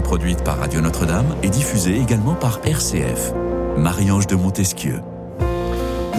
produite 0.00 0.42
par 0.44 0.58
Radio 0.58 0.80
Notre-Dame 0.80 1.36
et 1.42 1.48
diffusée 1.48 2.00
également 2.00 2.34
par 2.34 2.60
RCF. 2.64 3.32
Marie-Ange 3.76 4.26
de 4.26 4.36
Montesquieu. 4.36 5.00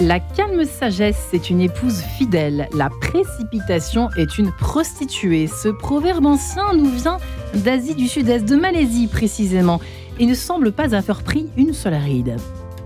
La 0.00 0.18
calme 0.18 0.64
sagesse 0.64 1.28
est 1.32 1.50
une 1.50 1.60
épouse 1.60 2.00
fidèle. 2.18 2.68
La 2.76 2.90
précipitation 2.90 4.10
est 4.16 4.38
une 4.38 4.50
prostituée. 4.50 5.46
Ce 5.46 5.68
proverbe 5.68 6.26
ancien 6.26 6.72
nous 6.74 6.90
vient 6.90 7.18
d'Asie 7.54 7.94
du 7.94 8.08
Sud-Est, 8.08 8.44
de 8.44 8.56
Malaisie 8.56 9.06
précisément, 9.06 9.80
et 10.18 10.26
ne 10.26 10.34
semble 10.34 10.72
pas 10.72 10.96
avoir 10.96 11.22
pris 11.22 11.46
une 11.56 11.72
seule 11.72 11.94
ride. 11.94 12.36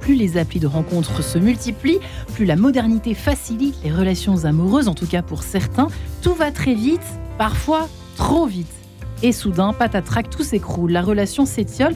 Plus 0.01 0.15
les 0.15 0.37
applis 0.37 0.61
de 0.61 0.67
rencontres 0.67 1.23
se 1.23 1.39
multiplient, 1.39 2.01
plus 2.35 2.45
la 2.45 2.57
modernité 2.57 3.15
facilite 3.15 3.77
les 3.83 3.91
relations 3.91 4.45
amoureuses, 4.45 4.89
en 4.89 4.95
tout 4.95 5.07
cas 5.07 5.23
pour 5.23 5.43
certains. 5.43 5.89
Tout 6.23 6.35
va 6.35 6.51
très 6.51 6.75
vite, 6.75 7.01
parfois 7.39 7.89
trop 8.17 8.47
vite. 8.47 8.78
Et 9.23 9.33
soudain, 9.33 9.73
patatrac, 9.73 10.31
tout 10.31 10.45
s'écroule, 10.45 10.93
la 10.93 11.03
relation 11.03 11.45
s'étiole, 11.45 11.95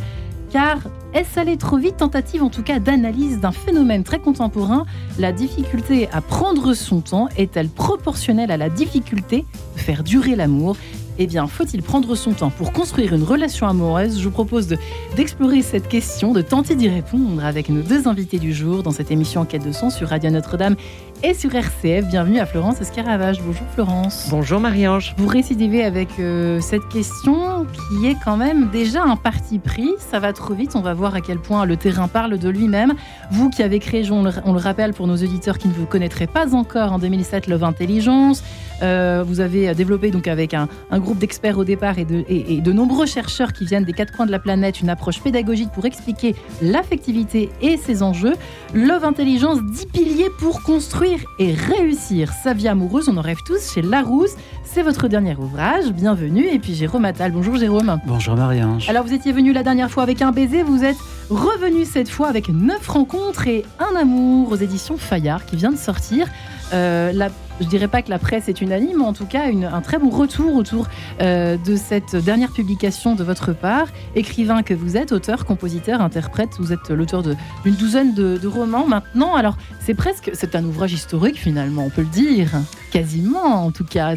car 0.50 0.78
est-ce 1.14 1.38
aller 1.38 1.56
trop 1.56 1.76
vite? 1.76 1.98
Tentative 1.98 2.42
en 2.42 2.50
tout 2.50 2.62
cas 2.62 2.78
d'analyse 2.78 3.38
d'un 3.38 3.52
phénomène 3.52 4.02
très 4.02 4.18
contemporain. 4.18 4.86
La 5.18 5.32
difficulté 5.32 6.08
à 6.12 6.20
prendre 6.20 6.74
son 6.74 7.00
temps 7.00 7.28
est-elle 7.36 7.68
proportionnelle 7.68 8.50
à 8.50 8.56
la 8.56 8.68
difficulté 8.68 9.44
de 9.76 9.80
faire 9.80 10.02
durer 10.02 10.36
l'amour? 10.36 10.76
Eh 11.18 11.26
bien, 11.26 11.46
faut-il 11.46 11.82
prendre 11.82 12.14
son 12.14 12.32
temps 12.32 12.50
pour 12.50 12.72
construire 12.72 13.12
une 13.12 13.22
relation 13.22 13.68
amoureuse? 13.68 14.18
Je 14.18 14.24
vous 14.24 14.30
propose 14.30 14.74
d'explorer 15.14 15.60
cette 15.60 15.86
question, 15.86 16.32
de 16.32 16.40
tenter 16.40 16.74
d'y 16.74 16.88
répondre 16.88 17.44
avec 17.44 17.68
nos 17.68 17.82
deux 17.82 18.08
invités 18.08 18.38
du 18.38 18.54
jour 18.54 18.82
dans 18.82 18.92
cette 18.92 19.10
émission 19.10 19.42
Enquête 19.42 19.64
de 19.64 19.72
son 19.72 19.90
sur 19.90 20.08
Radio 20.08 20.30
Notre-Dame 20.30 20.74
et 21.22 21.34
sur 21.34 21.54
RCF. 21.54 22.06
Bienvenue 22.06 22.40
à 22.40 22.46
Florence 22.46 22.80
Escaravage. 22.80 23.40
Bonjour 23.42 23.66
Florence. 23.74 24.26
Bonjour 24.30 24.60
Marie-Ange. 24.60 25.14
Vous 25.18 25.28
récidivez 25.28 25.84
avec 25.84 26.08
euh, 26.18 26.60
cette 26.60 26.88
question 26.88 27.64
qui 27.72 28.06
est 28.06 28.16
quand 28.24 28.36
même 28.36 28.70
déjà 28.70 29.02
un 29.04 29.16
parti 29.16 29.58
pris. 29.58 29.90
Ça 29.98 30.18
va 30.18 30.32
trop 30.32 30.54
vite, 30.54 30.72
on 30.74 30.80
va 30.80 30.94
voir 30.94 31.14
à 31.14 31.20
quel 31.20 31.38
point 31.38 31.64
le 31.64 31.76
terrain 31.76 32.08
parle 32.08 32.38
de 32.38 32.48
lui-même. 32.48 32.94
Vous 33.30 33.50
qui 33.50 33.62
avez 33.62 33.78
créé, 33.78 34.10
on 34.10 34.22
le, 34.22 34.58
rappelle 34.58 34.94
pour 34.94 35.06
nos 35.06 35.16
auditeurs 35.16 35.58
qui 35.58 35.68
ne 35.68 35.72
vous 35.72 35.86
connaîtraient 35.86 36.26
pas 36.26 36.54
encore, 36.54 36.92
en 36.92 36.98
2007 36.98 37.46
Love 37.46 37.64
Intelligence. 37.64 38.42
Euh, 38.82 39.22
vous 39.24 39.38
avez 39.38 39.72
développé 39.76 40.10
donc 40.10 40.26
avec 40.26 40.54
un, 40.54 40.66
groupe 40.94 41.18
d'experts 41.18 41.56
au 41.56 41.64
départ 41.64 41.98
et 41.98 42.04
de, 42.04 42.24
et 42.28 42.60
de 42.60 42.72
nombreux 42.72 43.06
chercheurs 43.06 43.52
qui 43.52 43.64
viennent 43.64 43.84
des 43.84 43.92
quatre 43.92 44.12
coins 44.12 44.26
de 44.26 44.32
la 44.32 44.40
planète 44.40 44.80
une 44.80 44.88
approche 44.88 45.20
pédagogique 45.20 45.70
pour 45.70 45.84
expliquer 45.86 46.34
l'affectivité 46.60 47.50
et 47.60 47.76
ses 47.76 48.02
enjeux. 48.02 48.34
Love 48.74 49.04
Intelligence, 49.04 49.60
10 49.62 49.86
piliers 49.86 50.30
pour 50.40 50.62
construire 50.62 51.11
et 51.38 51.54
réussir 51.54 52.32
sa 52.32 52.54
vie 52.54 52.68
amoureuse. 52.68 53.08
On 53.08 53.16
en 53.16 53.20
rêve 53.20 53.42
tous 53.44 53.72
chez 53.72 53.82
Larousse. 53.82 54.34
C'est 54.64 54.82
votre 54.82 55.08
dernier 55.08 55.36
ouvrage. 55.36 55.92
Bienvenue. 55.92 56.46
Et 56.46 56.58
puis 56.58 56.74
Jérôme 56.74 57.04
Attal. 57.04 57.32
Bonjour 57.32 57.56
Jérôme. 57.56 57.98
Bonjour 58.06 58.36
Marie-Ange. 58.36 58.88
Alors 58.88 59.04
vous 59.04 59.12
étiez 59.12 59.32
venu 59.32 59.52
la 59.52 59.62
dernière 59.62 59.90
fois 59.90 60.02
avec 60.02 60.22
un 60.22 60.32
baiser. 60.32 60.62
Vous 60.62 60.84
êtes 60.84 60.98
revenu 61.30 61.84
cette 61.84 62.08
fois 62.08 62.28
avec 62.28 62.48
neuf 62.48 62.88
rencontres 62.88 63.46
et 63.48 63.64
un 63.78 63.96
amour 63.96 64.52
aux 64.52 64.56
éditions 64.56 64.96
Fayard 64.96 65.44
qui 65.46 65.56
vient 65.56 65.72
de 65.72 65.78
sortir. 65.78 66.28
Euh, 66.72 67.12
la 67.12 67.28
je 67.62 67.68
dirais 67.68 67.88
pas 67.88 68.02
que 68.02 68.10
la 68.10 68.18
presse 68.18 68.48
est 68.48 68.60
unanime, 68.60 68.98
mais 68.98 69.04
en 69.04 69.12
tout 69.12 69.26
cas 69.26 69.44
un 69.46 69.80
très 69.80 69.98
bon 69.98 70.10
retour 70.10 70.54
autour 70.54 70.88
euh, 71.20 71.56
de 71.56 71.76
cette 71.76 72.16
dernière 72.16 72.52
publication 72.52 73.14
de 73.14 73.24
votre 73.24 73.52
part. 73.52 73.88
Écrivain 74.14 74.62
que 74.62 74.74
vous 74.74 74.96
êtes, 74.96 75.12
auteur, 75.12 75.44
compositeur, 75.44 76.00
interprète, 76.00 76.50
vous 76.58 76.72
êtes 76.72 76.90
l'auteur 76.90 77.22
d'une 77.22 77.74
douzaine 77.74 78.14
de, 78.14 78.46
romans 78.46 78.86
maintenant. 78.86 79.34
Alors 79.34 79.56
c'est 79.80 79.94
presque, 79.94 80.30
c'est 80.34 80.54
un 80.54 80.64
ouvrage 80.64 80.92
historique 80.92 81.38
finalement, 81.38 81.84
on 81.84 81.90
peut 81.90 82.02
le 82.02 82.08
dire, 82.08 82.50
quasiment 82.90 83.64
en 83.64 83.70
tout 83.70 83.84
cas. 83.84 84.14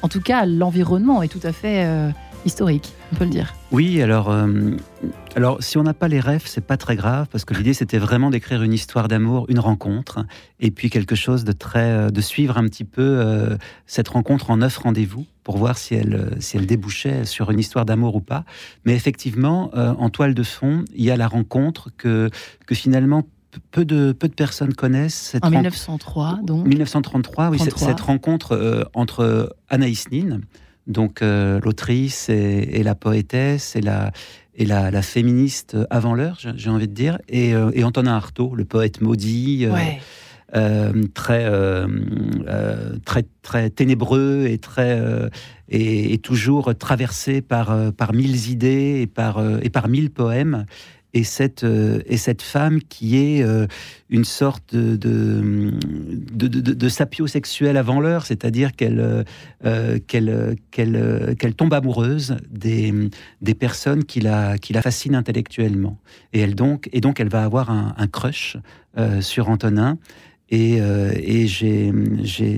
En 0.00 0.08
tout 0.08 0.20
cas 0.20 0.46
l'environnement 0.46 1.22
est 1.22 1.28
tout 1.28 1.40
à 1.42 1.52
fait 1.52 1.84
euh, 1.84 2.10
historique, 2.44 2.92
on 3.12 3.16
peut 3.16 3.24
le 3.24 3.30
dire. 3.30 3.54
Oui, 3.70 4.00
alors, 4.00 4.30
euh, 4.30 4.72
alors 5.36 5.62
si 5.62 5.78
on 5.78 5.82
n'a 5.82 5.94
pas 5.94 6.08
les 6.08 6.20
rêves, 6.20 6.44
c'est 6.46 6.64
pas 6.64 6.76
très 6.76 6.96
grave 6.96 7.26
parce 7.30 7.44
que 7.44 7.54
l'idée 7.54 7.74
c'était 7.74 7.98
vraiment 7.98 8.30
d'écrire 8.30 8.62
une 8.62 8.72
histoire 8.72 9.08
d'amour, 9.08 9.46
une 9.48 9.58
rencontre, 9.58 10.24
et 10.60 10.70
puis 10.70 10.90
quelque 10.90 11.14
chose 11.14 11.44
de 11.44 11.52
très, 11.52 11.90
euh, 11.90 12.10
de 12.10 12.20
suivre 12.20 12.56
un 12.58 12.64
petit 12.64 12.84
peu 12.84 13.02
euh, 13.02 13.56
cette 13.86 14.08
rencontre 14.08 14.50
en 14.50 14.58
neuf 14.58 14.78
rendez-vous 14.78 15.26
pour 15.44 15.58
voir 15.58 15.78
si 15.78 15.94
elle, 15.94 16.36
si 16.40 16.56
elle 16.56 16.66
débouchait 16.66 17.24
sur 17.24 17.50
une 17.50 17.58
histoire 17.58 17.84
d'amour 17.84 18.14
ou 18.16 18.20
pas. 18.20 18.44
Mais 18.84 18.94
effectivement, 18.94 19.70
en 19.74 20.10
toile 20.10 20.34
de 20.34 20.42
fond, 20.42 20.84
il 20.94 21.02
y 21.02 21.10
a 21.10 21.16
la 21.16 21.26
rencontre 21.26 21.88
que, 21.96 22.28
que 22.66 22.74
finalement 22.74 23.26
peu 23.70 23.86
de, 23.86 24.12
peu 24.12 24.28
de 24.28 24.34
personnes 24.34 24.74
connaissent. 24.74 25.14
Cette 25.14 25.46
en 25.46 25.48
1903, 25.48 26.40
donc 26.42 26.66
1933, 26.66 27.48
oui, 27.48 27.58
cette 27.58 28.00
rencontre 28.00 28.90
entre 28.92 29.56
Anaïs 29.70 30.10
Nin, 30.10 30.40
donc 30.88 31.22
euh, 31.22 31.60
l'autrice 31.62 32.28
et, 32.28 32.82
la 32.82 32.94
poétesse 32.94 33.76
et 33.76 33.80
la, 33.80 34.10
et 34.54 34.64
la, 34.64 35.02
féministe 35.02 35.76
avant 35.90 36.14
l'heure, 36.14 36.38
j'ai 36.56 36.70
envie 36.70 36.88
de 36.88 36.94
dire, 36.94 37.18
et, 37.28 37.54
euh, 37.54 37.70
et, 37.74 37.84
Antonin 37.84 38.16
Artaud, 38.16 38.54
le 38.54 38.64
poète 38.64 39.00
maudit. 39.00 39.68
Euh, 40.56 40.94
très, 41.12 41.46
très, 43.04 43.26
très 43.42 43.68
ténébreux 43.68 44.46
et 44.48 44.56
très 44.56 44.98
et, 45.68 46.16
toujours 46.16 46.74
traversé 46.74 47.42
par, 47.42 47.92
par 47.92 48.14
mille 48.14 48.48
idées 48.48 49.02
et 49.02 49.06
par, 49.06 49.42
et 49.62 49.68
par 49.68 49.88
mille 49.88 50.10
poèmes 50.10 50.64
et 51.14 51.24
cette, 51.24 51.64
euh, 51.64 52.00
et 52.06 52.16
cette 52.16 52.42
femme 52.42 52.80
qui 52.82 53.16
est 53.16 53.42
euh, 53.42 53.66
une 54.10 54.24
sorte 54.24 54.74
de, 54.74 54.96
de, 54.96 56.48
de, 56.48 57.76
avant 57.76 58.00
l'heure, 58.00 58.26
c'est-à-dire 58.26 58.72
qu'elle 58.76 59.24
euh, 59.64 59.98
qu'elle 60.06 61.54
tombe 61.56 61.72
amoureuse 61.72 62.36
des, 62.50 62.92
des 63.40 63.54
personnes 63.54 64.04
qui 64.04 64.20
la, 64.20 64.58
qui 64.58 64.72
la 64.72 64.82
fascinent 64.82 65.16
intellectuellement. 65.16 65.98
Et, 66.32 66.40
elle 66.40 66.54
donc, 66.54 66.88
et 66.92 67.00
donc, 67.00 67.20
elle 67.20 67.28
va 67.30 67.44
avoir 67.44 67.70
un, 67.70 67.94
un 67.96 68.06
crush 68.06 68.56
sur 69.20 69.48
Antonin. 69.48 69.96
Et, 70.50 70.78
et 70.78 71.46
j'ai 71.46 71.92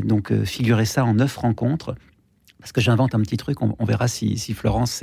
donc 0.05 0.33
figuré 0.45 0.85
ça 0.87 1.05
en 1.05 1.15
neuf 1.15 1.37
rencontres 1.37 1.95
parce 2.61 2.73
que 2.73 2.81
j'invente 2.81 3.15
un 3.15 3.21
petit 3.21 3.37
truc, 3.37 3.59
on, 3.63 3.85
verra 3.85 4.09
si, 4.09 4.37
Florence 4.55 5.03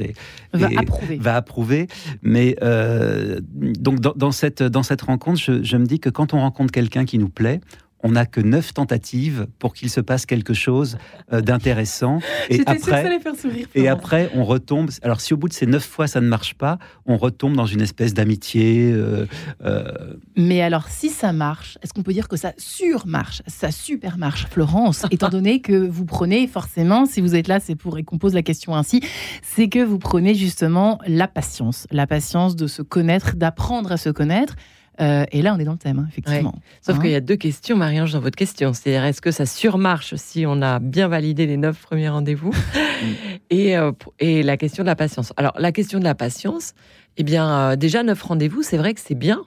va, 0.53 1.35
approuver. 1.35 1.87
Mais 2.21 2.55
euh, 2.61 3.39
donc 3.41 3.99
dans, 3.99 4.31
cette, 4.31 4.63
dans 4.63 4.83
cette 4.83 5.01
rencontre, 5.01 5.39
je, 5.39 5.77
me 5.77 5.85
dis 5.85 5.99
que 5.99 6.09
quand 6.09 6.33
on 6.33 6.39
rencontre 6.39 6.71
quelqu'un 6.71 7.05
qui 7.05 7.17
nous 7.17 7.29
plaît, 7.29 7.61
on 8.03 8.11
n'a 8.11 8.25
que 8.25 8.41
neuf 8.41 8.73
tentatives 8.73 9.47
pour 9.59 9.73
qu'il 9.73 9.89
se 9.89 10.01
passe 10.01 10.25
quelque 10.25 10.53
chose 10.53 10.97
euh, 11.33 11.41
d'intéressant. 11.41 12.19
Et 12.49 12.61
après, 12.65 13.19
faire 13.19 13.35
sourire, 13.35 13.67
et 13.75 13.87
après, 13.87 14.29
on 14.35 14.43
retombe. 14.43 14.89
Alors, 15.01 15.21
si 15.21 15.33
au 15.33 15.37
bout 15.37 15.49
de 15.49 15.53
ces 15.53 15.65
neuf 15.65 15.85
fois 15.85 16.07
ça 16.07 16.21
ne 16.21 16.27
marche 16.27 16.53
pas, 16.53 16.77
on 17.05 17.17
retombe 17.17 17.55
dans 17.55 17.65
une 17.65 17.81
espèce 17.81 18.13
d'amitié. 18.13 18.91
Euh, 18.91 19.25
euh. 19.63 20.15
Mais 20.35 20.61
alors, 20.61 20.87
si 20.89 21.09
ça 21.09 21.33
marche, 21.33 21.77
est-ce 21.81 21.93
qu'on 21.93 22.03
peut 22.03 22.13
dire 22.13 22.27
que 22.27 22.37
ça 22.37 22.53
surmarche, 22.57 23.41
ça 23.47 23.71
super 23.71 24.17
marche, 24.17 24.47
Florence, 24.49 25.05
étant 25.11 25.29
donné 25.29 25.61
que 25.61 25.87
vous 25.87 26.05
prenez 26.05 26.47
forcément, 26.47 27.05
si 27.05 27.21
vous 27.21 27.35
êtes 27.35 27.47
là, 27.47 27.59
c'est 27.59 27.75
pour 27.75 27.97
et 27.97 28.03
qu'on 28.03 28.17
pose 28.17 28.33
la 28.33 28.43
question 28.43 28.75
ainsi, 28.75 29.01
c'est 29.41 29.69
que 29.69 29.83
vous 29.83 29.99
prenez 29.99 30.35
justement 30.35 30.99
la 31.07 31.27
patience, 31.27 31.87
la 31.91 32.05
patience 32.05 32.55
de 32.55 32.67
se 32.67 32.81
connaître, 32.81 33.35
d'apprendre 33.35 33.91
à 33.91 33.97
se 33.97 34.09
connaître. 34.09 34.55
Euh, 34.99 35.25
et 35.31 35.41
là, 35.41 35.53
on 35.55 35.59
est 35.59 35.63
dans 35.63 35.73
le 35.73 35.77
thème, 35.77 35.99
hein, 35.99 36.07
effectivement. 36.09 36.55
Sauf 36.81 36.99
qu'il 36.99 37.11
y 37.11 37.15
a 37.15 37.21
deux 37.21 37.35
questions, 37.35 37.77
Marie-Ange, 37.77 38.13
dans 38.13 38.19
votre 38.19 38.35
question. 38.35 38.73
C'est-à-dire, 38.73 39.05
est-ce 39.05 39.21
que 39.21 39.31
ça 39.31 39.45
surmarche 39.45 40.15
si 40.15 40.45
on 40.47 40.61
a 40.61 40.79
bien 40.79 41.07
validé 41.07 41.45
les 41.45 41.57
neuf 41.57 41.81
premiers 41.81 42.09
rendez-vous 42.09 42.51
et, 43.49 43.77
euh, 43.77 43.91
et 44.19 44.43
la 44.43 44.57
question 44.57 44.83
de 44.83 44.87
la 44.87 44.95
patience. 44.95 45.33
Alors, 45.37 45.53
la 45.57 45.71
question 45.71 45.99
de 45.99 46.03
la 46.03 46.15
patience, 46.15 46.73
eh 47.17 47.23
bien, 47.23 47.49
euh, 47.49 47.75
déjà, 47.75 48.03
neuf 48.03 48.21
rendez-vous, 48.21 48.63
c'est 48.63 48.77
vrai 48.77 48.93
que 48.93 48.99
c'est 48.99 49.15
bien. 49.15 49.43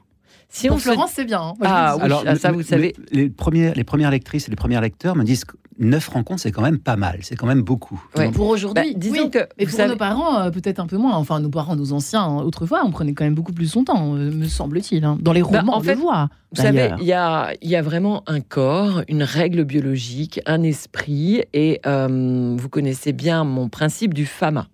Si 0.51 0.69
on 0.69 0.77
Florence, 0.77 1.13
c'est 1.15 1.25
bien. 1.25 1.41
Hein. 1.41 1.55
ah, 1.63 1.95
oui, 1.97 2.03
Alors, 2.03 2.25
ça, 2.37 2.53
vous 2.53 2.63
savez. 2.63 2.95
les, 3.13 3.31
premières, 3.31 3.75
les 3.75 3.85
premières 3.85 4.11
lectrices 4.11 4.49
et 4.49 4.51
les 4.51 4.57
premiers 4.57 4.81
lecteurs 4.81 5.17
me 5.17 5.25
disent 5.25 5.45
neuf 5.81 6.09
rencontres, 6.09 6.43
c'est 6.43 6.53
quand 6.53 6.63
même 6.63 6.79
pas 6.79 6.97
mal, 6.97 7.19
c'est 7.23 7.35
quand 7.35 7.47
même 7.47 7.63
beaucoup. 7.63 8.01
Pour 8.35 8.49
aujourd'hui, 8.49 8.93
bah, 8.93 8.99
disons 8.99 9.31
que. 9.31 9.39
Et 9.59 9.67
pour 9.67 9.89
nos 9.89 9.97
parents, 9.97 10.41
euh, 10.41 10.51
peut-être 10.51 10.79
un 10.79 10.87
peu 10.87 10.99
moins. 10.99 11.17
Enfin, 11.17 11.41
nos 11.41 11.49
parents, 11.49 11.75
nos 11.75 11.93
anciens, 11.93 12.23
hein, 12.23 12.43
autrefois, 12.43 12.83
on 12.85 12.91
prenait 12.91 13.15
quand 13.15 13.25
même 13.25 13.35
beaucoup 13.35 13.53
plus 13.53 13.67
son 13.67 13.85
temps, 13.85 14.15
euh, 14.15 14.31
me 14.31 14.47
semble-t-il. 14.47 15.05
Hein. 15.05 15.19
Dans 15.21 15.33
les 15.33 15.43
bah, 15.43 15.61
romans, 15.61 15.79
on 15.79 15.83
le 15.83 15.95
voit. 15.95 16.29
Vous 16.53 16.63
savez, 16.63 16.91
il 17.01 17.07
y 17.07 17.13
a, 17.13 17.53
y 17.63 17.77
a 17.77 17.83
vraiment 17.83 18.23
un 18.27 18.41
corps, 18.41 19.03
une 19.09 19.23
règle 19.23 19.65
biologique, 19.65 20.41
un 20.47 20.63
esprit, 20.63 21.43
et 21.53 21.81
euh, 21.87 22.57
vous 22.57 22.69
connaissez 22.69 23.13
bien 23.13 23.45
mon 23.45 23.69
principe 23.69 24.15
du 24.15 24.27
FAMA. 24.27 24.69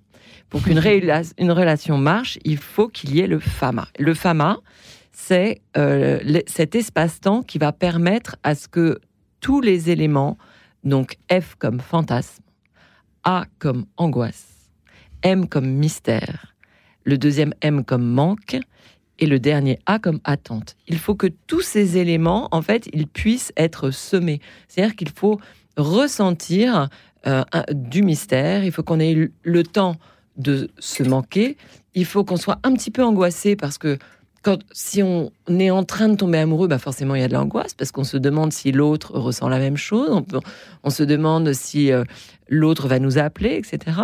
Pour 0.49 0.62
qu'une 0.62 0.78
une 1.38 1.52
relation 1.52 1.99
marche, 1.99 2.38
il 2.44 2.56
faut 2.56 2.88
qu'il 2.88 3.14
y 3.14 3.20
ait 3.20 3.26
le 3.26 3.38
FAMA. 3.38 3.88
Le 3.99 4.14
FAMA, 4.14 4.58
c'est 5.26 5.62
cet 6.46 6.75
espace-temps 6.75 7.43
qui 7.43 7.58
va 7.58 7.73
permettre 7.73 8.37
à 8.44 8.55
ce 8.55 8.69
que 8.69 9.00
tous 9.40 9.61
les 9.61 9.90
éléments 9.90 10.38
donc 10.84 11.17
F 11.31 11.56
comme 11.58 11.81
fantasme, 11.81 12.44
A 13.25 13.44
comme 13.58 13.87
angoisse, 13.96 14.70
M 15.23 15.49
comme 15.49 15.69
mystère, 15.69 16.55
le 17.05 17.19
deuxième 17.19 17.55
M 17.61 17.84
comme 17.84 18.06
manque 18.06 18.58
et 19.19 19.26
le 19.26 19.40
dernier 19.40 19.81
A 19.87 19.99
comme 19.99 20.20
attente. 20.23 20.76
Il 20.87 20.99
faut 20.99 21.17
que 21.17 21.26
tous 21.49 21.62
ces 21.62 21.96
éléments, 21.99 22.49
en 22.52 22.62
fait, 22.62 22.88
ils 22.93 23.08
puissent 23.08 23.52
être 23.56 23.90
semés. 23.90 24.40
C'est-à-dire 24.69 24.94
qu'il 24.94 25.11
faut 25.11 25.40
ressentir 25.76 26.88
euh, 27.26 27.43
du 27.73 28.02
mystère, 28.02 28.62
il 28.62 28.70
faut 28.70 28.84
qu'on 28.84 29.00
ait 29.00 29.31
le 29.43 29.62
temps 29.64 29.96
de 30.37 30.70
se 30.78 31.02
manquer, 31.02 31.56
il 31.94 32.05
faut 32.05 32.25
qu'on 32.25 32.37
soit 32.37 32.61
un 32.62 32.75
petit 32.75 32.90
peu 32.90 33.02
angoissé 33.02 33.56
parce 33.56 33.78
que 33.78 33.99
si 34.73 35.03
on 35.03 35.31
est 35.49 35.71
en 35.71 35.85
train 35.85 36.09
de 36.09 36.17
tomber 36.17 36.39
amoureux, 36.39 36.69
bah 36.69 36.79
forcément 36.79 37.15
il 37.15 37.21
y 37.21 37.25
a 37.25 37.29
de 37.29 37.33
l'angoisse 37.33 37.75
parce 37.75 37.93
qu'on 37.93 38.05
se 38.05 38.17
demande 38.17 38.53
si 38.53 38.73
l'autre 38.73 39.19
ressent 39.19 39.49
la 39.49 39.59
même 39.59 39.77
chose, 39.77 40.09
on, 40.11 40.25
on 40.85 40.91
se 40.91 41.03
demande 41.03 41.53
si 41.53 41.93
euh, 41.93 42.05
l'autre 42.49 42.89
va 42.89 42.99
nous 42.99 43.19
appeler, 43.19 43.57
etc. 43.57 44.03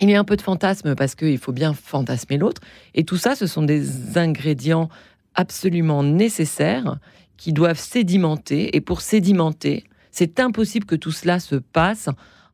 Il 0.00 0.10
y 0.10 0.14
a 0.14 0.20
un 0.20 0.24
peu 0.24 0.36
de 0.36 0.42
fantasme 0.42 0.94
parce 0.94 1.14
qu'il 1.14 1.38
faut 1.38 1.52
bien 1.52 1.74
fantasmer 1.74 2.38
l'autre. 2.38 2.60
Et 2.94 3.04
tout 3.04 3.16
ça, 3.16 3.34
ce 3.34 3.46
sont 3.46 3.62
des 3.62 4.16
ingrédients 4.16 4.88
absolument 5.34 6.02
nécessaires 6.02 6.98
qui 7.36 7.52
doivent 7.52 7.78
sédimenter. 7.78 8.76
Et 8.76 8.80
pour 8.80 9.00
sédimenter, 9.00 9.84
c'est 10.10 10.40
impossible 10.40 10.86
que 10.86 10.94
tout 10.94 11.12
cela 11.12 11.40
se 11.40 11.56
passe 11.56 12.08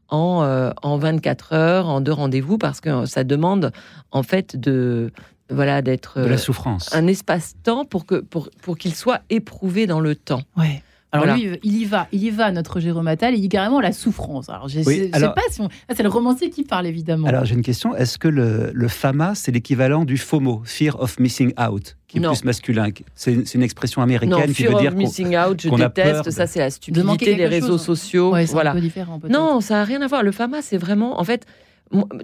en, 0.08 0.42
euh, 0.42 0.70
en 0.82 0.96
24 0.96 1.52
heures, 1.52 1.88
en 1.88 2.00
deux 2.00 2.12
rendez-vous, 2.12 2.56
parce 2.58 2.80
que 2.80 3.04
ça 3.06 3.24
demande 3.24 3.72
en 4.10 4.22
fait 4.22 4.56
de 4.56 5.12
voilà 5.50 5.82
d'être 5.82 6.20
de 6.20 6.26
la 6.26 6.38
souffrance, 6.38 6.94
un 6.94 7.06
espace-temps 7.06 7.84
pour 7.84 8.06
que 8.06 8.16
pour 8.16 8.50
pour 8.62 8.78
qu'il 8.78 8.94
soit 8.94 9.20
éprouvé 9.30 9.86
dans 9.86 10.00
le 10.00 10.14
temps. 10.14 10.42
Ouais. 10.56 10.82
Alors 11.14 11.36
lui, 11.36 11.60
il 11.62 11.76
y 11.76 11.84
va, 11.84 12.08
il 12.10 12.24
y 12.24 12.30
va, 12.30 12.50
notre 12.50 12.80
Jérôme 12.80 13.06
Attal, 13.06 13.34
il 13.34 13.40
dit 13.40 13.48
carrément 13.48 13.80
la 13.80 13.92
souffrance. 13.92 14.48
Alors 14.48 14.68
je 14.68 14.82
sais 14.82 15.10
pas 15.10 15.42
si 15.48 15.62
ah, 15.62 15.94
c'est 15.94 16.02
le 16.02 16.08
romancier 16.08 16.50
qui 16.50 16.64
parle 16.64 16.86
évidemment. 16.86 17.28
Alors 17.28 17.44
j'ai 17.44 17.54
une 17.54 17.62
question, 17.62 17.94
est-ce 17.94 18.18
que 18.18 18.26
le, 18.26 18.72
le 18.74 18.88
FAMA, 18.88 19.36
c'est 19.36 19.52
l'équivalent 19.52 20.04
du 20.04 20.16
FOMO, 20.16 20.62
Fear 20.64 21.00
of 21.00 21.20
Missing 21.20 21.52
Out, 21.60 21.96
qui 22.08 22.18
est 22.18 22.20
plus 22.20 22.44
masculin 22.44 22.88
C'est 23.14 23.54
une 23.54 23.62
expression 23.62 24.02
américaine 24.02 24.52
qui 24.52 24.64
veut 24.64 24.74
dire 24.74 24.92
of 24.92 24.96
missing 24.96 25.36
out, 25.36 25.62
je 25.62 25.68
déteste, 25.68 26.30
ça 26.32 26.46
c'est 26.48 26.58
la 26.58 26.70
stupidité 26.70 27.36
des 27.36 27.46
réseaux 27.46 27.78
sociaux. 27.78 28.34
voilà. 28.50 28.72
Un 28.72 28.74
peu 28.74 28.80
différent, 28.80 29.20
non, 29.28 29.60
ça 29.60 29.74
n'a 29.74 29.84
rien 29.84 30.02
à 30.02 30.08
voir. 30.08 30.24
Le 30.24 30.32
FAMA, 30.32 30.62
c'est 30.62 30.78
vraiment, 30.78 31.20
en 31.20 31.24
fait, 31.24 31.46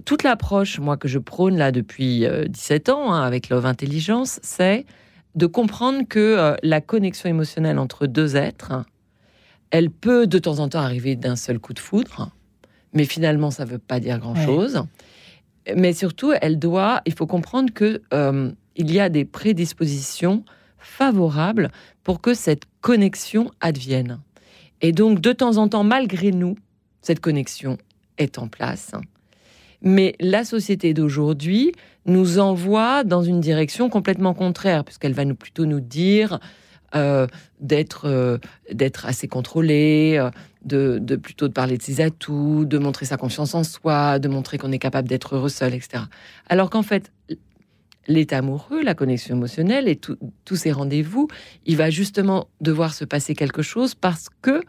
toute 0.05 0.22
l'approche, 0.22 0.78
moi, 0.78 0.96
que 0.96 1.08
je 1.08 1.19
prône 1.19 1.56
là 1.56 1.72
depuis 1.72 2.26
17 2.49 2.88
euh, 2.88 2.93
ans, 2.93 3.12
hein, 3.12 3.22
avec 3.22 3.49
Love 3.49 3.67
Intelligence, 3.67 4.40
c'est 4.43 4.87
de 5.34 5.46
comprendre 5.46 6.02
que 6.08 6.19
euh, 6.19 6.56
la 6.62 6.81
connexion 6.81 7.28
émotionnelle 7.28 7.78
entre 7.78 8.06
deux 8.06 8.37
êtres, 8.37 8.84
elle 9.70 9.90
peut 9.90 10.26
de 10.26 10.38
temps 10.38 10.58
en 10.58 10.69
temps 10.69 10.81
arriver 10.81 11.14
d'un 11.14 11.37
seul 11.37 11.58
coup 11.58 11.72
de 11.72 11.78
foudre, 11.78 12.31
mais 12.93 13.05
finalement 13.05 13.50
ça 13.50 13.64
ne 13.64 13.70
veut 13.70 13.78
pas 13.78 14.00
dire 14.00 14.19
grand-chose. 14.19 14.82
Mais 15.76 15.93
surtout, 15.93 16.32
elle 16.40 16.58
doit, 16.58 17.02
il 17.06 17.14
faut 17.14 17.26
comprendre 17.26 17.72
que 17.72 18.02
euh, 18.12 18.50
il 18.76 18.90
y 18.90 18.99
a 18.99 19.08
des 19.08 19.25
prédispositions 19.25 20.44
favorables 20.78 21.70
pour 22.02 22.20
que 22.20 22.34
cette 22.34 22.64
connexion 22.81 23.50
advienne. 23.61 24.20
Et 24.81 24.93
donc, 24.93 25.20
de 25.20 25.32
temps 25.32 25.58
en 25.58 25.69
temps, 25.69 25.84
malgré 25.84 26.32
nous, 26.32 26.56
cette 27.02 27.20
connexion 27.20 27.76
est 28.17 28.38
en 28.38 28.49
place. 28.49 28.93
Mais 29.82 30.15
la 30.21 30.44
société 30.44 30.94
d'aujourd'hui 30.94 31.73
nous 32.06 32.38
envoie 32.38 33.05
dans 33.05 33.23
une 33.23 33.41
direction 33.41 33.88
complètement 33.88 34.35
contraire, 34.35 34.85
puisqu'elle 34.85 35.12
va 35.12 35.25
nous 35.25 35.35
plutôt 35.35 35.67
nous 35.67 35.81
dire 35.81 36.38
euh, 36.97 37.29
d'être 37.61 38.06
euh, 38.06 38.38
d'être 38.73 39.06
assez 39.06 39.29
contrôlé, 39.29 40.17
euh, 40.19 40.31
de, 40.65 40.99
de, 41.00 41.15
plutôt 41.15 41.47
de 41.47 41.53
parler 41.53 41.79
de 41.79 41.82
ses 41.82 42.00
atouts, 42.00 42.65
de 42.65 42.79
montrer 42.79 43.06
sa 43.06 43.17
confiance 43.17 43.55
en 43.55 43.62
soi, 43.62 44.19
de 44.19 44.29
montrer 44.29 44.59
qu'on 44.59 44.73
est 44.73 44.81
capable 44.81 45.06
d'être 45.06 45.37
heureux 45.37 45.50
seul, 45.50 45.73
etc. 45.73 46.05
Alors 46.49 46.69
qu'en 46.69 46.82
fait, 46.82 47.12
l'état 48.09 48.38
amoureux, 48.38 48.82
la 48.82 48.94
connexion 48.94 49.37
émotionnelle 49.37 49.87
et 49.87 49.97
tous 49.97 50.56
ces 50.56 50.73
rendez-vous, 50.73 51.29
il 51.65 51.77
va 51.77 51.91
justement 51.91 52.49
devoir 52.61 52.93
se 52.93 53.05
passer 53.05 53.35
quelque 53.35 53.62
chose 53.62 53.94
parce 53.94 54.27
que 54.43 54.62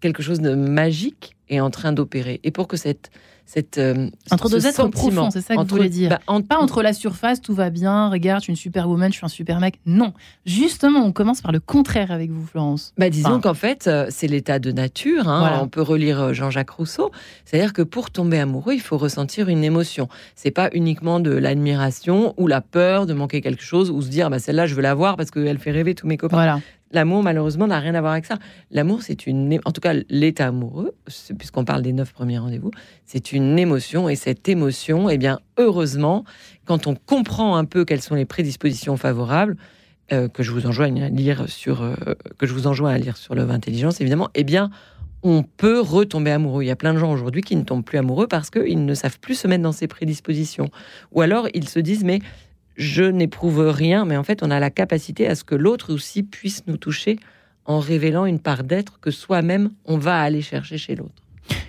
quelque 0.00 0.22
chose 0.22 0.40
de 0.40 0.54
magique 0.54 1.36
est 1.48 1.60
en 1.60 1.70
train 1.70 1.92
d'opérer. 1.92 2.40
Et 2.44 2.52
pour 2.52 2.68
que 2.68 2.76
cette 2.76 3.10
cette, 3.46 3.78
euh, 3.78 4.08
entre 4.30 4.48
deux 4.48 4.66
êtres 4.66 4.88
profonds, 4.88 5.30
c'est 5.30 5.40
ça 5.40 5.56
que 5.56 5.60
vous 5.60 5.66
voulez 5.66 5.88
dire. 5.88 6.10
Bah, 6.10 6.40
Pas 6.48 6.58
entre 6.58 6.82
la 6.82 6.92
surface, 6.92 7.40
tout 7.40 7.54
va 7.54 7.70
bien, 7.70 8.08
regarde, 8.08 8.40
je 8.40 8.44
suis 8.44 8.52
une 8.52 8.56
superwoman, 8.56 9.12
je 9.12 9.18
suis 9.18 9.24
un 9.26 9.28
super 9.28 9.60
mec. 9.60 9.78
Non, 9.86 10.12
justement, 10.46 11.00
on 11.00 11.12
commence 11.12 11.40
par 11.40 11.52
le 11.52 11.60
contraire 11.60 12.10
avec 12.10 12.30
vous, 12.30 12.46
Florence. 12.46 12.92
Bah, 12.98 13.10
disons 13.10 13.40
qu'en 13.40 13.54
fait, 13.54 13.86
euh, 13.86 14.06
c'est 14.10 14.26
l'état 14.26 14.58
de 14.58 14.72
nature. 14.72 15.28
Hein. 15.28 15.60
On 15.62 15.68
peut 15.68 15.82
relire 15.82 16.20
euh, 16.20 16.32
Jean-Jacques 16.32 16.70
Rousseau. 16.70 17.10
C'est-à-dire 17.44 17.72
que 17.72 17.82
pour 17.82 18.10
tomber 18.10 18.38
amoureux, 18.38 18.74
il 18.74 18.80
faut 18.80 18.98
ressentir 18.98 19.48
une 19.48 19.64
émotion. 19.64 20.08
C'est 20.34 20.50
pas 20.50 20.70
uniquement 20.72 21.20
de 21.20 21.30
l'admiration 21.30 22.34
ou 22.36 22.46
la 22.46 22.60
peur 22.60 23.06
de 23.06 23.14
manquer 23.14 23.40
quelque 23.40 23.62
chose 23.62 23.90
ou 23.90 24.02
se 24.02 24.08
dire, 24.08 24.30
bah, 24.30 24.38
celle-là, 24.38 24.66
je 24.66 24.74
veux 24.74 24.82
la 24.82 24.94
voir 24.94 25.16
parce 25.16 25.30
qu'elle 25.30 25.58
fait 25.58 25.70
rêver 25.72 25.94
tous 25.94 26.06
mes 26.06 26.16
copains. 26.16 26.36
Voilà. 26.36 26.60
L'amour, 26.92 27.22
malheureusement, 27.22 27.66
n'a 27.66 27.80
rien 27.80 27.94
à 27.94 28.00
voir 28.00 28.12
avec 28.12 28.26
ça. 28.26 28.38
L'amour, 28.70 29.02
c'est 29.02 29.26
une, 29.26 29.58
en 29.64 29.72
tout 29.72 29.80
cas, 29.80 29.94
l'état 30.08 30.48
amoureux, 30.48 30.94
puisqu'on 31.38 31.64
parle 31.64 31.82
des 31.82 31.92
neuf 31.92 32.12
premiers 32.12 32.38
rendez-vous, 32.38 32.70
c'est 33.06 33.32
une 33.32 33.58
émotion. 33.58 34.08
Et 34.08 34.16
cette 34.16 34.48
émotion, 34.48 35.08
eh 35.08 35.18
bien, 35.18 35.40
heureusement, 35.58 36.24
quand 36.66 36.86
on 36.86 36.94
comprend 36.94 37.56
un 37.56 37.64
peu 37.64 37.84
quelles 37.84 38.02
sont 38.02 38.14
les 38.14 38.26
prédispositions 38.26 38.96
favorables, 38.96 39.56
euh, 40.12 40.28
que 40.28 40.42
je 40.42 40.50
vous 40.50 40.66
enjoigne 40.66 41.02
à 41.02 41.08
lire 41.08 41.48
sur, 41.48 41.82
euh, 41.82 41.94
que 42.36 42.46
je 42.46 42.52
vous 42.52 42.66
enjoins 42.66 42.90
à 42.90 42.98
lire 42.98 43.16
sur 43.16 43.34
Love 43.34 43.50
Intelligence, 43.50 44.00
évidemment, 44.00 44.28
eh 44.34 44.44
bien, 44.44 44.70
on 45.22 45.42
peut 45.42 45.80
retomber 45.80 46.30
amoureux. 46.30 46.64
Il 46.64 46.66
y 46.66 46.70
a 46.70 46.76
plein 46.76 46.92
de 46.92 46.98
gens 46.98 47.12
aujourd'hui 47.12 47.40
qui 47.40 47.56
ne 47.56 47.62
tombent 47.62 47.84
plus 47.84 47.98
amoureux 47.98 48.26
parce 48.26 48.50
qu'ils 48.50 48.84
ne 48.84 48.94
savent 48.94 49.18
plus 49.20 49.36
se 49.36 49.48
mettre 49.48 49.62
dans 49.62 49.72
ces 49.72 49.86
prédispositions. 49.86 50.68
Ou 51.12 51.22
alors, 51.22 51.48
ils 51.54 51.68
se 51.68 51.78
disent, 51.78 52.04
mais 52.04 52.18
je 52.82 53.04
n'éprouve 53.04 53.60
rien, 53.68 54.04
mais 54.04 54.16
en 54.16 54.24
fait, 54.24 54.42
on 54.42 54.50
a 54.50 54.60
la 54.60 54.70
capacité 54.70 55.26
à 55.26 55.34
ce 55.34 55.44
que 55.44 55.54
l'autre 55.54 55.92
aussi 55.92 56.22
puisse 56.22 56.66
nous 56.66 56.76
toucher 56.76 57.18
en 57.64 57.78
révélant 57.78 58.26
une 58.26 58.40
part 58.40 58.64
d'être 58.64 58.98
que 59.00 59.10
soi-même, 59.10 59.70
on 59.84 59.96
va 59.96 60.20
aller 60.20 60.42
chercher 60.42 60.78
chez 60.78 60.96
l'autre. 60.96 61.22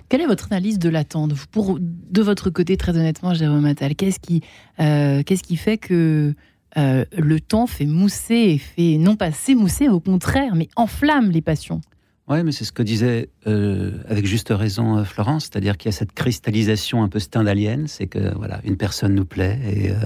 Quelle 0.08 0.20
est 0.20 0.26
votre 0.26 0.52
analyse 0.52 0.78
de 0.78 0.88
l'attente? 0.88 1.34
Pour 1.50 1.78
de 1.80 2.22
votre 2.22 2.50
côté, 2.50 2.76
très 2.76 2.92
honnêtement, 2.92 3.32
Jérôme 3.32 3.64
Attal, 3.64 3.94
qu'est-ce 3.94 4.20
qui, 4.20 4.42
euh, 4.80 5.22
qu'est-ce 5.22 5.42
qui 5.42 5.56
fait 5.56 5.78
que 5.78 6.34
euh, 6.76 7.04
le 7.16 7.40
temps 7.40 7.66
fait 7.66 7.86
mousser 7.86 8.58
fait 8.58 8.96
non 8.98 9.16
pas 9.16 9.30
s'émousser, 9.30 9.88
au 9.88 10.00
contraire, 10.00 10.56
mais 10.56 10.68
enflamme 10.76 11.30
les 11.30 11.40
passions? 11.40 11.80
Oui, 12.26 12.42
mais 12.42 12.52
c'est 12.52 12.64
ce 12.64 12.72
que 12.72 12.82
disait 12.82 13.28
euh, 13.46 13.98
avec 14.08 14.24
juste 14.24 14.48
raison 14.48 14.96
euh, 14.96 15.04
Florence, 15.04 15.44
c'est-à-dire 15.44 15.76
qu'il 15.76 15.90
y 15.90 15.94
a 15.94 15.96
cette 15.96 16.12
cristallisation 16.12 17.02
un 17.02 17.08
peu 17.10 17.18
stendhalienne, 17.18 17.86
c'est 17.86 18.06
que 18.06 18.34
voilà, 18.34 18.60
une 18.64 18.78
personne 18.78 19.14
nous 19.14 19.26
plaît 19.26 19.58
et 19.62 19.90
euh, 19.90 19.96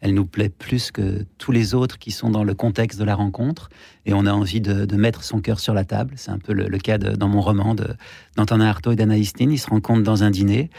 elle 0.00 0.14
nous 0.14 0.24
plaît 0.24 0.48
plus 0.48 0.90
que 0.90 1.26
tous 1.36 1.52
les 1.52 1.74
autres 1.74 1.98
qui 1.98 2.12
sont 2.12 2.30
dans 2.30 2.44
le 2.44 2.54
contexte 2.54 2.98
de 2.98 3.04
la 3.04 3.14
rencontre, 3.14 3.68
et 4.06 4.14
on 4.14 4.24
a 4.24 4.32
envie 4.32 4.62
de, 4.62 4.96
mettre 4.96 5.22
son 5.22 5.42
cœur 5.42 5.60
sur 5.60 5.74
la 5.74 5.84
table. 5.84 6.14
C'est 6.16 6.30
un 6.30 6.38
peu 6.38 6.54
le, 6.54 6.78
cas 6.78 6.96
dans 6.96 7.28
mon 7.28 7.42
roman 7.42 7.74
d'Antonin 7.74 8.64
Artaud 8.66 8.92
et 8.92 8.96
d'Anaïs 8.96 9.36
Nin. 9.38 9.50
Ils 9.50 9.58
se 9.58 9.68
rencontrent 9.68 10.04
dans 10.04 10.22
un 10.22 10.30
dîner 10.30 10.70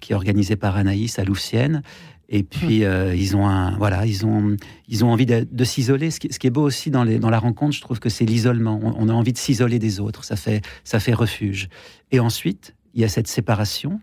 qui 0.00 0.12
est 0.12 0.16
organisé 0.16 0.56
par 0.56 0.76
Anaïs 0.76 1.18
à 1.18 1.24
Louvciennes, 1.24 1.82
et 2.28 2.42
puis 2.42 2.84
euh, 2.84 3.14
ils 3.14 3.36
ont 3.36 3.46
un, 3.46 3.76
voilà, 3.78 4.04
ils 4.04 4.26
ont, 4.26 4.56
ils 4.86 5.04
ont 5.04 5.10
envie 5.10 5.24
de, 5.26 5.64
s'isoler. 5.64 6.10
Ce, 6.10 6.20
qui, 6.20 6.46
est 6.46 6.50
beau 6.50 6.62
aussi 6.62 6.90
dans, 6.90 7.04
les, 7.04 7.18
dans 7.18 7.30
la 7.30 7.38
rencontre, 7.38 7.74
je 7.74 7.80
trouve 7.80 8.00
que 8.00 8.10
c'est 8.10 8.26
l'isolement. 8.26 8.78
On, 8.82 9.08
a 9.08 9.12
envie 9.12 9.32
de 9.32 9.38
s'isoler 9.38 9.78
des 9.78 9.98
autres. 9.98 10.24
Ça 10.24 10.36
fait, 10.36 10.60
ça 10.84 11.00
fait 11.00 11.14
refuge. 11.14 11.68
Et 12.10 12.20
ensuite, 12.20 12.74
il 12.94 13.00
y 13.00 13.04
a 13.04 13.08
cette 13.08 13.28
séparation. 13.28 14.00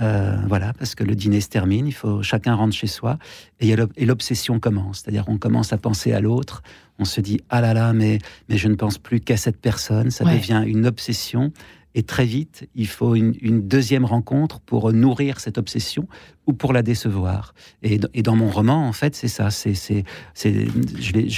Euh, 0.00 0.36
voilà, 0.46 0.72
parce 0.74 0.94
que 0.94 1.02
le 1.02 1.16
dîner 1.16 1.40
se 1.40 1.48
termine, 1.48 1.86
il 1.88 1.92
faut 1.92 2.22
chacun 2.22 2.54
rentre 2.54 2.72
chez 2.72 2.86
soi 2.86 3.18
et, 3.58 3.74
et 3.96 4.06
l'obsession 4.06 4.60
commence. 4.60 5.00
C'est-à-dire, 5.00 5.24
on 5.26 5.38
commence 5.38 5.72
à 5.72 5.78
penser 5.78 6.12
à 6.12 6.20
l'autre. 6.20 6.62
On 7.00 7.04
se 7.04 7.20
dit 7.20 7.40
ah 7.48 7.60
là 7.60 7.74
là, 7.74 7.92
mais 7.92 8.18
mais 8.48 8.58
je 8.58 8.68
ne 8.68 8.76
pense 8.76 8.98
plus 8.98 9.20
qu'à 9.20 9.36
cette 9.36 9.60
personne. 9.60 10.10
Ça 10.12 10.24
devient 10.24 10.62
une 10.66 10.86
obsession. 10.86 11.52
Et 11.94 12.02
très 12.02 12.26
vite, 12.26 12.68
il 12.74 12.86
faut 12.86 13.14
une, 13.14 13.32
deuxième 13.66 14.04
rencontre 14.04 14.60
pour 14.60 14.92
nourrir 14.92 15.40
cette 15.40 15.58
obsession 15.58 16.06
ou 16.46 16.52
pour 16.52 16.72
la 16.72 16.82
décevoir. 16.82 17.54
Et, 17.82 17.98
dans 17.98 18.36
mon 18.36 18.50
roman, 18.50 18.86
en 18.86 18.92
fait, 18.92 19.16
c'est 19.16 19.28
ça. 19.28 19.48
Je 19.50 20.02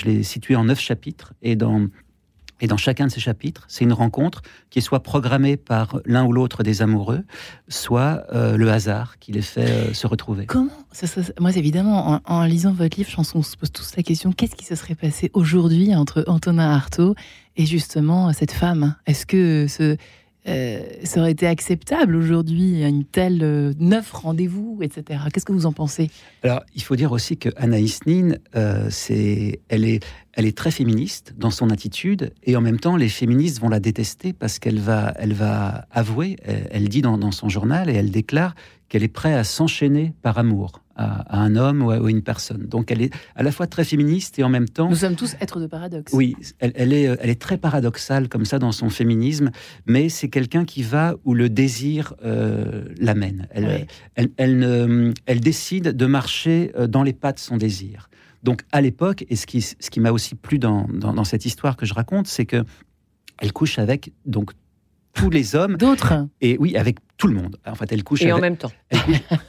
l'ai 0.04 0.23
situé 0.23 0.57
en 0.57 0.64
neuf 0.64 0.80
chapitres. 0.80 1.35
Et 1.40 1.57
dans, 1.57 1.88
chacun 2.76 3.07
de 3.07 3.11
ces 3.11 3.21
chapitres, 3.21 3.64
c'est 3.69 3.85
une 3.85 3.92
rencontre 3.92 4.42
qui 4.71 4.80
est 4.80 4.83
soit 4.83 5.02
programmée 5.02 5.57
par 5.57 6.00
l'un 6.04 6.25
ou 6.25 6.33
l'autre 6.33 6.62
des 6.62 6.83
amoureux, 6.83 7.23
soit 7.69 8.25
euh, 8.33 8.57
le 8.57 8.71
hasard 8.71 9.19
qui 9.19 9.33
les 9.33 9.42
fait 9.42 9.71
euh, 9.71 9.95
se 9.95 10.07
retrouver. 10.07 10.47
Comment 10.47 10.71
Moi, 11.38 11.57
évidemment, 11.57 12.21
en, 12.25 12.45
lisant 12.45 12.73
votre 12.73 12.97
livre, 12.97 13.09
Chanson, 13.09 13.38
on 13.38 13.42
se 13.42 13.57
pose 13.57 13.71
tous 13.71 13.97
la 13.97 14.02
question 14.02 14.33
qu'est-ce 14.33 14.57
qui 14.57 14.66
se 14.66 14.75
serait 14.75 14.95
passé 14.95 15.30
aujourd'hui 15.33 15.95
entre 15.95 16.25
Antonin 16.26 16.71
Artaud 16.71 17.14
et 17.57 17.66
justement 17.66 18.33
cette 18.33 18.52
femme? 18.52 18.97
Est-ce 19.07 19.26
que 19.26 19.66
ce, 19.69 19.97
euh, 20.49 20.80
ça 21.04 21.20
aurait 21.20 21.32
été 21.32 21.47
acceptable 21.47 22.16
aujourd'hui, 22.16 22.82
une 22.82 23.04
telle 23.04 23.40
euh, 23.42 23.73
neuf 23.78 24.11
rendez-vous, 24.12 24.78
etc. 24.80 25.20
Qu'est-ce 25.32 25.44
que 25.44 25.52
vous 25.52 25.66
en 25.66 25.73
pensez? 25.73 26.11
Alors, 26.42 26.62
il 26.75 26.82
faut 26.82 26.97
dire 26.97 27.12
aussi 27.12 27.37
que 27.37 27.50
Anaïs 27.56 28.00
Nin, 28.06 28.37
euh, 28.56 28.87
c'est, 28.90 29.61
elle 29.68 29.85
est, 29.85 30.02
elle 30.34 30.46
est 30.46 30.56
très 30.56 30.70
féministe 30.70 31.34
dans 31.37 31.50
son 31.50 31.70
attitude, 31.70 32.32
et 32.44 32.56
en 32.56 32.60
même 32.60 32.78
temps, 32.78 32.96
les 32.96 33.08
féministes 33.08 33.60
vont 33.60 33.68
la 33.68 33.80
détester 33.80 34.32
parce 34.32 34.58
qu'elle 34.58 34.78
va, 34.78 35.12
elle 35.16 35.32
va 35.32 35.87
avouer. 35.90 36.37
Elle, 36.44 36.88
dit 36.88 37.02
dans, 37.02 37.32
son 37.32 37.49
journal 37.49 37.90
et 37.90 37.94
elle 37.94 38.10
déclare 38.10 38.54
qu'elle 38.88 39.02
est 39.02 39.08
prête 39.08 39.37
à 39.37 39.44
s'enchaîner 39.44 40.12
par 40.22 40.38
amour 40.38 40.82
à, 40.96 41.40
un 41.40 41.56
homme 41.56 41.82
ou 41.82 41.90
à, 41.90 42.10
une 42.10 42.22
personne. 42.22 42.66
Donc 42.66 42.90
elle 42.90 43.02
est 43.02 43.12
à 43.34 43.42
la 43.42 43.52
fois 43.52 43.66
très 43.66 43.84
féministe 43.84 44.38
et 44.38 44.44
en 44.44 44.49
même 44.49 44.68
temps... 44.68 44.88
Nous 44.88 44.96
sommes 44.96 45.16
tous 45.16 45.34
êtres 45.40 45.60
de 45.60 45.66
paradoxe. 45.66 46.12
Oui, 46.12 46.37
elle, 46.58 46.92
est, 46.92 47.04
elle 47.04 47.30
est 47.30 47.40
très 47.40 47.56
paradoxale 47.56 48.28
comme 48.28 48.44
ça 48.44 48.58
dans 48.58 48.72
son 48.72 48.90
féminisme, 48.90 49.50
mais 49.87 50.08
c'est 50.08 50.28
quelqu'un 50.28 50.64
qui 50.64 50.82
va 50.82 51.14
où 51.25 51.34
le 51.34 51.49
désir 51.49 52.14
euh, 52.25 52.84
l'amène. 52.99 53.49
Elle, 53.50 53.87
elle, 54.14 54.30
elle, 54.37 55.14
elle, 55.26 55.40
décide 55.40 55.96
de 55.96 56.06
marcher 56.06 56.72
euh, 56.76 56.87
dans 56.87 57.02
les 57.02 57.12
pas 57.12 57.32
de 57.32 57.38
son 57.38 57.56
désir. 57.56 58.10
Donc 58.42 58.62
à 58.73 58.80
l'époque, 58.80 59.25
et 59.28 59.37
ce 59.37 59.47
qui, 59.47 59.61
ce 59.61 59.75
qui 59.90 60.00
m'a 60.00 60.12
aussi 60.12 60.35
plu 60.35 60.59
dans, 60.59 60.87
dans, 60.88 61.12
dans, 61.12 61.25
cette 61.25 61.44
histoire 61.44 61.76
que 61.76 61.87
je 61.87 61.94
raconte, 61.94 62.26
c'est 62.26 62.47
que 62.47 62.64
elle 63.40 63.52
couche 63.52 63.78
avec 63.78 64.12
donc 64.26 64.52
tous 65.14 65.30
les 65.30 65.54
hommes. 65.54 65.76
D'autres. 65.76 66.28
Et 66.40 66.56
oui, 66.59 66.76
avec 66.76 66.99
tout 67.16 67.26
le 67.26 67.35
monde. 67.35 67.56
En 67.66 67.75
fait, 67.75 67.92
elle 67.92 68.04
couche. 68.04 68.23
Et 68.23 68.32
en 68.32 68.38
même 68.38 68.56
temps. 68.56 68.73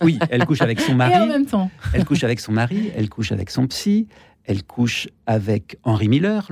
oui, 0.02 0.20
elle 0.30 0.46
couche 0.46 0.62
avec 0.62 0.80
son 0.80 0.96
mari. 0.96 1.14
Et 1.14 1.18
en 1.18 1.28
même 1.28 1.46
temps. 1.46 1.70
Elle 1.94 2.06
couche 2.06 2.24
avec 2.24 2.40
son 2.40 2.52
mari. 2.52 2.92
Elle 2.96 3.10
couche 3.10 3.32
avec 3.32 3.50
son 3.50 3.68
psy. 3.68 4.08
Elle 4.44 4.64
couche 4.64 5.08
avec 5.28 5.78
Henry 5.84 6.08
Miller, 6.08 6.48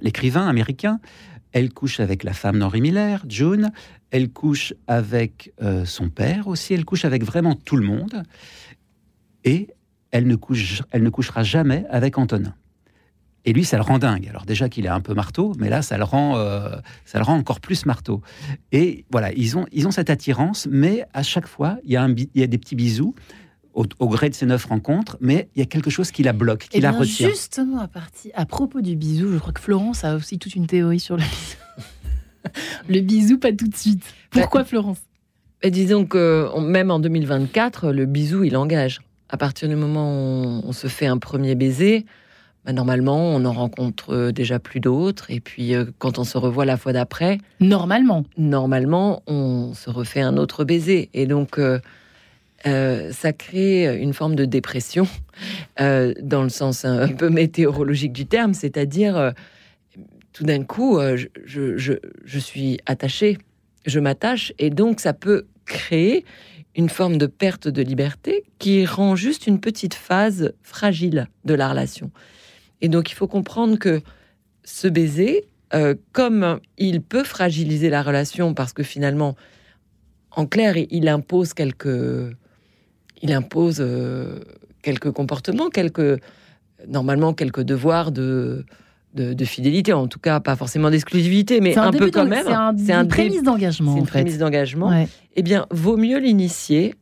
l'écrivain 0.00 0.46
américain. 0.46 1.00
Elle 1.52 1.72
couche 1.72 2.00
avec 2.00 2.22
la 2.22 2.32
femme 2.32 2.58
d'Henry 2.58 2.80
Miller, 2.80 3.24
June. 3.28 3.72
Elle 4.10 4.30
couche 4.30 4.74
avec 4.86 5.52
euh, 5.62 5.84
son 5.84 6.10
père 6.10 6.46
aussi. 6.48 6.74
Elle 6.74 6.84
couche 6.84 7.04
avec 7.04 7.24
vraiment 7.24 7.54
tout 7.54 7.76
le 7.76 7.84
monde. 7.84 8.22
Et 9.44 9.68
elle 10.10 10.26
ne, 10.26 10.36
couche, 10.36 10.82
elle 10.90 11.02
ne 11.02 11.10
couchera 11.10 11.42
jamais 11.42 11.84
avec 11.90 12.18
Antonin. 12.18 12.54
Et 13.46 13.52
lui, 13.52 13.64
ça 13.64 13.76
le 13.76 13.82
rend 13.82 13.98
dingue. 13.98 14.28
Alors 14.28 14.44
déjà 14.44 14.68
qu'il 14.68 14.84
est 14.84 14.90
un 14.90 15.00
peu 15.00 15.14
marteau, 15.14 15.54
mais 15.58 15.70
là, 15.70 15.80
ça 15.80 15.96
le 15.96 16.04
rend, 16.04 16.36
euh, 16.36 16.76
ça 17.06 17.18
le 17.18 17.24
rend 17.24 17.36
encore 17.36 17.60
plus 17.60 17.86
marteau. 17.86 18.20
Et 18.70 19.06
voilà, 19.10 19.32
ils 19.32 19.56
ont, 19.56 19.66
ils 19.72 19.86
ont 19.86 19.90
cette 19.90 20.10
attirance, 20.10 20.68
mais 20.70 21.06
à 21.14 21.22
chaque 21.22 21.46
fois, 21.46 21.78
il 21.84 21.92
y 21.92 21.96
a, 21.96 22.02
un, 22.02 22.10
il 22.10 22.28
y 22.34 22.42
a 22.42 22.46
des 22.46 22.58
petits 22.58 22.76
bisous 22.76 23.14
au, 23.72 24.08
gré 24.08 24.28
de 24.28 24.34
ces 24.34 24.46
neuf 24.46 24.66
rencontres, 24.66 25.16
mais 25.20 25.48
il 25.54 25.60
y 25.60 25.62
a 25.62 25.66
quelque 25.66 25.90
chose 25.90 26.10
qui 26.10 26.22
la 26.22 26.32
bloque, 26.32 26.66
qui 26.70 26.78
eh 26.78 26.80
la 26.80 26.92
retient. 26.92 27.28
Justement, 27.28 27.78
à, 27.78 27.88
partir, 27.88 28.32
à 28.34 28.44
propos 28.44 28.80
du 28.80 28.96
bisou, 28.96 29.32
je 29.32 29.38
crois 29.38 29.52
que 29.52 29.60
Florence 29.60 30.04
a 30.04 30.16
aussi 30.16 30.38
toute 30.38 30.54
une 30.54 30.66
théorie 30.66 31.00
sur 31.00 31.16
le 31.16 31.22
bisou. 31.22 32.52
le 32.88 33.00
bisou, 33.00 33.38
pas 33.38 33.52
tout 33.52 33.68
de 33.68 33.76
suite. 33.76 34.04
Pourquoi 34.30 34.64
Florence? 34.64 34.98
et 35.62 35.70
Disons 35.70 36.04
que 36.04 36.50
même 36.60 36.90
en 36.90 36.98
2024, 36.98 37.92
le 37.92 38.06
bisou, 38.06 38.44
il 38.44 38.56
engage. 38.56 39.00
À 39.32 39.36
partir 39.36 39.68
du 39.68 39.76
moment 39.76 40.12
où 40.12 40.62
on 40.66 40.72
se 40.72 40.88
fait 40.88 41.06
un 41.06 41.18
premier 41.18 41.54
baiser, 41.54 42.04
bah, 42.64 42.72
normalement, 42.72 43.34
on 43.34 43.44
en 43.44 43.52
rencontre 43.52 44.12
euh, 44.12 44.32
déjà 44.32 44.58
plus 44.58 44.80
d'autres. 44.80 45.30
Et 45.30 45.40
puis, 45.40 45.74
euh, 45.74 45.84
quand 45.98 46.18
on 46.18 46.24
se 46.24 46.36
revoit 46.36 46.64
la 46.64 46.76
fois 46.76 46.92
d'après. 46.92 47.38
Normalement. 47.60 48.24
Normalement, 48.36 49.22
on 49.28 49.72
se 49.72 49.88
refait 49.88 50.20
un 50.20 50.36
autre 50.36 50.64
baiser. 50.64 51.10
Et 51.14 51.26
donc, 51.26 51.58
euh, 51.58 51.78
ça 53.12 53.32
crée 53.32 54.00
une 54.02 54.12
forme 54.12 54.34
de 54.34 54.44
dépression, 54.44 55.06
dans 55.78 56.42
le 56.42 56.50
sens 56.50 56.84
un 56.84 57.08
peu 57.08 57.30
météorologique 57.30 58.12
du 58.12 58.26
terme. 58.26 58.52
C'est-à-dire, 58.52 59.32
tout 60.34 60.44
d'un 60.44 60.64
coup, 60.64 60.98
je, 61.46 61.76
je 61.76 62.38
suis 62.38 62.78
attachée, 62.84 63.38
je 63.86 63.98
m'attache. 63.98 64.52
Et 64.58 64.68
donc, 64.68 65.00
ça 65.00 65.14
peut 65.14 65.46
créer 65.64 66.26
une 66.76 66.88
forme 66.88 67.18
de 67.18 67.26
perte 67.26 67.68
de 67.68 67.82
liberté 67.82 68.44
qui 68.58 68.86
rend 68.86 69.16
juste 69.16 69.46
une 69.46 69.60
petite 69.60 69.94
phase 69.94 70.52
fragile 70.62 71.28
de 71.44 71.54
la 71.54 71.68
relation. 71.68 72.10
Et 72.80 72.88
donc, 72.88 73.10
il 73.10 73.14
faut 73.14 73.26
comprendre 73.26 73.78
que 73.78 74.00
ce 74.64 74.88
baiser, 74.88 75.46
euh, 75.74 75.94
comme 76.12 76.60
il 76.78 77.02
peut 77.02 77.24
fragiliser 77.24 77.90
la 77.90 78.02
relation, 78.02 78.54
parce 78.54 78.72
que 78.72 78.82
finalement, 78.82 79.36
en 80.30 80.46
clair, 80.46 80.76
il 80.76 81.08
impose 81.08 81.54
quelques, 81.54 82.36
il 83.20 83.32
impose 83.32 83.78
euh, 83.80 84.40
quelques 84.82 85.10
comportements, 85.10 85.70
quelques, 85.70 86.20
normalement, 86.86 87.34
quelques 87.34 87.62
devoirs 87.62 88.12
de, 88.12 88.64
de, 89.14 89.44
fidélité, 89.44 89.92
en 89.92 90.06
tout 90.06 90.18
cas, 90.18 90.40
pas 90.40 90.56
forcément 90.56 90.90
d'exclusivité, 90.90 91.60
mais 91.60 91.76
un, 91.76 91.90
peu 91.90 92.10
quand 92.10 92.26
même. 92.26 92.44
C'est 92.78 92.92
un, 92.92 93.02
une 93.02 93.08
prémisse 93.08 93.42
d'engagement. 93.42 93.94
C'est 93.94 94.00
une 94.00 94.06
prémisse 94.06 94.38
d'engagement. 94.38 95.06
Eh 95.36 95.42
bien, 95.42 95.66
vaut 95.70 95.96
mieux 95.96 96.18
l'initier 96.18 96.94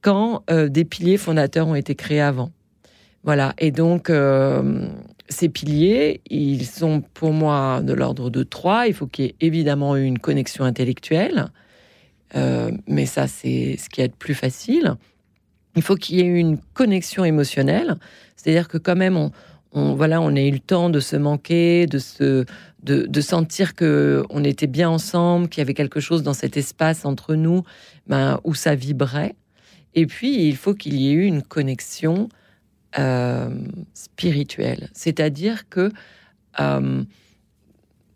quand 0.00 0.42
euh, 0.50 0.68
des 0.68 0.84
piliers 0.84 1.16
fondateurs 1.16 1.68
ont 1.68 1.76
été 1.76 1.94
créés 1.94 2.20
avant. 2.20 2.50
Voilà. 3.22 3.54
Et 3.58 3.70
donc, 3.70 4.10
ces 5.32 5.48
piliers, 5.48 6.20
ils 6.30 6.66
sont 6.66 7.02
pour 7.14 7.32
moi 7.32 7.80
de 7.82 7.92
l'ordre 7.92 8.30
de 8.30 8.42
trois. 8.42 8.86
Il 8.86 8.94
faut 8.94 9.06
qu'il 9.06 9.24
y 9.24 9.28
ait 9.28 9.36
évidemment 9.40 9.96
une 9.96 10.18
connexion 10.18 10.64
intellectuelle, 10.64 11.48
euh, 12.36 12.70
mais 12.86 13.06
ça, 13.06 13.26
c'est 13.26 13.76
ce 13.78 13.88
qui 13.88 14.00
est 14.00 14.08
le 14.08 14.14
plus 14.16 14.34
facile. 14.34 14.94
Il 15.74 15.82
faut 15.82 15.96
qu'il 15.96 16.16
y 16.16 16.20
ait 16.20 16.24
une 16.26 16.58
connexion 16.74 17.24
émotionnelle, 17.24 17.96
c'est-à-dire 18.36 18.68
que 18.68 18.78
quand 18.78 18.96
même, 18.96 19.16
on, 19.16 19.32
voilà, 19.72 20.20
on 20.20 20.34
ait 20.34 20.48
eu 20.48 20.52
le 20.52 20.58
temps 20.58 20.90
de 20.90 21.00
se 21.00 21.16
manquer, 21.16 21.86
de 21.86 21.98
se, 21.98 22.44
de, 22.82 23.20
sentir 23.20 23.74
que 23.74 24.24
on 24.28 24.44
était 24.44 24.66
bien 24.66 24.90
ensemble, 24.90 25.48
qu'il 25.48 25.60
y 25.60 25.62
avait 25.62 25.74
quelque 25.74 26.00
chose 26.00 26.22
dans 26.22 26.34
cet 26.34 26.56
espace 26.56 27.04
entre 27.04 27.34
nous, 27.34 27.62
ben, 28.06 28.38
où 28.44 28.54
ça 28.54 28.74
vibrait. 28.74 29.34
Et 29.94 30.06
puis, 30.06 30.46
il 30.46 30.56
faut 30.56 30.74
qu'il 30.74 30.94
y 30.94 31.08
ait 31.08 31.12
eu 31.12 31.24
une 31.24 31.42
connexion 31.42 32.28
euh, 32.98 33.48
spirituel. 33.94 34.90
C'est-à-dire 34.92 35.68
que 35.68 35.90
euh, 36.60 37.02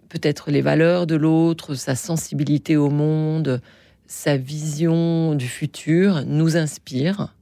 peut-être 0.08 0.50
les 0.50 0.60
valeurs 0.60 1.06
de 1.06 1.16
l'autre, 1.16 1.74
sa 1.74 1.94
sensibilité 1.94 2.76
au 2.76 2.90
monde, 2.90 3.62
sa 4.06 4.36
vision 4.36 5.34
du 5.34 5.48
futur 5.48 6.24
nous 6.26 6.56
inspirent. 6.56 7.34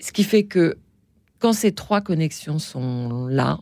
Ce 0.00 0.12
qui 0.12 0.24
fait 0.24 0.44
que 0.44 0.76
quand 1.40 1.52
ces 1.52 1.72
trois 1.72 2.00
connexions 2.00 2.60
sont 2.60 3.26
là, 3.26 3.58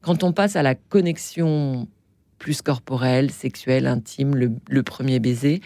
quand 0.00 0.22
on 0.22 0.32
passe 0.32 0.54
à 0.54 0.62
la 0.62 0.76
connexion 0.76 1.88
plus 2.38 2.62
corporelle, 2.62 3.30
sexuelle, 3.30 3.86
intime, 3.86 4.34
le, 4.34 4.82
premier 4.82 5.18
baiser, 5.18 5.60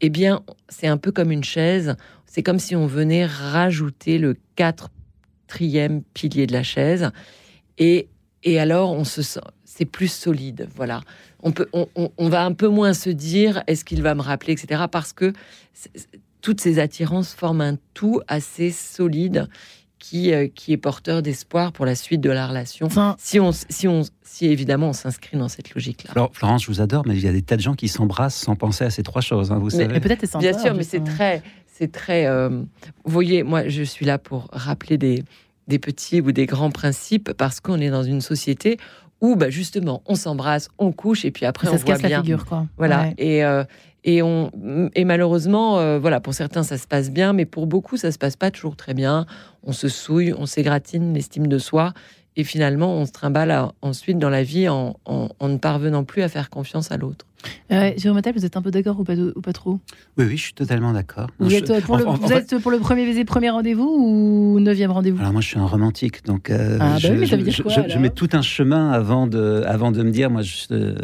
eh 0.00 0.10
bien, 0.10 0.42
c'est 0.68 0.86
un 0.86 0.96
peu 0.96 1.12
comme 1.12 1.30
une 1.30 1.44
chaise. 1.44 1.96
C'est 2.26 2.42
comme 2.42 2.58
si 2.58 2.76
on 2.76 2.86
venait 2.86 3.26
rajouter 3.26 4.18
le 4.18 4.36
4 4.56 4.90
quatrième 5.46 6.02
pilier 6.14 6.46
de 6.46 6.52
la 6.52 6.62
chaise. 6.62 7.10
Et, 7.78 8.08
et 8.42 8.58
alors, 8.58 8.92
on 8.92 9.04
se 9.04 9.22
sent, 9.22 9.40
c'est 9.64 9.84
plus 9.84 10.08
solide. 10.08 10.68
Voilà. 10.74 11.02
On, 11.42 11.52
peut, 11.52 11.68
on, 11.72 11.86
on, 11.94 12.28
va 12.28 12.44
un 12.44 12.52
peu 12.52 12.68
moins 12.68 12.94
se 12.94 13.10
dire 13.10 13.62
est-ce 13.66 13.84
qu'il 13.84 14.02
va 14.02 14.14
me 14.14 14.22
rappeler, 14.22 14.54
etc. 14.54 14.84
Parce 14.90 15.12
que 15.12 15.32
toutes 16.40 16.60
ces 16.60 16.78
attirances 16.78 17.34
forment 17.34 17.60
un 17.60 17.78
tout 17.92 18.20
assez 18.26 18.70
solide 18.70 19.48
qui, 20.04 20.34
euh, 20.34 20.48
qui 20.54 20.74
est 20.74 20.76
porteur 20.76 21.22
d'espoir 21.22 21.72
pour 21.72 21.86
la 21.86 21.94
suite 21.94 22.20
de 22.20 22.28
la 22.28 22.46
relation. 22.46 22.88
si, 23.16 23.40
on, 23.40 23.52
si, 23.52 23.88
on, 23.88 24.02
si 24.22 24.46
évidemment 24.46 24.88
on 24.88 24.92
s'inscrit 24.92 25.38
dans 25.38 25.48
cette 25.48 25.74
logique-là. 25.74 26.10
Alors, 26.14 26.30
Florence, 26.34 26.64
je 26.64 26.66
vous 26.66 26.82
adore, 26.82 27.04
mais 27.06 27.14
il 27.14 27.24
y 27.24 27.28
a 27.28 27.32
des 27.32 27.40
tas 27.40 27.56
de 27.56 27.62
gens 27.62 27.72
qui 27.72 27.88
s'embrassent 27.88 28.36
sans 28.36 28.54
penser 28.54 28.84
à 28.84 28.90
ces 28.90 29.02
trois 29.02 29.22
choses, 29.22 29.50
hein, 29.50 29.58
vous 29.58 29.70
savez. 29.70 30.00
peut-être 30.00 30.38
Bien 30.38 30.58
sûr, 30.58 30.74
mais 30.74 30.82
c'est 30.82 31.02
très. 31.02 31.42
C'est 31.66 31.90
très. 31.90 32.26
Euh, 32.26 32.50
vous 32.50 33.12
voyez, 33.12 33.42
moi, 33.44 33.66
je 33.66 33.82
suis 33.82 34.04
là 34.04 34.18
pour 34.18 34.48
rappeler 34.52 34.98
des, 34.98 35.24
des 35.68 35.78
petits 35.78 36.20
ou 36.20 36.32
des 36.32 36.44
grands 36.44 36.70
principes 36.70 37.32
parce 37.32 37.60
qu'on 37.60 37.80
est 37.80 37.90
dans 37.90 38.04
une 38.04 38.20
société 38.20 38.76
où 39.22 39.36
bah, 39.36 39.48
justement 39.48 40.02
on 40.04 40.16
s'embrasse, 40.16 40.68
on 40.78 40.92
couche 40.92 41.24
et 41.24 41.30
puis 41.30 41.46
après 41.46 41.68
on 41.68 41.78
se 41.78 41.84
voit 41.84 41.96
bien. 41.96 42.08
La 42.10 42.20
figure, 42.20 42.44
quoi. 42.44 42.66
Voilà. 42.76 43.08
Et, 43.16 43.42
euh, 43.42 43.64
et, 44.04 45.04
malheureusement, 45.04 45.78
euh, 45.78 45.98
voilà, 45.98 46.20
pour 46.20 46.34
certains 46.34 46.62
ça 46.62 46.76
se 46.76 46.86
passe 46.86 47.10
bien, 47.10 47.32
mais 47.32 47.46
pour 47.46 47.66
beaucoup 47.66 47.96
ça 47.96 48.12
se 48.12 48.18
passe 48.18 48.36
pas 48.36 48.50
toujours 48.50 48.76
très 48.76 48.92
bien. 48.92 49.26
On 49.62 49.72
se 49.72 49.88
souille, 49.88 50.34
on 50.36 50.44
s'égratine 50.46 51.14
l'estime 51.14 51.46
de 51.46 51.58
soi 51.58 51.94
et 52.36 52.44
finalement 52.44 52.92
on 52.92 53.06
se 53.06 53.12
trimballe 53.12 53.70
ensuite 53.80 54.18
dans 54.18 54.28
la 54.28 54.42
vie 54.42 54.68
en 54.68 54.96
ne 55.06 55.56
parvenant 55.56 56.04
plus 56.04 56.22
à 56.22 56.28
faire 56.28 56.50
confiance 56.50 56.92
à 56.92 56.98
l'autre. 56.98 57.26
Euh, 57.72 57.92
Jérôme 57.96 58.18
Attal, 58.18 58.34
vous 58.34 58.44
êtes 58.44 58.56
un 58.56 58.62
peu 58.62 58.70
d'accord 58.70 58.98
ou 59.00 59.04
pas, 59.04 59.14
ou 59.14 59.40
pas 59.40 59.52
trop? 59.52 59.78
Oui, 60.18 60.26
oui, 60.26 60.36
je 60.36 60.42
suis 60.42 60.54
totalement 60.54 60.92
d'accord. 60.92 61.28
Vous, 61.38 61.54
êtes, 61.54 61.84
pour 61.84 61.96
le, 61.96 62.04
vous 62.04 62.32
êtes 62.32 62.58
pour 62.58 62.70
le 62.70 62.78
premier 62.78 63.04
baiser, 63.04 63.24
premier 63.24 63.50
rendez-vous 63.50 63.88
ou 63.88 64.60
neuvième 64.60 64.90
rendez-vous? 64.90 65.20
Alors 65.20 65.32
moi, 65.32 65.40
je 65.40 65.48
suis 65.48 65.58
un 65.58 65.66
romantique, 65.66 66.24
donc 66.24 66.50
euh, 66.50 66.78
ah, 66.80 66.92
bah 66.92 66.98
je, 66.98 67.12
oui, 67.12 67.26
je, 67.26 67.62
quoi, 67.62 67.72
je, 67.88 67.98
mets 67.98 68.10
tout 68.10 68.28
un 68.32 68.42
chemin 68.42 68.90
avant 68.90 69.26
de, 69.26 69.62
avant 69.66 69.90
de 69.90 70.02
me 70.02 70.10
dire, 70.10 70.30
moi, 70.30 70.42
euh, 70.70 70.94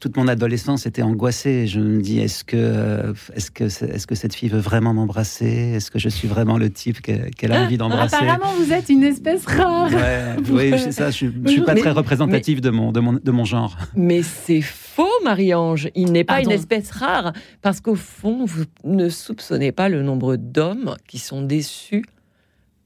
toute 0.00 0.16
mon 0.16 0.28
adolescence 0.28 0.86
était 0.86 1.02
angoissée. 1.02 1.66
Je 1.66 1.80
me 1.80 2.00
dis, 2.00 2.18
est-ce 2.18 2.44
que, 2.44 2.56
euh, 2.56 3.12
est-ce 3.34 3.50
que, 3.50 3.64
est-ce 3.64 4.06
que 4.06 4.14
cette 4.14 4.34
fille 4.34 4.48
veut 4.48 4.58
vraiment 4.58 4.94
m'embrasser? 4.94 5.74
Est-ce 5.76 5.90
que 5.90 5.98
je 5.98 6.08
suis 6.08 6.28
vraiment 6.28 6.58
le 6.58 6.70
type 6.70 7.00
qu'elle 7.00 7.52
a 7.52 7.62
envie 7.62 7.78
d'embrasser? 7.78 8.16
Apparemment, 8.16 8.52
vous 8.58 8.72
êtes 8.72 8.88
une 8.88 9.04
espèce 9.04 9.46
rare. 9.46 9.90
oui, 10.50 10.72
c'est 10.78 10.92
ça. 10.92 11.10
Je, 11.10 11.26
ne 11.26 11.48
suis 11.48 11.60
pas 11.62 11.74
très 11.74 11.90
représentatif 11.90 12.60
de, 12.60 12.70
mon, 12.70 12.92
de, 12.92 13.00
mon, 13.00 13.12
de 13.12 13.30
mon 13.30 13.44
genre. 13.44 13.76
Mais 13.94 14.22
c'est 14.22 14.62
faux, 14.62 15.06
Marie-Ange. 15.24 15.77
Il 15.94 16.12
n'est 16.12 16.24
pas 16.24 16.40
une 16.40 16.50
espèce 16.50 16.90
rare, 16.90 17.32
parce 17.62 17.80
qu'au 17.80 17.94
fond, 17.94 18.44
vous 18.44 18.64
ne 18.84 19.08
soupçonnez 19.08 19.72
pas 19.72 19.88
le 19.88 20.02
nombre 20.02 20.36
d'hommes 20.36 20.96
qui 21.06 21.18
sont 21.18 21.42
déçus 21.42 22.04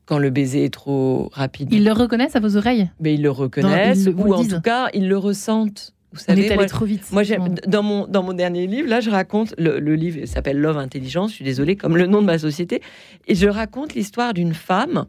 quand 0.06 0.18
le 0.18 0.30
baiser 0.30 0.64
est 0.64 0.72
trop 0.72 1.30
rapide. 1.32 1.72
Ils 1.72 1.84
le 1.84 1.92
reconnaissent 1.92 2.36
à 2.36 2.40
vos 2.40 2.56
oreilles 2.56 2.90
Mais 3.00 3.14
ils 3.14 3.22
le 3.22 3.30
reconnaissent, 3.30 4.08
ou 4.08 4.34
en 4.34 4.44
tout 4.44 4.60
cas, 4.60 4.88
ils 4.94 5.08
le 5.08 5.16
ressentent. 5.16 5.94
Vous 6.12 6.18
savez, 6.18 6.42
On 6.42 6.44
est 6.44 6.58
allé 6.58 6.66
trop 6.66 6.84
vite. 6.84 7.10
Moi, 7.10 7.22
dans 7.66 7.82
mon 7.82 8.06
dans 8.06 8.22
mon 8.22 8.34
dernier 8.34 8.66
livre, 8.66 8.88
là, 8.88 9.00
je 9.00 9.08
raconte 9.08 9.54
le, 9.56 9.80
le 9.80 9.94
livre 9.94 10.26
s'appelle 10.26 10.58
Love 10.58 10.76
Intelligence. 10.76 11.30
Je 11.30 11.36
suis 11.36 11.44
désolée, 11.44 11.76
comme 11.76 11.96
le 11.96 12.06
nom 12.06 12.20
de 12.20 12.26
ma 12.26 12.38
société, 12.38 12.82
et 13.26 13.34
je 13.34 13.46
raconte 13.48 13.94
l'histoire 13.94 14.34
d'une 14.34 14.52
femme 14.52 15.06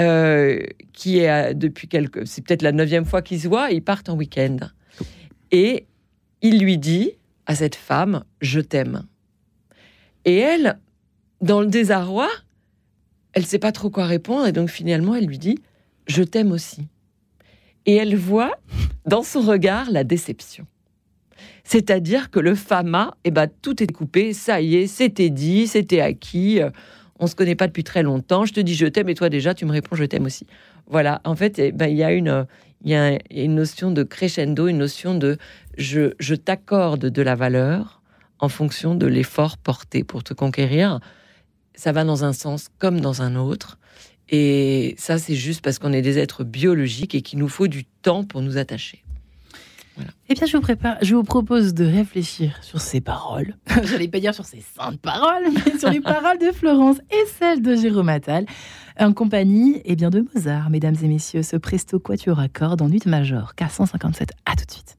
euh, 0.00 0.58
qui 0.92 1.20
est 1.20 1.54
depuis 1.54 1.86
quelques, 1.86 2.26
c'est 2.26 2.44
peut-être 2.44 2.62
la 2.62 2.72
neuvième 2.72 3.04
fois 3.04 3.22
qu'ils 3.22 3.40
se 3.42 3.48
voient. 3.48 3.70
Ils 3.70 3.82
partent 3.82 4.08
en 4.08 4.16
week-end, 4.16 4.56
et 5.52 5.86
il 6.44 6.60
lui 6.60 6.76
dit 6.78 7.12
à 7.46 7.56
cette 7.56 7.74
femme, 7.74 8.22
je 8.40 8.60
t'aime. 8.60 9.04
Et 10.26 10.36
elle, 10.36 10.78
dans 11.40 11.62
le 11.62 11.66
désarroi, 11.66 12.28
elle 13.32 13.42
ne 13.42 13.46
sait 13.46 13.58
pas 13.58 13.72
trop 13.72 13.90
quoi 13.90 14.04
répondre, 14.04 14.46
et 14.46 14.52
donc 14.52 14.68
finalement, 14.68 15.14
elle 15.14 15.26
lui 15.26 15.38
dit, 15.38 15.58
je 16.06 16.22
t'aime 16.22 16.52
aussi. 16.52 16.86
Et 17.86 17.96
elle 17.96 18.14
voit 18.14 18.52
dans 19.06 19.22
son 19.22 19.40
regard 19.40 19.90
la 19.90 20.04
déception. 20.04 20.66
C'est-à-dire 21.64 22.30
que 22.30 22.40
le 22.40 22.54
fama, 22.54 23.16
eh 23.24 23.30
ben, 23.30 23.48
tout 23.62 23.82
est 23.82 23.90
coupé, 23.90 24.34
ça 24.34 24.60
y 24.60 24.76
est, 24.76 24.86
c'était 24.86 25.30
dit, 25.30 25.66
c'était 25.66 26.00
acquis, 26.00 26.60
on 27.18 27.26
se 27.26 27.34
connaît 27.34 27.54
pas 27.54 27.68
depuis 27.68 27.84
très 27.84 28.02
longtemps, 28.02 28.44
je 28.44 28.52
te 28.52 28.60
dis 28.60 28.74
je 28.74 28.86
t'aime 28.86 29.08
et 29.08 29.14
toi 29.14 29.30
déjà 29.30 29.54
tu 29.54 29.64
me 29.64 29.72
réponds 29.72 29.96
je 29.96 30.04
t'aime 30.04 30.26
aussi. 30.26 30.46
Voilà, 30.86 31.22
en 31.24 31.34
fait, 31.36 31.58
eh 31.58 31.72
ben, 31.72 31.86
il 31.86 31.96
y 31.96 32.02
a 32.02 32.12
une, 32.12 32.46
il 32.84 32.90
y 32.90 32.94
a 32.94 33.18
une 33.30 33.54
notion 33.54 33.90
de 33.90 34.02
crescendo, 34.02 34.68
une 34.68 34.78
notion 34.78 35.14
de 35.14 35.38
je, 35.78 36.14
je 36.18 36.34
t'accorde 36.34 37.06
de 37.06 37.22
la 37.22 37.34
valeur 37.34 38.02
en 38.38 38.48
fonction 38.48 38.94
de 38.94 39.06
l'effort 39.06 39.58
porté 39.58 40.04
pour 40.04 40.24
te 40.24 40.34
conquérir. 40.34 41.00
Ça 41.74 41.92
va 41.92 42.04
dans 42.04 42.24
un 42.24 42.32
sens 42.32 42.68
comme 42.78 43.00
dans 43.00 43.22
un 43.22 43.36
autre. 43.36 43.78
Et 44.28 44.94
ça, 44.98 45.18
c'est 45.18 45.34
juste 45.34 45.62
parce 45.62 45.78
qu'on 45.78 45.92
est 45.92 46.02
des 46.02 46.18
êtres 46.18 46.44
biologiques 46.44 47.14
et 47.14 47.22
qu'il 47.22 47.38
nous 47.38 47.48
faut 47.48 47.68
du 47.68 47.84
temps 47.84 48.24
pour 48.24 48.40
nous 48.40 48.56
attacher. 48.56 49.04
Eh 50.28 50.34
bien, 50.34 50.46
je 50.46 50.56
vous, 50.56 50.62
prépare, 50.62 50.96
je 51.02 51.14
vous 51.14 51.22
propose 51.22 51.72
de 51.74 51.84
réfléchir 51.84 52.58
sur 52.62 52.80
ces 52.80 53.00
paroles. 53.00 53.54
J'allais 53.84 54.08
pas 54.08 54.18
dire 54.18 54.34
sur 54.34 54.44
ces 54.44 54.60
saintes 54.60 55.00
paroles, 55.00 55.44
mais 55.52 55.78
sur 55.78 55.90
les 55.90 56.00
paroles 56.00 56.38
de 56.38 56.50
Florence 56.50 56.96
et 57.10 57.26
celles 57.38 57.62
de 57.62 57.76
Jérôme 57.76 58.08
Attal, 58.08 58.46
en 58.98 59.12
compagnie 59.12 59.82
eh 59.84 59.94
bien, 59.94 60.10
de 60.10 60.26
Mozart, 60.34 60.70
mesdames 60.70 60.96
et 61.02 61.08
messieurs, 61.08 61.42
ce 61.42 61.56
presto 61.56 62.00
quatuor 62.00 62.40
à 62.40 62.48
cordes 62.48 62.82
en 62.82 62.88
nuit 62.88 63.02
major, 63.06 63.52
K157. 63.56 64.30
À 64.46 64.56
tout 64.56 64.64
de 64.64 64.70
suite. 64.70 64.98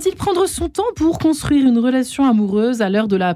Faut-il 0.00 0.16
prendre 0.16 0.46
son 0.46 0.70
temps 0.70 0.82
pour 0.96 1.18
construire 1.18 1.66
une 1.66 1.78
relation 1.78 2.24
amoureuse 2.24 2.80
à 2.80 2.88
l'heure 2.88 3.06
de 3.06 3.16
la 3.16 3.34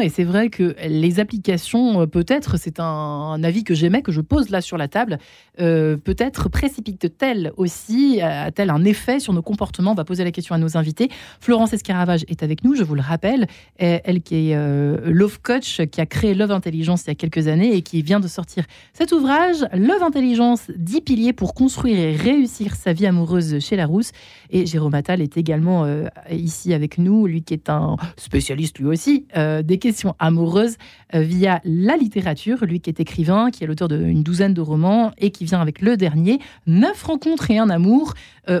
Et 0.00 0.08
c'est 0.08 0.24
vrai 0.24 0.48
que 0.48 0.74
les 0.86 1.20
applications, 1.20 2.02
euh, 2.02 2.06
peut-être, 2.06 2.56
c'est 2.58 2.80
un, 2.80 3.42
avis 3.42 3.64
que 3.64 3.74
j'aimais, 3.74 4.02
que 4.02 4.12
je 4.12 4.20
pose 4.20 4.50
là 4.50 4.60
sur 4.60 4.76
la 4.76 4.88
table, 4.88 5.18
euh, 5.60 5.96
peut-être 5.96 6.48
précipitent-elles 6.48 7.52
aussi, 7.56 8.20
a-t-elle 8.20 8.70
un 8.70 8.84
effet 8.84 9.20
sur 9.20 9.32
nos 9.32 9.42
comportements? 9.42 9.92
On 9.92 9.94
va 9.94 10.04
poser 10.04 10.24
la 10.24 10.30
question 10.30 10.54
à 10.54 10.58
nos 10.58 10.76
invités. 10.76 11.10
Florence 11.40 11.72
Escaravage 11.72 12.24
est 12.28 12.42
avec 12.42 12.64
nous, 12.64 12.74
je 12.74 12.82
vous 12.82 12.94
le 12.94 13.02
rappelle, 13.02 13.46
elle 13.78 14.22
qui 14.22 14.50
est 14.50 14.56
euh, 14.56 14.98
Love 15.04 15.40
Coach, 15.42 15.80
qui 15.90 16.00
a 16.00 16.06
créé 16.06 16.34
Love 16.34 16.50
Intelligence 16.50 17.04
il 17.04 17.08
y 17.08 17.10
a 17.10 17.14
quelques 17.14 17.48
années 17.48 17.74
et 17.74 17.82
qui 17.82 18.02
vient 18.02 18.20
de 18.20 18.28
sortir 18.28 18.64
cet 18.92 19.12
ouvrage, 19.12 19.66
Love 19.72 20.02
Intelligence, 20.02 20.70
10 20.76 21.00
piliers 21.02 21.32
pour 21.32 21.54
construire 21.54 21.98
et 21.98 22.16
réussir 22.16 22.74
sa 22.74 22.92
vie 22.92 23.06
amoureuse 23.06 23.58
chez 23.60 23.76
Larousse. 23.76 24.12
Et 24.50 24.66
Jérôme 24.66 24.94
Attal 24.94 25.20
est 25.20 25.36
également 25.36 25.84
euh, 25.84 26.06
ici 26.30 26.74
avec 26.74 26.98
nous, 26.98 27.26
lui 27.26 27.42
qui 27.42 27.54
est 27.54 27.68
un 27.70 27.96
spécialiste 28.16 28.78
lui 28.78 28.86
aussi 28.86 29.26
euh, 29.36 29.51
des 29.60 29.78
questions 29.78 30.14
amoureuses 30.18 30.76
euh, 31.14 31.20
via 31.20 31.60
la 31.64 31.98
littérature, 31.98 32.64
lui 32.64 32.80
qui 32.80 32.88
est 32.88 33.00
écrivain, 33.00 33.50
qui 33.50 33.64
est 33.64 33.66
l'auteur 33.66 33.88
d'une 33.88 34.22
douzaine 34.22 34.54
de 34.54 34.62
romans 34.62 35.12
et 35.18 35.30
qui 35.30 35.44
vient 35.44 35.60
avec 35.60 35.82
le 35.82 35.98
dernier, 35.98 36.38
Neuf 36.66 37.02
rencontres 37.02 37.50
et 37.50 37.58
un 37.58 37.68
amour, 37.68 38.14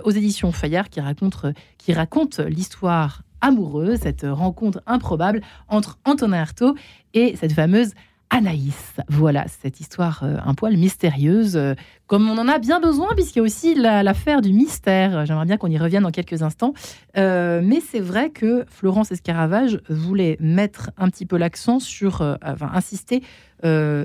aux 0.04 0.10
éditions 0.10 0.52
Fayard, 0.52 0.90
qui 0.90 1.00
raconte, 1.00 1.46
qui 1.78 1.92
raconte 1.92 2.38
l'histoire 2.38 3.22
amoureuse, 3.40 4.00
cette 4.00 4.26
rencontre 4.28 4.82
improbable 4.86 5.40
entre 5.68 5.98
Antonin 6.04 6.40
Artaud 6.40 6.74
et 7.14 7.36
cette 7.36 7.52
fameuse 7.52 7.92
Anaïs. 8.32 8.96
Voilà, 9.08 9.44
cette 9.60 9.78
histoire 9.78 10.22
euh, 10.22 10.38
un 10.42 10.54
poil 10.54 10.78
mystérieuse, 10.78 11.54
euh, 11.54 11.74
comme 12.06 12.30
on 12.30 12.38
en 12.38 12.48
a 12.48 12.58
bien 12.58 12.80
besoin, 12.80 13.08
puisqu'il 13.14 13.40
y 13.40 13.40
a 13.40 13.42
aussi 13.42 13.74
l'affaire 13.74 14.40
du 14.40 14.54
mystère. 14.54 15.26
J'aimerais 15.26 15.44
bien 15.44 15.58
qu'on 15.58 15.68
y 15.68 15.76
revienne 15.76 16.02
dans 16.02 16.10
quelques 16.10 16.42
instants. 16.42 16.72
Euh, 17.18 17.60
mais 17.62 17.80
c'est 17.80 18.00
vrai 18.00 18.30
que 18.30 18.64
Florence 18.68 19.12
Escaravage 19.12 19.80
voulait 19.90 20.38
mettre 20.40 20.90
un 20.96 21.10
petit 21.10 21.26
peu 21.26 21.36
l'accent 21.36 21.78
sur, 21.78 22.22
enfin, 22.42 22.70
insister 22.72 23.22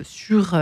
sur 0.04 0.56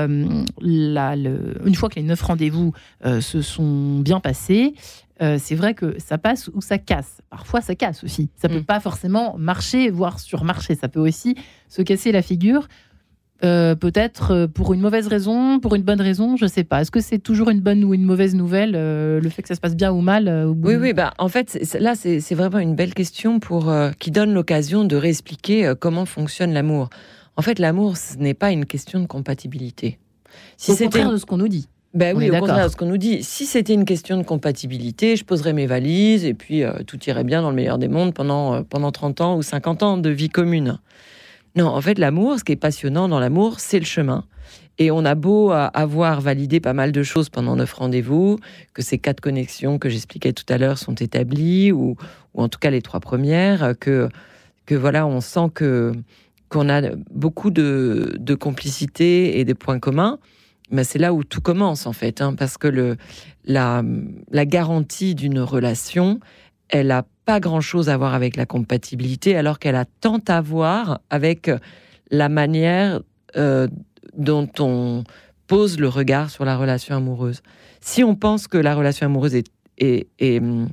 la, 0.62 1.16
une 1.16 1.76
fois 1.76 1.90
que 1.90 1.96
les 1.96 2.04
neuf 2.04 2.22
rendez-vous 2.22 2.72
se 3.04 3.42
sont 3.42 4.00
bien 4.00 4.22
passés, 4.22 4.74
c'est 5.20 5.56
vrai 5.56 5.74
que 5.74 6.00
ça 6.00 6.18
passe 6.18 6.50
ou 6.54 6.62
ça 6.62 6.78
casse. 6.78 7.22
Parfois, 7.30 7.60
ça 7.60 7.76
casse 7.76 8.06
aussi. 8.06 8.30
Ça 8.38 8.48
peut 8.48 8.60
mm. 8.60 8.66
pas 8.66 8.80
forcément 8.80 9.36
marcher, 9.38 9.90
voire 9.90 10.20
surmarcher. 10.20 10.76
Ça 10.76 10.88
peut 10.88 11.02
aussi 11.02 11.36
se 11.68 11.82
casser 11.82 12.14
la 12.14 12.22
figure. 12.22 12.70
Euh, 13.44 13.76
peut-être 13.76 14.32
euh, 14.32 14.48
pour 14.48 14.74
une 14.74 14.80
mauvaise 14.80 15.08
raison, 15.08 15.60
pour 15.60 15.76
une 15.76 15.82
bonne 15.82 16.00
raison, 16.00 16.38
je 16.38 16.46
sais 16.46 16.64
pas. 16.64 16.82
Est-ce 16.82 16.92
que 16.92 17.02
c'est 17.02 17.20
toujours 17.20 17.50
une 17.50 17.60
bonne 17.60 17.84
ou 17.84 17.94
une 17.94 18.06
mauvaise 18.06 18.34
nouvelle, 18.34 18.74
euh, 18.76 19.20
le 19.20 19.30
fait 19.30 19.42
que 19.42 19.50
ça 19.50 19.56
se 19.56 19.60
passe 19.60 19.76
bien 19.76 19.92
ou 19.92 20.00
mal 20.00 20.30
Oui, 20.64 20.76
oui. 20.76 20.94
Bah, 20.94 21.14
en 21.18 21.28
fait, 21.28 21.60
là, 21.80 21.96
c'est 21.96 22.34
vraiment 22.34 22.60
une 22.60 22.76
belle 22.76 22.94
question 22.94 23.40
pour 23.40 23.74
qui 24.00 24.12
donne 24.12 24.34
l'occasion 24.34 24.86
de 24.86 24.96
réexpliquer 24.96 25.74
comment 25.80 26.06
fonctionne 26.06 26.54
l'amour. 26.54 26.90
En 27.36 27.42
fait, 27.42 27.60
l'amour, 27.60 27.98
ce 27.98 28.18
n'est 28.18 28.34
pas 28.34 28.52
une 28.52 28.66
question 28.66 29.02
de 29.02 29.06
compatibilité. 29.06 30.00
Si 30.56 30.74
c'est 30.74 30.86
contraire 30.86 31.12
de 31.12 31.18
ce 31.18 31.26
qu'on 31.26 31.38
nous 31.38 31.50
dit. 31.50 31.68
Ben 31.94 32.16
oui, 32.16 32.30
au 32.30 32.40
contraire, 32.40 32.70
ce 32.70 32.76
qu'on 32.76 32.88
nous 32.88 32.98
dit, 32.98 33.24
si 33.24 33.46
c'était 33.46 33.74
une 33.74 33.86
question 33.86 34.18
de 34.18 34.24
compatibilité, 34.24 35.16
je 35.16 35.26
poserais 35.26 35.54
mes 35.54 35.66
valises 35.66 36.26
et 36.26 36.34
puis 36.34 36.64
tout 36.88 37.00
irait 37.08 37.24
bien 37.26 37.42
dans 37.42 37.50
le 37.50 37.56
meilleur 37.56 37.78
des 37.78 37.90
mondes 37.90 38.14
pendant, 38.14 38.64
pendant 38.64 38.92
30 38.92 39.22
ans 39.22 39.38
ou 39.38 39.44
50 39.44 39.84
ans 39.84 39.98
de 39.98 40.10
vie 40.10 40.30
commune. 40.30 40.80
Non, 41.56 41.68
en 41.68 41.82
fait, 41.82 41.98
l'amour, 41.98 42.38
ce 42.38 42.44
qui 42.44 42.52
est 42.52 42.58
passionnant 42.58 43.08
dans 43.08 43.20
l'amour, 43.20 43.60
c'est 43.60 43.80
le 43.80 43.86
chemin. 43.86 44.26
Et 44.78 44.92
on 44.92 45.06
a 45.06 45.16
beau 45.16 45.52
avoir 45.52 46.20
validé 46.20 46.60
pas 46.60 46.74
mal 46.74 46.92
de 46.92 47.02
choses 47.02 47.30
pendant 47.30 47.56
neuf 47.56 47.74
rendez-vous, 47.74 48.40
que 48.74 48.82
ces 48.82 48.98
quatre 48.98 49.22
connexions 49.22 49.80
que 49.80 49.90
j'expliquais 49.90 50.34
tout 50.34 50.44
à 50.50 50.58
l'heure 50.58 50.78
sont 50.78 50.96
établies, 50.96 51.72
ou, 51.72 51.96
en 52.34 52.50
tout 52.50 52.60
cas 52.60 52.72
les 52.72 52.82
trois 52.82 53.00
premières, 53.00 53.74
que, 53.80 54.10
que 54.66 54.76
voilà, 54.76 55.08
on 55.08 55.22
sent 55.22 55.50
que 55.54 55.94
qu'on 56.50 56.70
a 56.70 56.82
beaucoup 57.12 57.50
de, 57.50 58.38
complicité 58.40 59.40
et 59.40 59.46
des 59.46 59.56
points 59.56 59.80
communs. 59.80 60.20
Mais 60.72 60.84
c'est 60.84 61.00
là 61.00 61.14
où 61.14 61.24
tout 61.24 61.42
commence 61.42 61.86
en 61.86 61.94
fait, 61.94 62.22
hein, 62.22 62.34
parce 62.34 62.58
que 62.58 62.98
la 63.46 64.46
garantie 64.46 65.16
d'une 65.16 65.40
relation, 65.40 66.20
elle 66.70 66.88
n'a 66.88 67.06
pas 67.26 67.40
grand-chose 67.40 67.90
à 67.90 67.98
voir 67.98 68.14
avec 68.14 68.36
la 68.36 68.46
compatibilité, 68.46 69.36
alors 69.36 69.60
qu'elle 69.60 69.76
a 69.76 69.86
tant 69.86 70.20
à 70.28 70.42
voir 70.42 71.00
avec 71.10 71.50
la 72.12 72.30
manière 72.30 73.02
euh, 73.36 73.68
dont 74.18 74.50
on 74.60 75.04
pose 75.48 75.80
le 75.80 75.88
regard 75.88 76.30
sur 76.30 76.46
la 76.46 76.58
relation 76.58 76.96
amoureuse. 76.96 77.42
Si 77.82 78.04
on 78.04 78.16
pense 78.16 78.48
que 78.48 78.58
la 78.58 78.76
relation 78.76 79.06
amoureuse 79.06 79.36
est, 79.36 79.48
est, 79.78 80.08
est, 80.20 80.40
hum, 80.40 80.70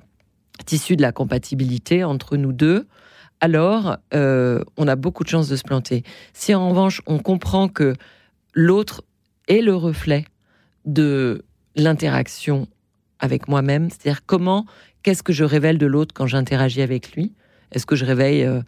issue 0.71 0.97
de 0.97 1.03
la 1.03 1.13
compatibilité 1.13 2.05
entre 2.05 2.37
nous 2.37 2.53
deux, 2.53 2.87
alors 3.41 3.97
euh, 4.15 4.63
on 4.77 4.87
a 4.87 4.97
beaucoup 4.97 5.25
de 5.25 5.29
chances 5.29 5.49
de 5.49 5.57
se 5.57 5.65
planter. 5.65 6.05
Si 6.33 6.55
en 6.55 6.69
revanche 6.71 7.03
on 7.07 7.19
comprend 7.19 7.69
que 7.69 7.95
l'autre 8.55 9.03
est 9.49 9.61
le 9.61 9.75
reflet 9.75 10.25
de 10.85 11.45
l'interaction 11.75 12.69
avec 13.19 13.49
moi-même, 13.49 13.91
c'est-à-dire 13.91 14.25
comment, 14.27 14.67
qu'est-ce 15.03 15.23
que 15.23 15.33
je 15.33 15.45
révèle 15.45 15.79
de 15.79 15.87
l'autre 15.87 16.15
quand 16.15 16.27
j'interagis 16.27 16.83
avec 16.83 17.13
lui? 17.13 17.33
Est-ce 17.73 17.87
que 17.87 17.97
je 17.97 18.05
réveille 18.05 18.45
euh, 18.45 18.61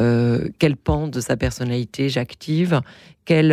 euh, 0.00 0.48
quel 0.58 0.76
pan 0.76 1.08
de 1.08 1.20
sa 1.20 1.36
personnalité 1.36 2.08
j'active? 2.08 2.80
Quel 3.24 3.52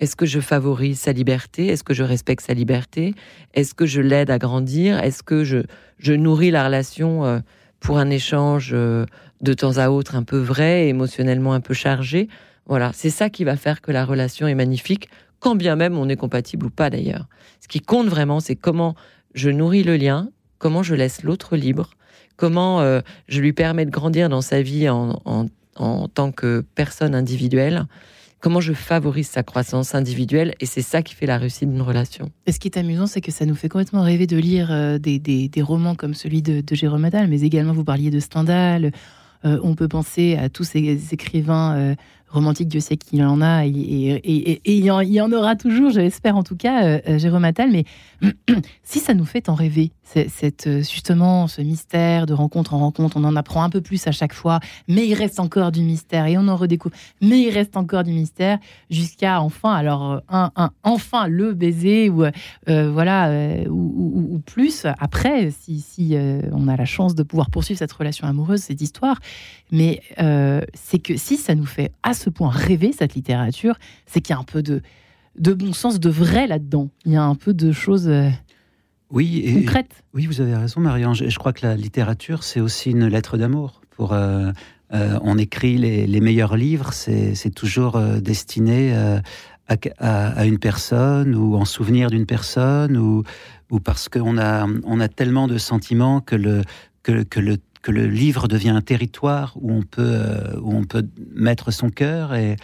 est-ce 0.00 0.16
que 0.16 0.24
je 0.24 0.40
favorise 0.40 0.98
sa 0.98 1.12
liberté? 1.12 1.66
Est-ce 1.66 1.84
que 1.84 1.92
je 1.92 2.02
respecte 2.02 2.44
sa 2.44 2.54
liberté? 2.54 3.14
Est-ce 3.52 3.74
que 3.74 3.84
je 3.84 4.00
l'aide 4.00 4.30
à 4.30 4.38
grandir? 4.38 4.98
Est-ce 4.98 5.22
que 5.22 5.44
je, 5.44 5.58
je, 5.98 6.14
nourris 6.14 6.50
la 6.50 6.64
relation 6.64 7.26
euh, 7.26 7.40
pour 7.80 7.98
un 7.98 8.08
échange 8.08 8.70
euh, 8.72 9.04
de 9.42 9.52
temps 9.52 9.76
à 9.76 9.90
autre 9.90 10.16
un 10.16 10.22
peu 10.22 10.38
vrai, 10.38 10.88
émotionnellement 10.88 11.52
un 11.52 11.60
peu 11.60 11.74
chargé? 11.74 12.28
Voilà, 12.66 12.92
c'est 12.94 13.10
ça 13.10 13.28
qui 13.28 13.44
va 13.44 13.56
faire 13.56 13.82
que 13.82 13.92
la 13.92 14.06
relation 14.06 14.48
est 14.48 14.54
magnifique, 14.54 15.10
quand 15.38 15.54
bien 15.54 15.76
même 15.76 15.98
on 15.98 16.08
est 16.08 16.16
compatible 16.16 16.66
ou 16.66 16.70
pas 16.70 16.88
d'ailleurs. 16.88 17.28
Ce 17.60 17.68
qui 17.68 17.80
compte 17.80 18.08
vraiment, 18.08 18.40
c'est 18.40 18.56
comment 18.56 18.94
je 19.34 19.50
nourris 19.50 19.82
le 19.82 19.96
lien, 19.96 20.30
comment 20.60 20.84
je 20.84 20.94
laisse 20.94 21.24
l'autre 21.24 21.56
libre, 21.56 21.90
comment 22.36 22.80
euh, 22.80 23.00
je 23.26 23.40
lui 23.40 23.52
permets 23.52 23.84
de 23.84 23.90
grandir 23.90 24.28
dans 24.28 24.42
sa 24.42 24.62
vie 24.62 24.88
en, 24.88 25.20
en, 25.24 25.46
en 25.74 26.06
tant 26.06 26.30
que 26.30 26.64
personne 26.76 27.16
individuelle 27.16 27.86
comment 28.40 28.60
je 28.60 28.72
favorise 28.72 29.28
sa 29.28 29.42
croissance 29.42 29.94
individuelle 29.94 30.54
et 30.60 30.66
c'est 30.66 30.82
ça 30.82 31.02
qui 31.02 31.14
fait 31.14 31.26
la 31.26 31.38
réussite 31.38 31.70
d'une 31.70 31.82
relation. 31.82 32.30
Et 32.46 32.52
ce 32.52 32.58
qui 32.58 32.68
est 32.68 32.78
amusant, 32.78 33.06
c'est 33.06 33.20
que 33.20 33.30
ça 33.30 33.46
nous 33.46 33.54
fait 33.54 33.68
complètement 33.68 34.02
rêver 34.02 34.26
de 34.26 34.36
lire 34.36 34.72
euh, 34.72 34.98
des, 34.98 35.18
des, 35.18 35.62
romans 35.62 35.94
comme 35.94 36.14
celui 36.14 36.42
de, 36.42 36.62
Jérôme 36.74 37.04
Adal, 37.04 37.28
mais 37.28 37.42
également 37.42 37.72
vous 37.72 37.84
parliez 37.84 38.10
de 38.10 38.18
Stendhal. 38.18 38.92
Euh, 39.44 39.58
on 39.62 39.74
peut 39.74 39.88
penser 39.88 40.36
à 40.36 40.48
tous 40.48 40.64
ces 40.64 41.12
écrivains 41.12 41.94
romantique, 42.30 42.68
Dieu 42.68 42.80
sait 42.80 42.96
qu'il 42.96 43.22
en 43.24 43.40
a, 43.40 43.66
et, 43.66 43.72
et, 43.72 44.60
il, 44.64 44.84
y 44.84 45.20
en, 45.20 45.32
aura 45.32 45.56
toujours, 45.56 45.90
j'espère 45.90 46.36
en 46.36 46.42
tout 46.42 46.56
cas, 46.56 46.84
euh, 46.84 47.00
euh, 47.08 47.18
Jérôme 47.18 47.44
Attal. 47.44 47.70
Mais 47.70 47.84
si 48.82 49.00
ça 49.00 49.14
nous 49.14 49.24
fait 49.24 49.48
en 49.48 49.54
rêver, 49.54 49.90
cette, 50.02 50.66
euh, 50.66 50.78
justement 50.78 51.46
ce 51.46 51.62
mystère 51.62 52.26
de 52.26 52.34
rencontre 52.34 52.74
en 52.74 52.78
rencontre, 52.78 53.16
on 53.16 53.24
en 53.24 53.36
apprend 53.36 53.62
un 53.62 53.70
peu 53.70 53.80
plus 53.80 54.06
à 54.06 54.12
chaque 54.12 54.32
fois, 54.32 54.60
mais 54.88 55.06
il 55.06 55.14
reste 55.14 55.40
encore 55.40 55.72
du 55.72 55.82
mystère 55.82 56.26
et 56.26 56.36
on 56.36 56.48
en 56.48 56.56
redécouvre, 56.56 56.94
mais 57.20 57.40
il 57.42 57.50
reste 57.50 57.76
encore 57.76 58.04
du 58.04 58.12
mystère 58.12 58.58
jusqu'à 58.90 59.40
enfin, 59.40 59.72
alors 59.72 60.20
un, 60.28 60.50
enfin 60.82 61.28
le 61.28 61.52
baiser 61.54 62.10
ou 62.10 62.24
voilà 62.66 63.32
ou, 63.68 64.40
plus 64.44 64.84
après, 64.98 65.50
si, 65.52 65.80
si 65.80 66.16
on 66.52 66.66
a 66.66 66.76
la 66.76 66.84
chance 66.84 67.14
de 67.14 67.22
pouvoir 67.22 67.50
poursuivre 67.50 67.78
cette 67.78 67.92
relation 67.92 68.26
amoureuse, 68.26 68.60
cette 68.60 68.80
histoire. 68.80 69.20
Mais 69.70 70.00
c'est 70.74 70.98
que 70.98 71.16
si 71.16 71.36
ça 71.36 71.54
nous 71.54 71.66
fait 71.66 71.92
ce 72.20 72.30
point 72.30 72.50
rêver 72.50 72.92
cette 72.92 73.14
littérature, 73.14 73.76
c'est 74.06 74.20
qu'il 74.20 74.34
y 74.34 74.36
a 74.36 74.40
un 74.40 74.44
peu 74.44 74.62
de, 74.62 74.82
de 75.38 75.52
bon 75.52 75.72
sens, 75.72 75.98
de 75.98 76.10
vrai 76.10 76.46
là-dedans. 76.46 76.90
Il 77.04 77.12
y 77.12 77.16
a 77.16 77.22
un 77.22 77.34
peu 77.34 77.54
de 77.54 77.72
choses 77.72 78.08
euh, 78.08 78.28
oui, 79.10 79.42
et, 79.44 79.54
concrètes. 79.54 80.04
Oui, 80.14 80.26
vous 80.26 80.40
avez 80.40 80.54
raison, 80.54 80.80
Marianne. 80.80 81.14
Je, 81.14 81.38
crois 81.38 81.52
que 81.52 81.66
la 81.66 81.74
littérature, 81.74 82.44
c'est 82.44 82.60
aussi 82.60 82.90
une 82.90 83.06
lettre 83.06 83.36
d'amour. 83.36 83.80
Pour, 83.90 84.12
euh, 84.12 84.52
euh, 84.92 85.18
on 85.22 85.38
écrit 85.38 85.78
les, 85.78 86.20
meilleurs 86.20 86.56
livres, 86.56 86.92
c'est 86.92 87.54
toujours 87.54 87.98
destiné 88.20 88.92
à, 88.94 89.76
à, 89.98 90.46
une 90.46 90.58
personne 90.58 91.34
ou 91.34 91.56
en 91.56 91.64
souvenir 91.64 92.10
d'une 92.10 92.26
personne 92.26 92.96
ou, 92.96 93.22
ou 93.70 93.80
parce 93.80 94.08
qu'on 94.08 94.38
a, 94.38 94.66
on 94.84 95.00
a 95.00 95.08
tellement 95.08 95.48
de 95.48 95.58
sentiments 95.58 96.20
que 96.20 96.36
le, 96.36 96.62
que, 97.02 97.22
que 97.22 97.40
le 97.40 97.56
que 97.82 97.90
le 97.90 98.06
livre 98.06 98.46
devient 98.46 98.70
un 98.70 98.82
territoire 98.82 99.54
où 99.60 99.72
on 99.72 99.82
peut, 99.82 100.02
euh, 100.02 100.60
où 100.60 100.74
on 100.74 100.84
peut 100.84 101.06
mettre 101.34 101.70
son 101.70 101.88
cœur. 101.88 102.34
Et, 102.34 102.56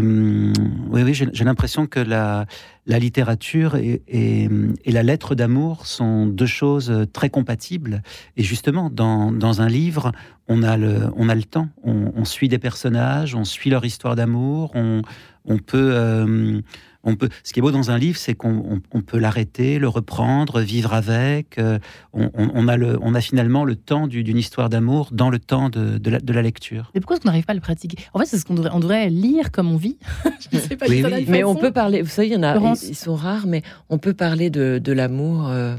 hum, 0.00 0.52
oui, 0.90 1.14
j'ai 1.14 1.44
l'impression 1.44 1.86
que 1.86 2.00
la, 2.00 2.46
la 2.86 2.98
littérature 2.98 3.76
et, 3.76 4.02
et, 4.08 4.48
la 4.86 5.02
lettre 5.02 5.34
d'amour 5.34 5.86
sont 5.86 6.26
deux 6.26 6.46
choses 6.46 6.92
très 7.12 7.30
compatibles. 7.30 8.02
Et 8.36 8.42
justement, 8.42 8.90
dans, 8.90 9.30
dans, 9.30 9.62
un 9.62 9.68
livre, 9.68 10.10
on 10.48 10.62
a 10.64 10.76
le, 10.76 11.10
on 11.16 11.28
a 11.28 11.34
le 11.34 11.44
temps. 11.44 11.68
On, 11.84 12.12
on 12.16 12.24
suit 12.24 12.48
des 12.48 12.58
personnages, 12.58 13.36
on 13.36 13.44
suit 13.44 13.70
leur 13.70 13.84
histoire 13.84 14.16
d'amour, 14.16 14.72
on, 14.74 15.02
on 15.44 15.58
peut... 15.58 15.92
Euh, 15.94 16.60
on 17.02 17.16
peut, 17.16 17.28
ce 17.44 17.52
qui 17.52 17.60
est 17.60 17.62
beau 17.62 17.70
dans 17.70 17.90
un 17.90 17.98
livre, 17.98 18.18
c'est 18.18 18.34
qu'on 18.34 18.80
peut 19.06 19.18
l'arrêter, 19.18 19.78
le 19.78 19.88
reprendre, 19.88 20.60
vivre 20.60 20.92
avec. 20.92 21.58
Euh, 21.58 21.78
on, 22.12 22.68
a 22.68 22.76
le, 22.76 22.98
on 23.00 23.14
a 23.14 23.20
finalement 23.20 23.64
le 23.64 23.74
temps 23.76 24.06
d'une 24.06 24.36
histoire 24.36 24.68
d'amour 24.68 25.08
dans 25.12 25.30
le 25.30 25.38
temps 25.38 25.70
de, 25.70 26.32
la, 26.32 26.42
lecture. 26.42 26.90
Mais 26.94 27.00
pourquoi 27.00 27.16
est-ce 27.16 27.22
qu'on 27.22 27.28
n'arrive 27.28 27.44
pas 27.44 27.52
à 27.52 27.54
le 27.54 27.60
pratiquer? 27.60 27.96
En 28.12 28.18
fait, 28.18 28.26
c'est 28.26 28.38
ce 28.38 28.44
qu'on 28.44 28.54
devrait, 28.54 28.70
on 28.72 28.80
devrait 28.80 29.08
lire 29.08 29.50
comme 29.50 29.70
on 29.70 29.76
vit. 29.76 29.98
Je 30.52 30.58
sais 30.58 30.76
pas 30.76 30.86
oui, 30.88 31.02
Mais 31.28 31.44
on 31.44 31.54
peut 31.54 31.72
parler, 31.72 32.02
vous 32.02 32.08
savez, 32.08 32.28
il 32.28 32.34
y 32.34 32.36
en 32.36 32.42
a, 32.42 32.56
ils, 32.82 32.94
sont 32.94 33.14
rares, 33.14 33.46
mais 33.46 33.62
on 33.88 33.98
peut 33.98 34.14
parler 34.14 34.50
de, 34.50 34.92
l'amour 34.92 35.48
euh, 35.48 35.76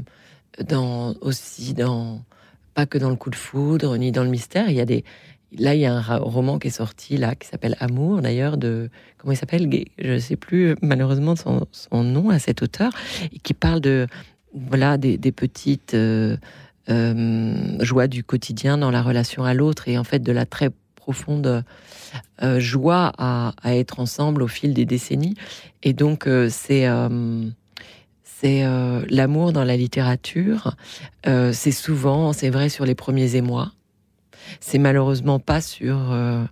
dans, 0.66 1.14
aussi 1.20 1.74
dans, 1.74 2.22
pas 2.74 2.86
que 2.86 2.98
dans 2.98 3.10
le 3.10 3.16
coup 3.16 3.30
de 3.30 3.36
foudre, 3.36 3.96
ni 3.96 4.10
dans 4.10 4.24
le 4.24 4.30
mystère. 4.30 4.70
Il 4.70 4.76
y 4.76 4.80
a 4.80 4.86
des, 4.86 5.04
Là, 5.58 5.74
il 5.74 5.80
y 5.80 5.86
a 5.86 5.94
un 5.94 6.16
roman 6.18 6.58
qui 6.58 6.68
est 6.68 6.72
sorti 6.72 7.18
là, 7.18 7.34
qui 7.34 7.46
s'appelle 7.46 7.76
Amour, 7.78 8.22
d'ailleurs, 8.22 8.56
de 8.56 8.88
comment 9.18 9.32
il 9.32 9.36
s'appelle 9.36 9.68
Je 9.98 10.12
ne 10.12 10.18
sais 10.18 10.36
plus 10.36 10.76
malheureusement 10.80 11.34
son, 11.36 12.04
nom 12.04 12.30
à 12.30 12.38
cet 12.38 12.62
auteur, 12.62 12.92
et 13.32 13.38
qui 13.38 13.52
parle 13.52 13.80
de 13.80 14.06
voilà 14.54 14.96
des, 14.96 15.18
petites 15.32 15.94
euh, 15.94 16.36
euh, 16.88 17.76
joies 17.80 18.06
du 18.06 18.24
quotidien 18.24 18.78
dans 18.78 18.90
la 18.90 19.02
relation 19.02 19.44
à 19.44 19.52
l'autre, 19.52 19.88
et 19.88 19.98
en 19.98 20.04
fait 20.04 20.20
de 20.20 20.32
la 20.32 20.46
très 20.46 20.70
profonde 20.96 21.64
euh, 22.42 22.60
joie 22.60 23.12
à, 23.18 23.52
être 23.64 24.00
ensemble 24.00 24.42
au 24.42 24.48
fil 24.48 24.72
des 24.72 24.86
décennies. 24.86 25.34
Et 25.82 25.92
donc 25.92 26.28
c'est 26.48 26.86
c'est 28.24 28.64
l'amour 29.10 29.52
dans 29.52 29.64
la 29.64 29.76
littérature. 29.76 30.76
c'est 31.24 31.72
souvent, 31.72 32.32
c'est 32.32 32.50
vrai, 32.50 32.70
sur 32.70 32.86
les 32.86 32.94
premiers 32.94 33.36
émois 33.36 33.72
c'est 34.60 34.78
malheureusement 34.78 35.38
pas 35.38 35.60
sur, 35.60 36.12
euh, 36.12 36.44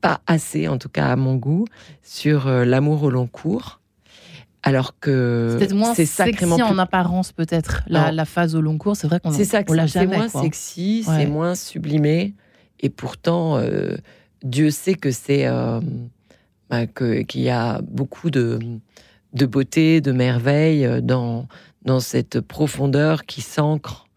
pas 0.00 0.20
assez, 0.26 0.68
en 0.68 0.78
tout 0.78 0.88
cas 0.88 1.06
à 1.06 1.16
mon 1.16 1.36
goût, 1.36 1.66
sur 2.02 2.46
euh, 2.46 2.64
l'amour 2.64 3.02
au 3.02 3.10
long 3.10 3.26
cours. 3.26 3.80
Alors 4.64 4.98
que 4.98 5.56
c'est 5.94 6.04
sacrément 6.04 6.56
sexy 6.56 6.70
en 6.70 6.78
apparence 6.78 7.30
peut-être 7.32 7.84
la, 7.86 8.24
phase 8.24 8.56
au 8.56 8.60
long 8.60 8.76
cours. 8.76 8.96
C'est 8.96 9.06
vrai 9.06 9.20
qu'on 9.20 9.30
c'est 9.30 9.44
ça, 9.44 9.62
c'est 9.86 10.06
moins 10.06 10.28
sexy, 10.28 11.04
c'est 11.04 11.26
moins 11.26 11.54
sublimé, 11.54 12.34
et 12.80 12.90
pourtant 12.90 13.56
euh, 13.56 13.96
Dieu 14.42 14.70
sait 14.70 14.94
que 14.94 15.12
c'est 15.12 15.46
bah, 16.68 16.86
qu'il 16.88 17.40
y 17.40 17.50
a 17.50 17.80
beaucoup 17.82 18.30
de 18.30 18.58
de 19.32 19.46
beauté, 19.46 20.00
de 20.00 20.10
merveille 20.10 21.02
dans 21.02 21.46
dans 21.84 22.00
cette 22.00 22.40
profondeur 22.40 23.26
qui 23.26 23.40
s'ancre 23.40 24.07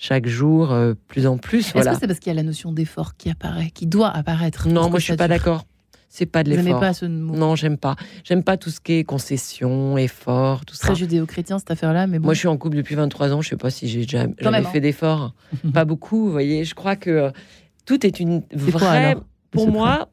chaque 0.00 0.26
jour 0.26 0.72
euh, 0.72 0.94
plus 1.08 1.26
en 1.26 1.36
plus. 1.36 1.74
Est-ce 1.76 1.88
que 1.90 1.94
c'est 2.00 2.06
parce 2.06 2.18
qu'il 2.18 2.30
y 2.30 2.32
a 2.32 2.34
la 2.34 2.42
notion 2.42 2.72
d'effort 2.72 3.16
qui 3.18 3.30
apparaît, 3.30 3.70
qui 3.70 3.86
doit 3.86 4.08
apparaître 4.08 4.66
Non, 4.66 4.88
moi 4.88 4.98
je 4.98 5.04
suis 5.04 5.16
pas 5.16 5.28
d'accord. 5.28 5.66
C'est 6.08 6.26
pas 6.26 6.42
de 6.42 6.50
l'effort. 6.50 6.80
pas 6.80 6.92
ce 6.94 7.04
mot 7.04 7.36
Non, 7.36 7.54
j'aime 7.54 7.76
pas. 7.76 7.94
J'aime 8.24 8.42
pas 8.42 8.56
tout 8.56 8.70
ce 8.70 8.80
qui 8.80 8.94
est 8.94 9.04
concession, 9.04 9.96
effort, 9.96 10.64
tout 10.64 10.74
ça. 10.74 10.88
Très 10.88 10.96
judéo-chrétien 10.96 11.60
cette 11.60 11.70
affaire-là, 11.70 12.08
mais 12.08 12.18
bon. 12.18 12.24
Moi, 12.24 12.34
je 12.34 12.40
suis 12.40 12.48
en 12.48 12.56
couple 12.56 12.78
depuis 12.78 12.96
23 12.96 13.32
ans. 13.32 13.42
Je 13.42 13.50
sais 13.50 13.56
pas 13.56 13.70
si 13.70 13.88
j'ai 13.88 14.02
jamais 14.02 14.34
fait 14.72 14.80
d'effort. 14.80 15.34
pas 15.72 15.84
beaucoup, 15.84 16.24
vous 16.24 16.32
voyez. 16.32 16.64
Je 16.64 16.74
crois 16.74 16.96
que 16.96 17.10
euh, 17.10 17.30
tout 17.84 18.04
est 18.04 18.18
une 18.18 18.42
vraie. 18.52 19.16
pour 19.52 19.70
moi, 19.70 20.08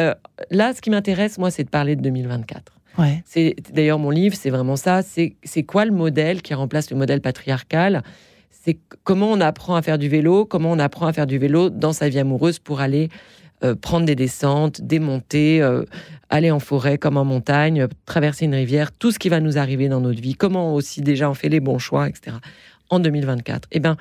euh, 0.00 0.14
là, 0.50 0.72
ce 0.74 0.80
qui 0.80 0.90
m'intéresse, 0.90 1.38
moi, 1.38 1.52
c'est 1.52 1.62
de 1.62 1.70
parler 1.70 1.94
de 1.94 2.02
2024. 2.02 2.72
C'est 3.26 3.54
d'ailleurs 3.72 3.98
mon 3.98 4.10
livre, 4.10 4.34
c'est 4.34 4.50
vraiment 4.50 4.76
ça. 4.76 5.02
C'est 5.02 5.62
quoi 5.64 5.84
le 5.84 5.92
modèle 5.92 6.40
qui 6.40 6.54
remplace 6.54 6.90
le 6.90 6.96
modèle 6.96 7.20
patriarcal? 7.20 8.02
C'est 8.66 8.78
comment 9.04 9.30
on 9.30 9.40
apprend 9.40 9.76
à 9.76 9.82
faire 9.82 9.96
du 9.96 10.08
vélo, 10.08 10.44
comment 10.44 10.72
on 10.72 10.80
apprend 10.80 11.06
à 11.06 11.12
faire 11.12 11.28
du 11.28 11.38
vélo 11.38 11.70
dans 11.70 11.92
sa 11.92 12.08
vie 12.08 12.18
amoureuse 12.18 12.58
pour 12.58 12.80
aller 12.80 13.10
euh, 13.62 13.76
prendre 13.76 14.06
des 14.06 14.16
descentes, 14.16 14.80
démonter, 14.80 15.62
euh, 15.62 15.84
aller 16.30 16.50
en 16.50 16.58
forêt 16.58 16.98
comme 16.98 17.16
en 17.16 17.24
montagne, 17.24 17.86
traverser 18.06 18.46
une 18.46 18.56
rivière, 18.56 18.90
tout 18.90 19.12
ce 19.12 19.20
qui 19.20 19.28
va 19.28 19.38
nous 19.38 19.56
arriver 19.56 19.88
dans 19.88 20.00
notre 20.00 20.20
vie, 20.20 20.34
comment 20.34 20.74
aussi 20.74 21.00
déjà 21.00 21.30
on 21.30 21.34
fait 21.34 21.48
les 21.48 21.60
bons 21.60 21.78
choix, 21.78 22.08
etc. 22.08 22.38
En 22.90 22.98
2024. 22.98 23.68
Eh 23.70 23.78
bien, 23.78 23.96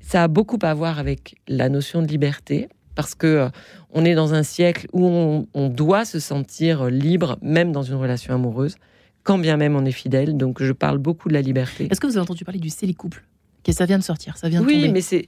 ça 0.00 0.22
a 0.22 0.28
beaucoup 0.28 0.60
à 0.62 0.72
voir 0.74 1.00
avec 1.00 1.34
la 1.48 1.68
notion 1.68 2.00
de 2.00 2.06
liberté, 2.06 2.68
parce 2.94 3.16
que 3.16 3.26
euh, 3.26 3.48
on 3.90 4.04
est 4.04 4.14
dans 4.14 4.32
un 4.32 4.44
siècle 4.44 4.86
où 4.92 5.44
on, 5.52 5.68
doit 5.70 6.04
se 6.04 6.20
sentir 6.20 6.84
libre, 6.84 7.36
même 7.42 7.72
dans 7.72 7.82
une 7.82 7.96
relation 7.96 8.32
amoureuse, 8.32 8.76
quand 9.24 9.38
bien 9.38 9.56
même 9.56 9.74
on 9.74 9.84
est 9.84 9.90
fidèle. 9.90 10.36
Donc, 10.36 10.62
je 10.62 10.72
parle 10.72 10.98
beaucoup 10.98 11.28
de 11.28 11.34
la 11.34 11.42
liberté. 11.42 11.88
Est-ce 11.90 12.00
que 12.00 12.06
vous 12.06 12.16
avez 12.16 12.22
entendu 12.22 12.44
parler 12.44 12.60
du 12.60 12.94
couple 12.94 13.24
Que 13.64 13.72
ça 13.72 13.86
vient 13.86 13.98
de 13.98 14.04
sortir, 14.04 14.36
ça 14.36 14.48
vient 14.48 14.60
de 14.60 14.66
Oui, 14.66 14.90
mais 14.92 15.00
c'est 15.00 15.26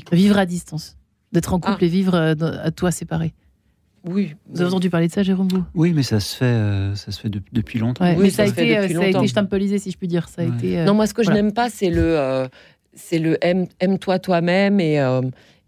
couple. 0.00 0.16
Vivre 0.16 0.38
à 0.38 0.46
distance. 0.46 0.96
D'être 1.32 1.52
en 1.52 1.60
couple 1.60 1.78
ah. 1.80 1.84
et 1.84 1.88
vivre 1.88 2.14
euh, 2.14 2.34
à 2.62 2.70
toi 2.70 2.90
séparé. 2.90 3.34
Oui. 4.06 4.34
Vous 4.46 4.60
avez 4.60 4.70
entendu 4.70 4.90
parler 4.90 5.08
de 5.08 5.12
ça, 5.12 5.22
Jérôme 5.22 5.48
vous? 5.48 5.64
Oui, 5.74 5.92
mais 5.94 6.02
ça 6.02 6.20
se 6.20 6.36
fait, 6.36 6.44
euh, 6.44 6.94
ça 6.94 7.10
se 7.10 7.20
fait 7.20 7.30
depuis 7.30 7.78
longtemps. 7.78 8.04
oui, 8.04 8.24
mais 8.24 8.30
ça, 8.30 8.42
a 8.42 8.46
été, 8.46 8.76
euh, 8.76 8.88
ça 8.88 9.00
a 9.00 9.06
été 9.06 9.28
stampolisé, 9.28 9.78
si 9.78 9.90
je 9.90 9.96
puis 9.96 10.08
dire. 10.08 10.28
Ça 10.28 10.42
a 10.42 10.44
été, 10.44 10.84
non, 10.84 10.94
moi, 10.94 11.06
ce 11.06 11.14
que 11.14 11.22
je 11.22 11.30
n'aime 11.30 11.52
pas, 11.52 11.70
c'est 11.70 11.90
le, 11.90 12.48
c'est 12.94 13.18
le 13.18 13.38
aime, 13.42 13.98
toi 13.98 14.18
toi-même 14.18 14.78
et, 14.78 14.96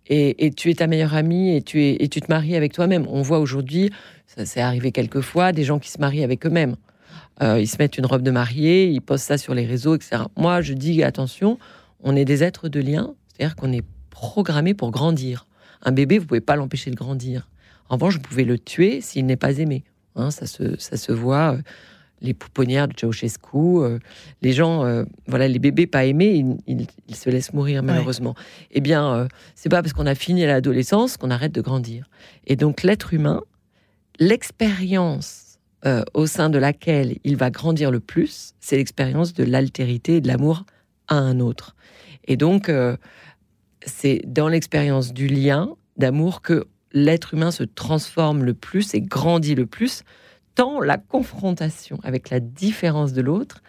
et, 0.08 0.46
et, 0.46 0.50
tu 0.50 0.70
es 0.70 0.74
ta 0.74 0.86
meilleure 0.86 1.14
amie 1.14 1.56
et 1.56 1.62
tu, 1.62 1.82
es, 1.82 1.96
et 1.98 2.08
tu 2.08 2.20
te 2.20 2.30
maries 2.30 2.56
avec 2.56 2.72
toi-même. 2.72 3.06
On 3.08 3.22
voit 3.22 3.38
aujourd'hui, 3.38 3.90
ça 4.26 4.44
s'est 4.44 4.60
arrivé 4.60 4.92
quelques 4.92 5.22
fois, 5.22 5.52
des 5.52 5.64
gens 5.64 5.78
qui 5.78 5.90
se 5.90 5.98
marient 5.98 6.24
avec 6.24 6.46
eux-mêmes. 6.46 6.76
Ils 7.40 7.68
se 7.68 7.76
mettent 7.78 7.98
une 7.98 8.06
robe 8.06 8.22
de 8.22 8.30
mariée, 8.30 8.88
ils 8.88 9.00
postent 9.02 9.26
ça 9.26 9.38
sur 9.38 9.54
les 9.54 9.66
réseaux, 9.66 9.94
etc. 9.94 10.22
Moi, 10.36 10.62
je 10.62 10.72
dis 10.72 11.02
attention, 11.02 11.58
on 12.02 12.16
est 12.16 12.24
des 12.24 12.42
êtres 12.42 12.68
de 12.68 12.80
lien, 12.80 13.14
c'est-à-dire 13.28 13.56
qu'on 13.56 13.72
est 13.72 13.84
programmé 14.10 14.72
pour 14.72 14.90
grandir. 14.90 15.46
Un 15.82 15.92
bébé, 15.92 16.18
vous 16.18 16.26
pouvez 16.26 16.40
pas 16.40 16.56
l'empêcher 16.56 16.90
de 16.90 16.96
grandir. 16.96 17.48
En 17.88 17.96
revanche, 17.96 18.14
vous 18.14 18.20
pouvez 18.20 18.44
le 18.44 18.58
tuer 18.58 19.00
s'il 19.00 19.26
n'est 19.26 19.36
pas 19.36 19.58
aimé. 19.58 19.84
Hein, 20.16 20.30
ça, 20.30 20.46
se, 20.46 20.78
ça 20.78 20.96
se 20.96 21.12
voit. 21.12 21.54
Euh, 21.54 21.62
les 22.22 22.32
pouponnières 22.32 22.88
de 22.88 22.94
Ceausescu, 22.98 23.56
euh, 23.56 23.98
les 24.40 24.52
gens, 24.52 24.86
euh, 24.86 25.04
voilà, 25.26 25.48
les 25.48 25.58
bébés 25.58 25.86
pas 25.86 26.06
aimés, 26.06 26.46
ils, 26.66 27.14
se 27.14 27.28
laissent 27.28 27.52
mourir 27.52 27.82
malheureusement. 27.82 28.34
Eh 28.70 28.80
bien, 28.80 29.28
c'est 29.54 29.68
pas 29.68 29.82
parce 29.82 29.92
qu'on 29.92 30.06
a 30.06 30.14
fini 30.14 30.46
l'adolescence 30.46 31.18
qu'on 31.18 31.30
arrête 31.30 31.52
de 31.52 31.60
grandir. 31.60 32.08
Et 32.46 32.56
donc, 32.56 32.82
l'être 32.84 33.12
humain, 33.12 33.42
l'expérience 34.18 35.45
au 36.14 36.26
sein 36.26 36.50
de 36.50 36.58
laquelle 36.58 37.18
il 37.22 37.36
va 37.36 37.50
grandir 37.50 37.90
le 37.90 38.00
plus, 38.00 38.54
c'est 38.60 38.76
l'expérience 38.76 39.32
de 39.34 39.44
l'altérité 39.44 40.16
et 40.16 40.20
de 40.20 40.28
l'amour 40.28 40.64
à 41.08 41.16
un 41.16 41.38
autre. 41.38 41.76
Et 42.26 42.36
donc, 42.36 42.70
c'est 43.84 44.20
dans 44.26 44.48
l'expérience 44.48 45.12
du 45.12 45.28
lien, 45.28 45.70
d'amour, 45.96 46.42
que 46.42 46.66
l'être 46.92 47.34
humain 47.34 47.50
se 47.50 47.62
transforme 47.62 48.42
le 48.42 48.54
plus 48.54 48.94
et 48.94 49.00
grandit 49.00 49.54
le 49.54 49.66
plus, 49.66 50.02
tant 50.54 50.80
la 50.80 50.98
confrontation 50.98 51.98
avec 52.02 52.30
la 52.30 52.40
différence 52.40 53.12
de 53.12 53.22
l'autre 53.22 53.62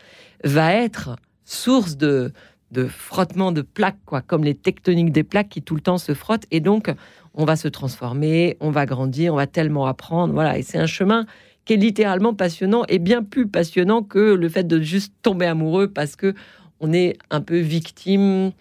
va 0.44 0.74
être 0.74 1.18
source 1.44 1.98
de, 1.98 2.32
de 2.72 2.88
frottement 2.88 3.52
de 3.52 3.62
plaques, 3.62 4.00
quoi, 4.06 4.22
comme 4.22 4.44
les 4.44 4.56
tectoniques 4.56 5.12
des 5.12 5.24
plaques 5.24 5.50
qui 5.50 5.62
tout 5.62 5.76
le 5.76 5.82
temps 5.82 5.98
se 5.98 6.14
frottent. 6.14 6.46
Et 6.52 6.60
donc, 6.60 6.92
on 7.34 7.46
va 7.46 7.56
se 7.56 7.68
transformer, 7.68 8.58
on 8.60 8.72
va 8.72 8.86
grandir, 8.86 9.34
on 9.34 9.38
va 9.38 9.48
tellement 9.48 9.86
apprendre. 9.86 10.34
Voilà, 10.34 10.58
et 10.58 10.64
c'est 10.64 10.78
un 10.78 10.88
chemin 10.88 11.26
qui 11.68 11.74
est 11.74 11.78
littéralement 11.78 12.34
passionnant 12.34 12.86
et 12.88 12.98
bien 12.98 13.24
plus 13.24 13.46
passionnant 13.46 14.02
que 14.02 14.20
le 14.20 14.48
fait 14.48 14.66
de 14.66 14.80
juste 14.80 15.14
tomber 15.22 15.46
amoureux 15.46 15.90
parce 15.90 16.16
que 16.16 16.34
on 16.80 16.94
est 16.94 17.18
un 17.30 17.42
peu 17.42 17.58
victime 17.58 18.52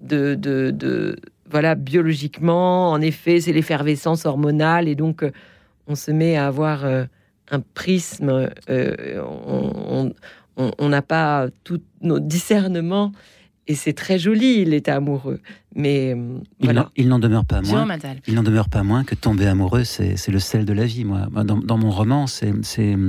de, 0.00 0.36
de, 0.36 1.16
voilà, 1.50 1.74
biologiquement, 1.74 2.92
en 2.92 3.00
effet, 3.00 3.40
c'est 3.40 3.52
l'effervescence 3.52 4.24
hormonale 4.24 4.86
et 4.86 4.94
donc 4.94 5.24
euh, 5.24 5.32
on 5.88 5.96
se 5.96 6.12
met 6.12 6.36
à 6.36 6.46
avoir 6.46 6.84
euh, 6.84 7.04
un 7.50 7.58
prisme, 7.60 8.48
euh, 8.70 9.22
on 10.56 10.88
n'a 10.88 11.02
pas 11.02 11.48
tous 11.64 11.80
nos 12.02 12.20
discernements 12.20 13.10
et 13.66 13.74
c'est 13.74 13.94
très 13.94 14.18
joli 14.18 14.64
l'état 14.64 14.94
amoureux. 14.94 15.40
Mais 15.74 16.16
voilà. 16.60 16.90
Il 16.96 17.08
n'en 17.08 17.18
demeure 17.18 17.44
pas 17.44 17.60
moins. 17.62 17.86
Il 18.26 18.34
n'en 18.34 18.42
demeure 18.42 18.68
pas 18.68 18.82
moins 18.82 19.04
que 19.04 19.14
tomber 19.14 19.46
amoureux, 19.46 19.84
c'est 19.84 20.28
le 20.28 20.38
sel 20.38 20.64
de 20.64 20.72
la 20.72 20.86
vie. 20.86 21.04
Moi, 21.04 21.26
dans, 21.44 21.58
dans 21.58 21.78
mon 21.78 21.90
roman, 21.90 22.26
c'est 22.26 22.52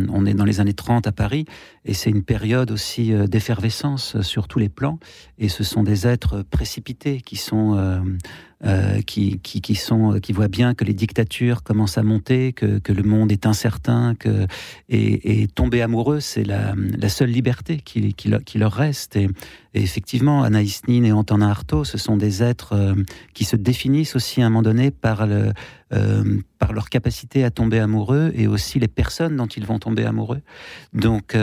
on 0.10 0.26
est 0.26 0.34
dans 0.34 0.46
les 0.46 0.60
années 0.60 0.74
30 0.74 1.08
à 1.08 1.12
Paris 1.12 1.46
et 1.86 1.94
c'est 1.94 2.10
une 2.10 2.24
période 2.24 2.72
aussi 2.72 3.14
d'effervescence 3.28 4.22
sur 4.22 4.48
tous 4.48 4.60
les 4.60 4.70
plans. 4.70 5.00
Et 5.38 5.50
ce 5.50 5.64
sont 5.64 5.84
des 5.84 6.08
êtres 6.08 6.44
précipités 6.44 7.22
qui 7.22 7.36
sont 7.36 7.76
euh, 8.66 9.02
qui, 9.02 9.40
qui, 9.42 9.76
sont, 9.76 10.18
qui 10.20 10.32
voient 10.32 10.48
bien 10.48 10.74
que 10.74 10.86
les 10.86 10.94
dictatures 10.94 11.62
commencent 11.62 12.00
à 12.00 12.04
monter, 12.04 12.52
que, 12.54 12.80
que 12.80 12.94
le 12.94 13.04
monde 13.04 13.32
est 13.32 13.46
incertain, 13.46 14.16
que, 14.16 14.48
et, 14.90 15.48
tomber 15.54 15.82
amoureux, 15.82 16.20
c'est 16.20 16.46
la, 16.46 16.74
la, 16.98 17.10
seule 17.10 17.30
liberté 17.30 17.78
qui, 17.78 18.14
qui, 18.14 18.32
qui 18.46 18.58
leur 18.58 18.72
reste. 18.72 19.18
Et, 19.18 19.28
effectivement, 19.76 20.42
Anaïs 20.42 20.82
Nin 20.88 21.04
et 21.04 21.12
Antonin 21.12 21.50
Artaud, 21.50 21.84
ce 21.84 21.98
sont 21.98 22.16
des 22.16 22.42
êtres 22.42 22.55
euh, 22.72 22.96
qui 23.34 23.46
se 23.46 23.56
définissent 23.56 24.16
aussi 24.16 24.42
à 24.42 24.46
un 24.46 24.50
moment 24.50 24.62
donné 24.62 24.92
par, 24.92 25.28
le, 25.28 25.54
euh, 25.94 26.42
par 26.60 26.74
leur 26.74 26.90
capacité 26.90 27.44
à 27.44 27.52
tomber 27.52 27.80
amoureux 27.80 28.32
et 28.36 28.48
aussi 28.48 28.80
les 28.80 28.88
personnes 28.88 29.36
dont 29.36 29.48
ils 29.48 29.66
vont 29.66 29.80
tomber 29.80 30.06
amoureux. 30.06 30.42
Donc, 30.94 31.36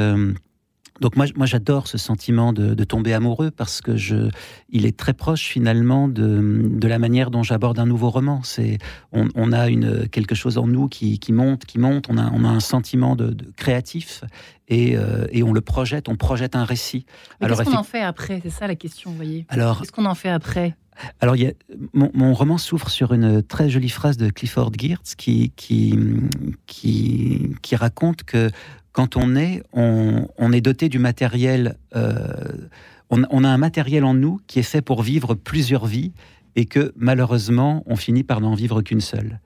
donc 1.03 1.16
moi, 1.16 1.27
moi 1.35 1.46
j'adore 1.46 1.88
ce 1.88 1.98
sentiment 1.98 2.53
de, 2.53 2.85
tomber 2.85 3.12
amoureux 3.12 3.51
parce 3.51 3.81
que 3.81 3.96
je, 3.96 4.29
il 4.68 4.87
est 4.87 4.96
très 4.96 5.14
proche 5.14 5.46
finalement 5.46 6.07
de, 6.07 6.62
de 6.64 6.88
la 6.88 6.98
manière 6.98 7.31
dont 7.31 7.42
j'aborde 7.42 7.79
un 7.79 7.87
nouveau 7.87 8.11
roman. 8.11 8.40
C'est, 8.44 8.79
on, 9.11 9.29
on, 9.35 9.53
a 9.53 9.68
une 9.68 10.09
quelque 10.09 10.35
chose 10.35 10.59
en 10.59 10.66
nous 10.66 10.88
qui, 10.88 11.18
qui 11.18 11.33
monte, 11.33 11.64
qui 11.64 11.79
monte. 11.79 12.07
On 12.09 12.18
a, 12.18 12.31
on 12.33 12.44
a 12.44 12.48
un 12.48 12.61
sentiment 12.61 13.16
de, 13.16 13.37
créatif 13.57 14.22
et, 14.68 14.96
euh, 14.96 15.27
et, 15.31 15.42
on 15.42 15.53
le 15.53 15.61
projette, 15.61 16.09
on 16.09 16.16
projette 16.16 16.55
un 16.55 16.64
récit. 16.64 17.05
Alors 17.40 17.59
qu'est-ce 17.59 17.70
qu'on 17.70 17.77
en 17.77 17.83
fait 17.83 18.03
après? 18.03 18.40
C'est 18.42 18.51
ça 18.51 18.66
la 18.66 18.77
question, 18.77 19.11
vous 19.11 19.16
voyez. 19.16 19.44
Alors, 19.48 19.81
qu'est-ce 19.81 19.92
qu'on 19.92 20.05
en 20.05 20.14
fait 20.14 20.31
après? 20.31 20.77
Alors, 21.20 21.37
mon, 21.94 22.35
roman 22.35 22.59
s'ouvre 22.59 22.90
sur 22.90 23.12
une 23.12 23.42
très 23.42 23.70
jolie 23.70 23.88
phrase 23.88 24.16
de 24.16 24.31
Clifford 24.31 24.72
Geertz 24.78 25.14
qui 25.16 25.52
raconte 27.74 28.24
que 28.24 28.50
quand 28.92 29.16
on 29.16 29.37
est, 29.37 29.62
on, 29.72 30.52
est 30.52 30.61
doté 30.61 30.88
du 30.88 30.98
matériel, 30.98 31.76
euh, 31.96 32.68
on, 33.11 33.44
a 33.44 33.48
un 33.48 33.59
matériel 33.59 34.05
en 34.05 34.14
nous 34.14 34.40
qui 34.46 34.59
est 34.59 34.64
fait 34.64 34.83
pour 34.83 35.02
vivre 35.02 35.35
plusieurs 35.35 35.87
vies 35.87 36.12
et 36.57 36.66
que 36.66 36.92
malheureusement, 36.96 37.83
on 37.87 37.96
finit 37.96 38.22
par 38.22 38.40
n'en 38.40 38.55
vivre 38.55 38.83
qu'une 38.83 39.00
seule. 39.00 39.40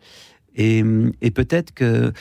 Et, 0.56 0.82
peut-être 1.34 1.72
que 1.72 2.12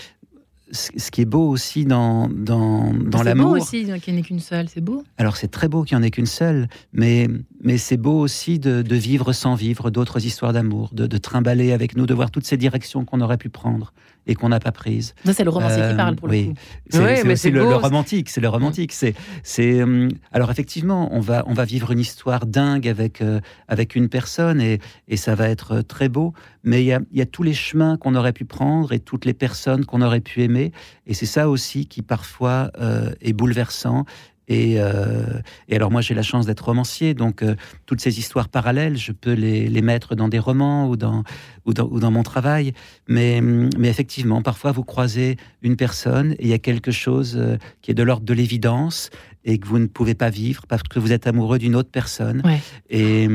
ce 0.75 1.11
qui 1.11 1.21
est 1.21 1.25
beau 1.25 1.49
aussi 1.49 1.85
dans, 1.85 2.29
dans, 2.29 2.93
dans 2.93 3.23
l'amour. 3.23 3.53
C'est 3.53 3.83
beau 3.83 3.89
aussi 3.89 4.01
qu'il 4.01 4.13
n'y 4.13 4.19
en 4.19 4.21
ait 4.21 4.25
qu'une 4.25 4.39
seule, 4.39 4.69
c'est 4.69 4.81
beau. 4.81 5.03
Alors 5.17 5.37
c'est 5.37 5.47
très 5.47 5.67
beau 5.67 5.83
qu'il 5.83 5.97
n'y 5.97 6.03
en 6.03 6.05
ait 6.05 6.11
qu'une 6.11 6.25
seule, 6.25 6.67
mais, 6.93 7.27
mais 7.63 7.77
c'est 7.77 7.97
beau 7.97 8.19
aussi 8.19 8.59
de, 8.59 8.83
vivre 8.95 9.33
sans 9.33 9.55
vivre 9.55 9.89
d'autres 9.89 10.25
histoires 10.25 10.53
d'amour, 10.53 10.91
de, 10.93 11.07
de, 11.07 11.17
trimballer 11.17 11.71
avec 11.71 11.95
nous, 11.95 12.05
de 12.05 12.13
voir 12.13 12.31
toutes 12.31 12.45
ces 12.45 12.57
directions 12.57 13.05
qu'on 13.05 13.21
aurait 13.21 13.37
pu 13.37 13.49
prendre 13.49 13.93
et 14.27 14.35
qu'on 14.35 14.49
n'a 14.49 14.59
pas 14.59 14.71
prise. 14.71 15.13
Ça, 15.25 15.33
c'est 15.33 15.43
le 15.43 15.49
romancier 15.49 15.89
qui 15.89 15.95
parle 15.95 16.15
pour 16.15 16.27
le 16.27 16.43
coup. 16.43 16.53
C'est 16.89 16.99
oui, 16.99 17.51
le, 17.51 17.59
le, 17.59 17.75
romantique. 17.75 18.29
C'est 18.29 18.41
le 18.41 18.49
romantique. 18.49 18.91
C'est, 18.91 19.13
c'est. 19.43 19.81
Euh, 19.81 20.09
alors 20.31 20.51
effectivement, 20.51 21.09
on 21.11 21.19
va, 21.19 21.43
on 21.47 21.53
va 21.53 21.65
vivre 21.65 21.91
une 21.91 21.99
histoire 21.99 22.45
dingue 22.45 22.87
avec 22.87 23.21
euh, 23.21 23.39
avec 23.67 23.95
une 23.95 24.09
personne 24.09 24.61
et, 24.61 24.79
et 25.07 25.17
ça 25.17 25.35
va 25.35 25.49
être 25.49 25.81
très 25.81 26.09
beau. 26.09 26.33
Mais 26.63 26.81
il 26.81 26.87
y 26.87 26.93
a, 26.93 26.99
y 27.13 27.21
a 27.21 27.25
tous 27.25 27.43
les 27.43 27.53
chemins 27.53 27.97
qu'on 27.97 28.15
aurait 28.15 28.33
pu 28.33 28.45
prendre 28.45 28.91
et 28.91 28.99
toutes 28.99 29.25
les 29.25 29.33
personnes 29.33 29.85
qu'on 29.85 30.01
aurait 30.01 30.21
pu 30.21 30.41
aimer. 30.41 30.71
Et 31.05 31.13
c'est 31.13 31.27
ça 31.27 31.49
aussi 31.49 31.85
qui 31.85 32.01
parfois 32.01 32.71
euh, 32.79 33.11
est 33.21 33.33
bouleversant 33.33 34.05
et, 34.47 34.75
euh, 34.77 35.41
et, 35.67 35.75
alors 35.75 35.91
moi 35.91 36.01
j'ai 36.01 36.13
la 36.13 36.21
chance 36.21 36.45
d'être 36.45 36.65
romancier, 36.65 37.13
donc 37.13 37.41
euh, 37.41 37.55
toutes 37.85 38.01
ces 38.01 38.19
histoires 38.19 38.49
parallèles, 38.49 38.97
je 38.97 39.11
peux 39.11 39.33
les, 39.33 39.67
les, 39.67 39.81
mettre 39.81 40.15
dans 40.15 40.27
des 40.27 40.39
romans 40.39 40.87
ou 40.87 40.97
dans, 40.97 41.23
ou 41.65 41.73
dans, 41.73 41.87
ou 41.87 41.99
dans 41.99 42.11
mon 42.11 42.23
travail. 42.23 42.73
Mais, 43.07 43.41
mais, 43.41 43.89
effectivement, 43.89 44.41
parfois 44.41 44.71
vous 44.71 44.83
croisez 44.83 45.37
une 45.61 45.75
personne 45.75 46.33
et 46.33 46.43
il 46.43 46.47
y 46.47 46.53
a 46.53 46.59
quelque 46.59 46.91
chose 46.91 47.35
euh, 47.37 47.57
qui 47.81 47.91
est 47.91 47.95
de 47.95 48.03
l'ordre 48.03 48.25
de 48.25 48.33
l'évidence 48.33 49.09
et 49.45 49.57
que 49.59 49.67
vous 49.67 49.79
ne 49.79 49.87
pouvez 49.87 50.15
pas 50.15 50.29
vivre 50.29 50.65
parce 50.67 50.83
que 50.83 50.99
vous 50.99 51.11
êtes 51.11 51.27
amoureux 51.27 51.59
d'une 51.59 51.75
autre 51.75 51.91
personne. 51.91 52.41
Et, 52.89 53.27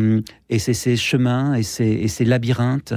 et 0.49 0.59
c'est 0.59 0.75
ces 0.75 0.97
chemins 0.97 1.55
et 1.55 1.63
ces, 1.63 1.87
et 1.87 2.09
ces 2.09 2.25
labyrinthes 2.25 2.95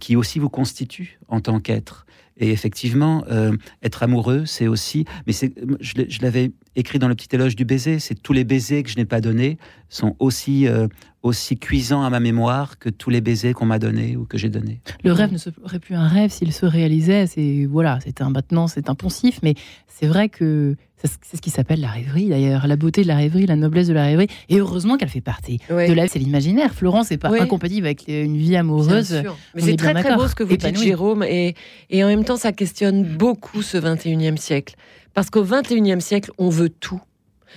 qui 0.00 0.16
aussi 0.16 0.40
vous 0.40 0.48
constituent 0.48 1.20
en 1.28 1.38
tant 1.38 1.60
qu'être. 1.60 2.03
Et 2.36 2.50
effectivement, 2.50 3.24
euh, 3.30 3.52
être 3.82 4.02
amoureux, 4.02 4.44
c'est 4.44 4.66
aussi. 4.66 5.04
Mais 5.26 5.32
je 5.80 6.22
l'avais 6.22 6.52
écrit 6.74 6.98
dans 6.98 7.08
le 7.08 7.14
petit 7.14 7.34
éloge 7.34 7.54
du 7.54 7.64
baiser. 7.64 8.00
C'est 8.00 8.16
tous 8.16 8.32
les 8.32 8.44
baisers 8.44 8.82
que 8.82 8.90
je 8.90 8.96
n'ai 8.96 9.04
pas 9.04 9.20
donnés 9.20 9.58
sont 9.88 10.16
aussi 10.18 10.66
euh, 10.66 10.88
aussi 11.22 11.56
cuisants 11.56 12.02
à 12.02 12.10
ma 12.10 12.20
mémoire 12.20 12.78
que 12.78 12.90
tous 12.90 13.10
les 13.10 13.20
baisers 13.20 13.54
qu'on 13.54 13.66
m'a 13.66 13.78
donnés 13.78 14.16
ou 14.16 14.24
que 14.24 14.36
j'ai 14.36 14.48
donnés. 14.48 14.80
Le 15.04 15.12
rêve 15.12 15.32
ne 15.32 15.38
serait 15.38 15.78
plus 15.78 15.94
un 15.94 16.08
rêve 16.08 16.30
s'il 16.30 16.52
se 16.52 16.66
réalisait. 16.66 17.26
C'est 17.26 17.66
voilà, 17.66 17.98
c'est 18.04 18.20
un 18.20 18.30
maintenant, 18.30 18.66
c'est 18.66 18.90
un 18.90 18.94
poncif, 18.94 19.38
mais 19.42 19.54
c'est 19.86 20.06
vrai 20.06 20.28
que 20.28 20.76
c'est 21.04 21.36
ce 21.36 21.42
qui 21.42 21.50
s'appelle 21.50 21.80
la 21.80 21.88
rêverie 21.88 22.28
d'ailleurs, 22.28 22.66
la 22.66 22.76
beauté 22.76 23.02
de 23.02 23.08
la 23.08 23.16
rêverie, 23.16 23.46
la 23.46 23.56
noblesse 23.56 23.88
de 23.88 23.92
la 23.92 24.04
rêverie. 24.04 24.28
Et 24.48 24.58
heureusement 24.58 24.96
qu'elle 24.96 25.08
fait 25.08 25.20
partie 25.20 25.58
de 25.68 25.92
la. 25.92 26.08
C'est 26.08 26.18
l'imaginaire. 26.18 26.74
Florence 26.74 27.10
n'est 27.10 27.18
pas 27.18 27.30
incompatible 27.40 27.86
avec 27.86 28.08
une 28.08 28.36
vie 28.36 28.56
amoureuse. 28.56 29.22
Mais 29.54 29.62
c'est 29.62 29.76
très 29.76 29.94
très 29.94 30.14
beau 30.16 30.28
ce 30.28 30.34
que 30.34 30.42
vous 30.42 30.56
dites, 30.56 30.78
Jérôme, 30.78 31.22
et, 31.22 31.54
et 31.90 32.04
en 32.04 32.08
même 32.08 32.24
temps 32.24 32.36
ça 32.36 32.52
questionne 32.52 33.02
beaucoup 33.02 33.62
ce 33.62 33.78
21e 33.78 34.36
siècle, 34.36 34.76
parce 35.14 35.30
qu'au 35.30 35.44
21e 35.44 36.00
siècle 36.00 36.30
on 36.38 36.48
veut 36.48 36.68
tout. 36.68 37.00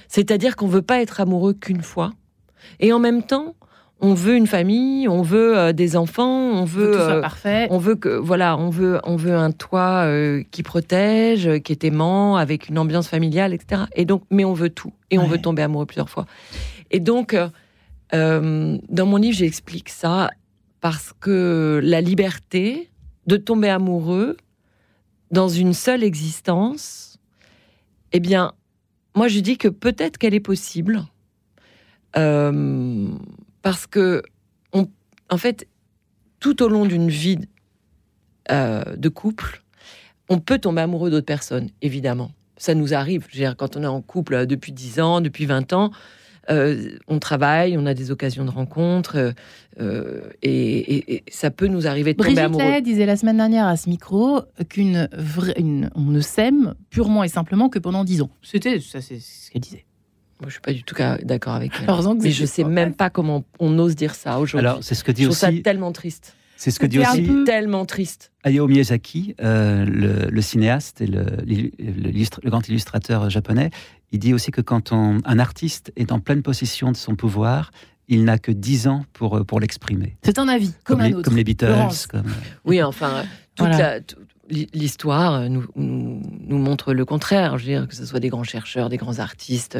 C'est-à-dire 0.07 0.55
qu'on 0.55 0.67
veut 0.67 0.81
pas 0.81 1.01
être 1.01 1.19
amoureux 1.19 1.53
qu'une 1.53 1.81
fois, 1.81 2.11
et 2.79 2.93
en 2.93 2.99
même 2.99 3.23
temps 3.23 3.55
on 3.99 4.13
veut 4.13 4.35
une 4.35 4.47
famille, 4.47 5.07
on 5.07 5.21
veut 5.21 5.57
euh, 5.57 5.73
des 5.73 5.95
enfants, 5.95 6.51
on 6.51 6.65
veut, 6.65 6.91
que 6.91 6.97
euh, 6.97 7.21
parfait. 7.21 7.67
on 7.71 7.79
veut 7.79 7.95
que 7.95 8.09
voilà, 8.09 8.57
on 8.57 8.69
veut 8.69 8.99
on 9.03 9.15
veut 9.15 9.35
un 9.35 9.51
toit 9.51 10.05
euh, 10.05 10.43
qui 10.51 10.63
protège, 10.63 11.59
qui 11.63 11.71
est 11.71 11.83
aimant, 11.83 12.35
avec 12.35 12.69
une 12.69 12.77
ambiance 12.77 13.07
familiale, 13.07 13.53
etc. 13.53 13.83
Et 13.95 14.05
donc, 14.05 14.23
mais 14.29 14.45
on 14.45 14.53
veut 14.53 14.69
tout 14.69 14.93
et 15.09 15.17
on 15.17 15.25
veut 15.25 15.41
tomber 15.41 15.63
amoureux 15.63 15.85
plusieurs 15.85 16.09
fois. 16.09 16.25
Et 16.91 16.99
donc, 16.99 17.35
dans 18.11 19.05
mon 19.05 19.17
livre, 19.17 19.37
j'explique 19.37 19.89
ça 19.89 20.29
parce 20.79 21.13
que 21.19 21.81
la 21.83 22.01
liberté 22.01 22.89
de 23.25 23.35
tomber 23.35 23.69
amoureux 23.69 24.37
dans 25.31 25.49
une 25.49 25.73
seule 25.73 26.03
existence, 26.03 27.17
eh 28.13 28.19
bien, 28.19 28.53
moi 29.15 29.27
je 29.27 29.39
dis 29.39 29.57
que 29.57 29.67
peut-être 29.67 30.17
qu'elle 30.17 30.33
est 30.33 30.39
possible. 30.39 31.03
Euh, 32.15 33.09
parce 33.67 33.85
que, 33.85 34.23
en 34.71 35.37
fait, 35.37 35.67
tout 36.39 36.63
au 36.63 36.69
long 36.69 36.85
d'une 36.85 37.09
vie 37.09 37.37
euh, 38.49 38.95
de 38.95 39.09
couple, 39.09 39.61
on 40.29 40.39
peut 40.39 40.57
tomber 40.57 40.83
amoureux 40.83 41.09
d'autres 41.09 41.25
personnes, 41.25 41.69
évidemment. 41.81 42.31
Ça 42.55 42.75
nous 42.75 42.93
arrive. 42.93 43.27
quand 43.57 43.75
on 43.75 43.83
est 43.83 43.87
en 43.87 44.01
couple 44.01 44.35
euh, 44.35 44.45
depuis 44.45 44.71
10 44.71 45.01
ans, 45.01 45.19
depuis 45.19 45.45
20 45.45 45.73
ans, 45.73 45.91
euh, 46.49 46.97
on 47.09 47.19
travaille, 47.19 47.77
on 47.77 47.85
a 47.85 47.93
des 47.93 48.09
occasions 48.09 48.45
de 48.45 48.51
rencontres, 48.51 49.33
et, 50.41 51.23
ça 51.29 51.51
peut 51.51 51.67
nous 51.67 51.87
arriver 51.87 52.13
de 52.13 52.23
tomber 52.23 52.39
amoureux. 52.39 52.63
Brigitte 52.63 52.85
disait 52.85 53.05
la 53.05 53.17
semaine 53.17 53.35
dernière 53.35 53.67
à 53.67 53.75
ce 53.75 53.89
micro 53.89 54.43
qu'une 54.69 55.09
on 55.93 56.01
ne 56.03 56.21
s'aime 56.21 56.73
purement 56.89 57.25
et 57.25 57.27
simplement 57.27 57.67
que 57.67 57.79
pendant 57.79 58.05
10 58.05 58.21
ans. 58.21 58.29
C'était 58.41 58.79
ça, 58.79 59.01
c'est 59.01 59.19
ce 59.19 59.51
qu'elle 59.51 59.61
disait. 59.61 59.86
Moi, 60.39 60.49
je 60.49 60.51
suis 60.51 60.61
pas 60.61 60.73
du 60.73 60.83
tout 60.83 60.95
d'accord 61.23 61.53
avec 61.53 61.71
elle. 61.81 62.15
Mais 62.21 62.31
je 62.31 62.45
sais 62.45 62.63
même 62.63 62.93
pas 62.93 63.09
comment 63.09 63.43
on 63.59 63.77
ose 63.79 63.95
dire 63.95 64.13
ça 64.13 64.39
aujourd'hui. 64.39 64.67
Alors, 64.67 64.83
c'est 64.83 64.95
ce 64.95 65.03
que 65.03 65.11
dit 65.11 65.23
je 65.23 65.29
aussi. 65.29 65.41
trouve 65.41 65.55
ça 65.55 65.61
tellement 65.63 65.91
triste. 65.91 66.35
C'est 66.57 66.71
ce 66.71 66.79
que 66.79 66.87
dit 66.87 66.99
aussi 66.99 67.43
tellement 67.45 67.85
triste. 67.85 68.31
Hayao 68.43 68.67
Miyazaki, 68.67 69.35
euh, 69.41 69.85
le, 69.85 70.41
cinéaste 70.41 71.01
et 71.01 71.07
le, 71.07 71.23
le, 71.45 72.49
grand 72.49 72.67
illustrateur 72.67 73.29
japonais. 73.29 73.69
Il 74.11 74.19
dit 74.19 74.33
aussi 74.33 74.51
que 74.51 74.61
quand 74.61 74.91
on, 74.91 75.19
un 75.23 75.39
artiste 75.39 75.91
est 75.95 76.11
en 76.11 76.19
pleine 76.19 76.41
possession 76.41 76.91
de 76.91 76.97
son 76.97 77.15
pouvoir, 77.15 77.71
il 78.07 78.23
n'a 78.23 78.39
que 78.39 78.51
10 78.51 78.87
ans 78.87 79.05
pour, 79.13 79.45
pour 79.45 79.59
l'exprimer. 79.59 80.17
C'est 80.23 80.39
un 80.39 80.47
avis, 80.47 80.73
comme, 80.83 81.01
un 81.01 81.11
autre. 81.11 81.23
Comme 81.23 81.35
les 81.35 81.43
Beatles. 81.43 82.07
Comme... 82.09 82.23
Oui, 82.65 82.81
enfin, 82.81 83.23
toute 83.55 83.67
la, 83.67 83.99
l'histoire 84.49 85.49
nous, 85.49 85.65
nous, 85.75 86.57
montre 86.57 86.93
le 86.93 87.05
contraire. 87.05 87.57
Je 87.57 87.65
veux 87.65 87.71
dire, 87.71 87.87
que 87.87 87.95
ce 87.95 88.05
soit 88.05 88.19
des 88.19 88.29
grands 88.29 88.43
chercheurs, 88.43 88.89
des 88.89 88.97
grands 88.97 89.19
artistes 89.19 89.77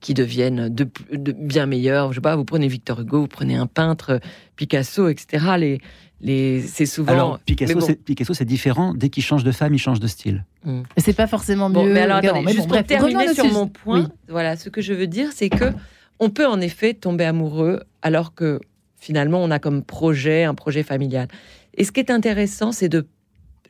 qui 0.00 0.14
deviennent 0.14 0.68
de, 0.68 0.88
bien 1.32 1.66
meilleurs. 1.66 2.12
Je 2.12 2.16
sais 2.16 2.20
pas, 2.20 2.36
vous 2.36 2.44
prenez 2.44 2.68
Victor 2.68 3.00
Hugo, 3.00 3.20
vous 3.20 3.28
prenez 3.28 3.56
un 3.56 3.66
peintre, 3.66 4.20
Picasso, 4.56 5.08
etc. 5.08 5.46
Les, 5.58 5.80
les, 6.20 6.60
c'est 6.62 6.86
souvent. 6.86 7.12
Alors, 7.12 7.38
Picasso, 7.40 7.80
c'est, 7.80 7.96
Picasso, 7.96 8.34
c'est 8.34 8.44
différent. 8.44 8.94
Dès 8.94 9.10
qu'il 9.10 9.22
change 9.22 9.44
de 9.44 9.52
femme, 9.52 9.74
il 9.74 9.78
change 9.78 10.00
de 10.00 10.06
style. 10.06 10.44
Hmm. 10.64 10.82
C'est 10.96 11.16
pas 11.16 11.26
forcément 11.26 11.68
mieux. 11.68 11.92
mais 11.92 12.00
alors, 12.00 12.18
attendez, 12.18 12.52
juste 12.52 12.68
pour 12.68 12.82
terminer 12.84 13.34
sur 13.34 13.50
mon 13.52 13.68
point, 13.68 14.10
voilà, 14.28 14.56
ce 14.56 14.68
que 14.68 14.80
je 14.80 14.92
veux 14.92 15.06
dire, 15.06 15.30
c'est 15.34 15.48
que 15.48 15.72
on 16.18 16.30
peut 16.30 16.46
en 16.46 16.60
effet 16.60 16.94
tomber 16.94 17.24
amoureux 17.24 17.82
alors 18.02 18.34
que 18.34 18.60
finalement, 18.98 19.42
on 19.42 19.50
a 19.50 19.58
comme 19.58 19.82
projet 19.82 20.44
un 20.44 20.54
projet 20.54 20.82
familial. 20.82 21.28
Et 21.74 21.84
ce 21.84 21.92
qui 21.92 22.00
est 22.00 22.10
intéressant, 22.10 22.72
c'est 22.72 22.88
de 22.90 23.06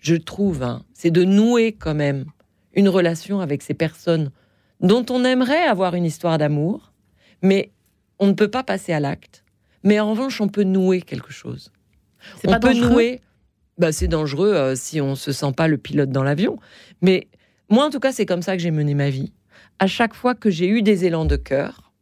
je 0.01 0.17
trouve, 0.17 0.63
hein, 0.63 0.83
c'est 0.93 1.11
de 1.11 1.25
nouer 1.25 1.73
quand 1.73 1.95
même 1.95 2.25
une 2.75 2.89
relation 2.89 3.41
avec 3.41 3.63
ces 3.63 3.75
personnes 3.75 4.31
dont 4.81 5.05
on 5.11 5.25
aimerait 5.25 5.63
avoir 5.63 5.95
une 5.95 6.05
histoire 6.05 6.39
d'amour, 6.39 6.93
mais 7.43 7.71
on 8.19 8.27
ne 8.27 8.33
peut 8.33 8.49
pas 8.49 8.63
passer 8.63 8.93
à 8.93 9.01
l'acte. 9.01 9.45
Mais 9.83 10.01
en 10.01 10.11
revanche, 10.11 10.41
on 10.41 10.49
peut 10.49 10.63
nouer 10.63 11.03
quelque 11.03 11.33
chose. 11.33 11.73
on 12.47 12.59
peut 12.59 12.73
nouer. 12.75 13.21
Bah, 13.79 13.93
c'est 13.93 14.09
dangereux 14.09 14.53
euh, 14.53 14.75
si 14.77 15.01
on 15.01 15.15
se 15.15 15.33
sent 15.33 15.53
pas 15.57 15.67
le 15.67 15.79
pilote 15.79 16.11
dans 16.11 16.23
l'avion. 16.23 16.59
Mais 17.01 17.29
moi, 17.71 17.87
en 17.87 17.91
tout 17.91 18.01
cas, 18.01 18.13
c'est 18.13 18.27
comme 18.27 18.43
ça 18.43 18.57
que 18.57 18.63
j'ai 18.63 18.71
mené 18.71 18.95
ma 18.95 19.09
vie. 19.09 19.33
À 19.79 19.87
chaque 19.87 20.13
fois 20.13 20.35
que 20.35 20.51
j'ai 20.51 20.69
eu 20.69 20.83
des 20.83 21.07
élans 21.07 21.25
de 21.25 21.37
cœur, 21.37 21.93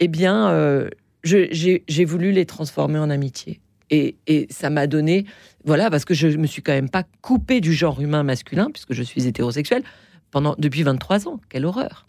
eh 0.00 0.08
bien, 0.08 0.50
euh, 0.50 0.90
j'ai 1.22 2.04
voulu 2.04 2.32
les 2.32 2.44
transformer 2.44 2.98
en 2.98 3.08
amitié. 3.08 3.60
Et, 3.90 4.16
ça 4.50 4.70
m'a 4.70 4.86
donné, 4.86 5.24
voilà, 5.64 5.90
parce 5.90 6.04
que 6.04 6.14
je 6.14 6.28
me 6.28 6.46
suis 6.46 6.62
quand 6.62 6.72
même 6.72 6.90
pas 6.90 7.04
coupée 7.22 7.60
du 7.60 7.72
genre 7.72 8.00
humain 8.00 8.22
masculin, 8.22 8.68
puisque 8.72 8.92
je 8.92 9.02
suis 9.02 9.26
hétérosexuelle, 9.26 9.82
pendant, 10.30 10.54
depuis 10.58 10.82
23 10.82 11.28
ans. 11.28 11.40
Quelle 11.48 11.64
horreur. 11.64 12.06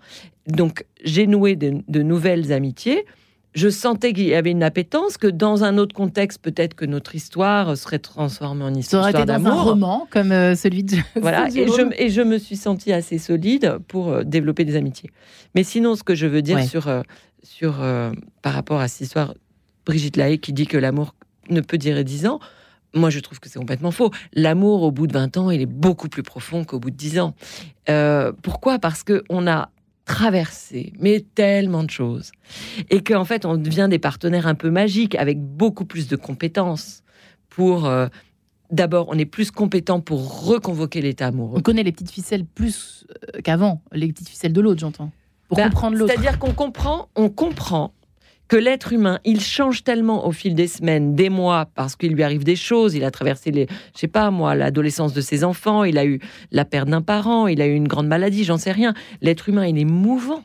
Donc, 0.48 0.86
j'ai 1.04 1.28
noué 1.28 1.56
de, 1.56 2.02
nouvelles 2.02 2.52
amitiés. 2.52 3.06
Je 3.56 3.70
sentais 3.70 4.14
qu'il 4.14 4.28
y 4.28 4.36
avait 4.36 4.52
une 4.52 4.62
appétence, 4.62 5.18
que 5.18 5.28
dans 5.28 5.64
un 5.64 5.78
autre 5.78 5.96
contexte, 5.96 6.40
peut-être 6.42 6.76
que 6.76 6.86
notre 6.86 7.16
histoire 7.16 7.76
serait 7.78 8.00
transformée 8.00 8.64
en 8.64 8.74
histoire 8.74 9.12
d'amour. 9.12 9.12
Ça 9.12 9.24
aurait 9.24 9.38
été 9.38 9.44
dans 9.44 9.50
un 9.50 9.64
roman, 9.64 10.08
comme 10.12 10.32
euh, 10.32 10.56
celui 10.56 10.84
de... 10.84 10.98
Voilà, 11.16 11.48
et 11.48 11.68
je, 11.68 11.94
et 11.98 12.10
je, 12.10 12.22
me 12.22 12.38
suis 12.38 12.58
sentie 12.58 12.94
assez 12.94 13.18
solide 13.18 13.78
pour 13.88 14.10
euh, 14.10 14.24
développer 14.24 14.66
des 14.66 14.76
amitiés. 14.76 15.10
Mais 15.56 15.64
sinon, 15.64 15.96
ce 15.96 16.04
que 16.04 16.14
je 16.14 16.28
veux 16.28 16.44
dire 16.44 16.64
sur, 16.64 16.88
euh, 16.88 17.02
sur 17.42 17.84
par 18.44 18.54
rapport 18.54 18.82
à 18.82 18.88
cette 18.88 19.02
histoire, 19.02 19.34
Brigitte 19.86 20.18
Lahaye 20.18 20.38
qui 20.38 20.54
dit 20.54 20.68
que 20.68 20.78
l'amour 20.78 21.16
ne 21.50 21.62
peut 21.62 21.78
durer 21.78 22.04
dix 22.04 22.26
ans. 22.26 22.40
Moi, 22.94 23.10
je 23.10 23.20
trouve 23.20 23.40
que 23.40 23.50
c'est 23.50 23.60
complètement 23.60 23.92
faux. 23.92 24.12
L'amour, 24.34 24.82
au 24.82 24.92
bout 24.92 25.08
de 25.08 25.14
20 25.14 25.38
ans, 25.38 25.52
il 25.52 25.62
est 25.62 25.68
beaucoup 25.68 26.10
plus 26.10 26.24
profond 26.24 26.64
qu'au 26.64 26.80
bout 26.80 26.90
de 26.90 26.96
10 26.96 27.20
ans. 27.20 27.36
Euh, 27.90 28.32
pourquoi? 28.42 28.80
Parce 28.80 29.04
qu'on 29.04 29.48
a 29.48 29.70
traversé, 30.06 30.94
mais 31.00 31.24
tellement 31.36 31.84
de 31.84 31.92
choses. 31.92 32.32
Et 32.90 33.04
qu'en 33.04 33.26
fait, 33.26 33.46
on 33.46 33.58
devient 33.58 33.88
des 33.90 34.00
partenaires 34.00 34.48
un 34.48 34.56
peu 34.56 34.72
magiques, 34.72 35.14
avec 35.16 35.40
beaucoup 35.40 35.86
plus 35.86 36.08
de 36.08 36.16
compétences 36.16 37.04
pour... 37.50 37.86
Euh, 37.86 38.08
d'abord, 38.72 39.08
on 39.10 39.18
est 39.18 39.26
plus 39.26 39.52
compétent 39.52 40.02
pour 40.02 40.46
reconvoquer 40.46 41.02
l'état 41.02 41.28
amoureux. 41.28 41.60
On 41.60 41.62
connaît 41.62 41.84
les 41.84 41.92
petites 41.92 42.12
ficelles 42.12 42.46
plus 42.46 43.06
euh, 43.36 43.42
qu'avant, 43.42 43.84
les 43.92 44.08
petites 44.08 44.30
ficelles 44.30 44.54
de 44.54 44.62
l'autre, 44.62 44.80
j'entends. 44.80 45.12
Pour 45.48 45.58
ben, 45.58 45.70
comprendre 45.70 45.98
l'autre. 45.98 46.12
C'est-à-dire 46.12 46.40
qu'on 46.40 46.54
comprend, 46.54 47.10
on 47.16 47.30
comprend 47.30 47.94
que 48.50 48.58
l'être 48.58 48.92
humain, 48.92 49.20
il 49.24 49.40
change 49.40 49.84
tellement 49.84 50.28
au 50.28 50.32
fil 50.32 50.56
des 50.56 50.68
semaines, 50.68 51.16
des 51.16 51.30
mois, 51.30 51.68
parce 51.76 51.96
qu'il 51.96 52.14
lui 52.14 52.24
arrive 52.24 52.44
des 52.44 52.56
choses. 52.56 52.96
Il 52.96 53.06
a 53.06 53.12
traversé 53.12 53.52
les, 53.52 53.68
je 53.96 54.00
sais 54.00 54.08
pas 54.08 54.32
moi, 54.32 54.56
l'adolescence 54.56 55.14
de 55.14 55.22
ses 55.22 55.44
enfants. 55.44 55.84
Il 55.84 56.00
a 56.00 56.06
eu 56.06 56.20
la 56.52 56.66
perte 56.66 56.90
d'un 56.90 57.04
parent. 57.04 57.48
Il 57.48 57.62
a 57.62 57.68
eu 57.68 57.76
une 57.76 57.88
grande 57.88 58.08
maladie. 58.08 58.44
J'en 58.44 58.58
sais 58.58 58.72
rien. 58.72 58.96
L'être 59.22 59.48
humain, 59.48 59.68
il 59.68 59.78
est 59.78 59.86
mouvant. 59.86 60.44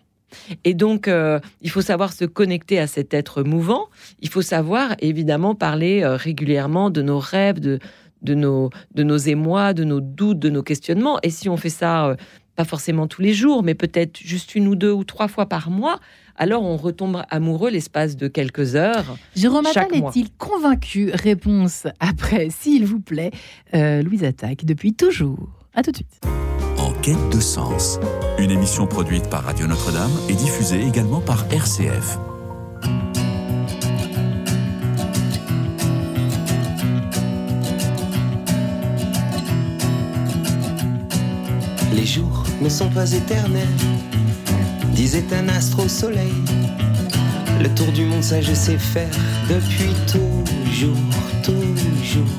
Et 0.65 0.75
donc, 0.75 1.09
euh, 1.09 1.41
il 1.63 1.71
faut 1.71 1.81
savoir 1.81 2.13
se 2.13 2.27
connecter 2.27 2.79
à 2.79 2.87
cet 2.87 3.15
être 3.15 3.43
mouvant. 3.43 3.87
Il 4.21 4.29
faut 4.29 4.43
savoir, 4.43 4.95
évidemment, 4.99 5.55
parler 5.55 6.03
euh, 6.03 6.17
régulièrement 6.17 6.91
de 6.91 7.01
nos 7.01 7.19
rêves, 7.19 7.59
de, 7.59 7.79
nos 8.35 9.17
émois, 9.17 9.73
de 9.73 9.85
nos 9.85 10.01
doutes, 10.01 10.41
de 10.41 10.51
nos 10.51 10.63
questionnements. 10.63 11.19
Et 11.23 11.31
si 11.31 11.49
on 11.49 11.57
fait 11.57 11.71
ça, 11.71 12.09
euh, 12.09 12.17
pas 12.57 12.65
forcément 12.65 13.07
tous 13.07 13.23
les 13.23 13.35
jours, 13.35 13.63
mais 13.63 13.75
peut-être 13.75 14.19
juste 14.19 14.55
une 14.55 14.69
ou 14.69 14.77
deux 14.77 14.93
ou 14.93 15.05
trois 15.05 15.29
fois 15.29 15.47
par 15.47 15.71
mois, 15.71 15.99
alors 16.37 16.63
on 16.63 16.77
retombe 16.77 17.23
amoureux 17.31 17.71
l'espace 17.71 18.17
de 18.17 18.29
quelques 18.29 18.75
heures. 18.75 19.17
Jérôme 19.37 19.67
Attal 19.67 19.95
est-il 19.95 20.31
convaincu? 20.33 21.11
Réponse 21.13 21.87
après, 22.01 22.49
s'il 22.51 22.87
vous 22.87 23.01
plaît. 23.01 23.31
Euh, 23.75 24.03
Louise 24.03 24.25
Attaque, 24.25 24.65
depuis 24.65 24.95
toujours. 24.95 25.49
À 25.75 25.83
tout 25.83 25.91
de 25.91 25.97
suite. 25.97 26.21
En 26.79 26.93
quête 27.01 27.31
de 27.33 27.41
sens, 27.41 27.99
une 28.39 28.51
émission 28.51 28.87
produite 28.87 29.29
par 29.29 29.45
Radio 29.45 29.67
Notre-Dame 29.67 30.13
et 30.29 30.35
diffusée 30.35 30.83
également 30.83 31.21
par 31.21 31.45
RCF. 31.53 32.19
Les 41.95 42.07
jours 42.07 42.45
ne 42.61 42.69
sont 42.69 42.91
pas 42.91 43.11
éternels 43.13 43.69
disait 44.95 45.25
un 45.33 45.49
astre 45.49 45.85
au 45.85 45.89
soleil. 45.89 46.33
Le 47.61 47.69
tour 47.75 47.91
du 47.93 48.05
monde, 48.05 48.23
ça 48.23 48.41
je 48.41 48.55
sais 48.55 48.79
faire 48.79 49.11
depuis 49.49 49.93
toujours, 50.07 50.97
toujours, 51.43 52.33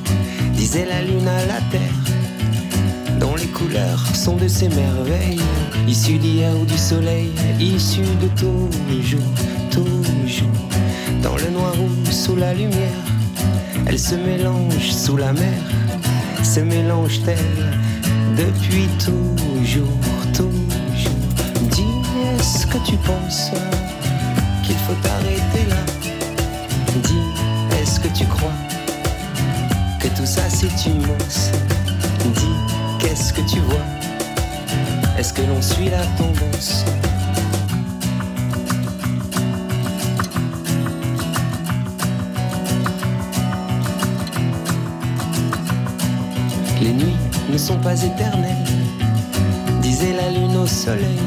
disait 0.54 0.86
la 0.86 1.02
lune 1.02 1.28
à 1.28 1.46
la 1.46 1.62
terre. 1.72 3.20
dont 3.20 3.36
les 3.36 3.48
couleurs 3.48 4.06
sont 4.16 4.36
de 4.36 4.48
ces 4.48 4.70
merveilles, 4.70 5.40
issues 5.88 6.18
d'hier 6.18 6.52
ou 6.60 6.66
du 6.66 6.78
soleil, 6.78 7.32
issues 7.60 8.16
de 8.22 8.28
toujours, 8.40 9.32
toujours, 9.72 10.60
dans 11.22 11.36
le 11.36 11.50
noir 11.52 11.74
ou 11.80 12.12
sous 12.12 12.36
la 12.36 12.54
lumière, 12.54 13.06
elles 13.86 14.00
se 14.00 14.16
mélangent 14.16 14.92
sous 14.92 15.18
la 15.18 15.34
mer, 15.34 15.62
se 16.44 16.60
mélangent-elles 16.60 17.76
depuis 18.36 18.88
toujours, 19.04 19.88
toujours. 20.34 20.62
Dis, 21.72 21.84
est-ce 22.38 22.68
que 22.68 22.78
tu 22.86 22.98
penses 22.98 23.52
qu'il 24.64 24.76
faut 24.76 24.98
arrêter 25.10 25.70
là? 25.70 25.76
Dis, 27.04 27.24
est-ce 27.82 28.00
que 28.00 28.08
tu 28.10 28.26
crois 28.26 28.52
que 30.00 30.08
tout 30.10 30.26
ça 30.26 30.42
c'est 30.50 30.86
immense? 30.86 31.52
Dis, 32.36 32.56
qu'est-ce 33.00 33.32
que 33.32 33.42
tu 33.42 33.60
vois? 33.60 33.86
Est-ce 35.18 35.34
que 35.34 35.42
l'on 35.42 35.62
suit 35.62 35.90
la 35.90 36.06
tendance? 36.18 36.84
Sont 47.66 47.78
pas 47.80 48.00
éternelles, 48.04 48.64
disait 49.82 50.14
la 50.14 50.30
lune 50.30 50.56
au 50.56 50.68
soleil. 50.68 51.18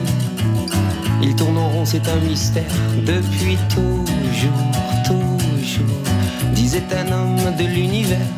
Ils 1.21 1.35
tournent 1.35 1.59
en 1.59 1.69
rond, 1.69 1.85
c'est 1.85 2.09
un 2.09 2.21
mystère 2.21 2.63
depuis 3.05 3.59
toujours, 3.69 4.71
toujours, 5.05 5.99
disait 6.55 6.85
un 6.97 7.11
homme 7.11 7.57
de 7.59 7.65
l'univers 7.65 8.31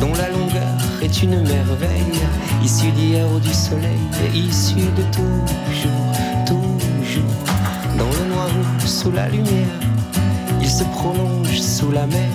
dont 0.00 0.12
la 0.14 0.28
longueur 0.28 0.76
est 1.02 1.22
une 1.22 1.40
merveille, 1.42 2.18
issue 2.64 2.90
d'hier 2.90 3.24
ou 3.32 3.38
du 3.38 3.54
soleil, 3.54 4.00
et 4.24 4.36
issue 4.36 4.74
de 4.74 5.04
toujours, 5.12 6.10
toujours, 6.48 7.30
dans 7.96 8.10
le 8.10 8.34
noir 8.34 8.48
ou 8.82 8.86
sous 8.88 9.12
la 9.12 9.28
lumière, 9.28 9.78
il 10.60 10.68
se 10.68 10.82
prolonge 10.82 11.60
sous 11.60 11.92
la 11.92 12.08
mer, 12.08 12.32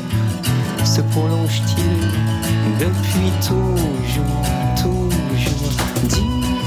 se 0.86 1.02
prolonge-t-il 1.02 2.30
depuis 2.80 3.30
toujours, 3.46 4.69
toujours. 4.82 5.72
Dis, 6.04 6.26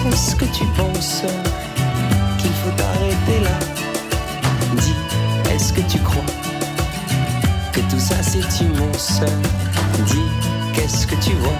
est-ce 0.09 0.37
que 0.37 0.45
tu 0.47 0.65
penses 0.77 1.23
qu'il 2.39 2.51
faut 2.51 2.83
arrêter 2.83 3.41
là. 3.43 3.59
Dis, 4.77 4.95
est-ce 5.53 5.73
que 5.73 5.81
tu 5.83 5.99
crois 5.99 6.25
que 7.73 7.81
tout 7.91 8.01
ça 8.01 8.17
c'est 8.23 8.61
immense? 8.61 9.21
Dis, 10.07 10.29
qu'est-ce 10.75 11.07
que 11.07 11.15
tu 11.17 11.33
vois? 11.35 11.59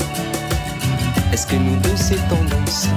Est-ce 1.33 1.47
que 1.47 1.57
nous 1.57 1.77
deux 1.77 1.97
c'est 1.97 2.21
tendance? 2.29 2.89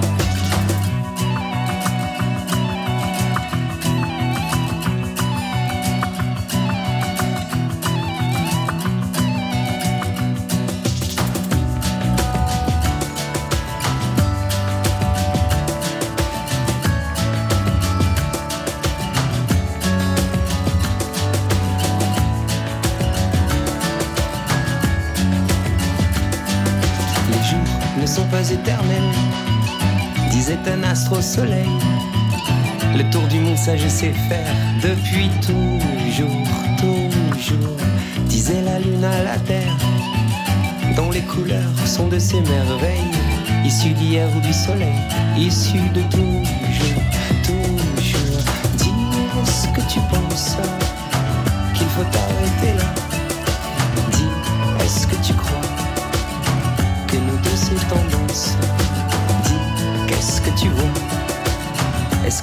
Le 31.38 33.10
tour 33.12 33.24
du 33.28 33.40
monde, 33.40 33.58
ça 33.58 33.76
je 33.76 33.90
sais 33.90 34.14
faire 34.30 34.48
depuis 34.82 35.30
toujours, 35.42 36.48
toujours. 36.78 37.78
Disait 38.26 38.62
la 38.62 38.80
lune 38.80 39.04
à 39.04 39.24
la 39.24 39.38
terre, 39.40 39.76
dont 40.96 41.12
les 41.12 41.24
couleurs 41.24 41.78
sont 41.86 42.08
de 42.08 42.20
ces 42.20 42.40
merveilles, 42.40 43.12
issues 43.66 43.94
d'hier 43.94 44.30
ou 44.38 44.40
du 44.40 44.54
soleil, 44.54 44.96
issues 45.38 45.90
de 45.94 46.02
toujours. 46.04 47.05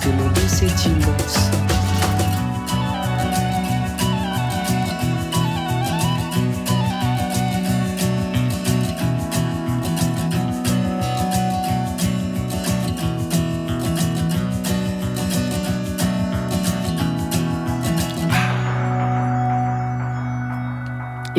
Est-ce 0.02 0.10
que 0.10 0.16
nos 0.16 0.28
deux 0.30 0.48
c'est 0.48 1.71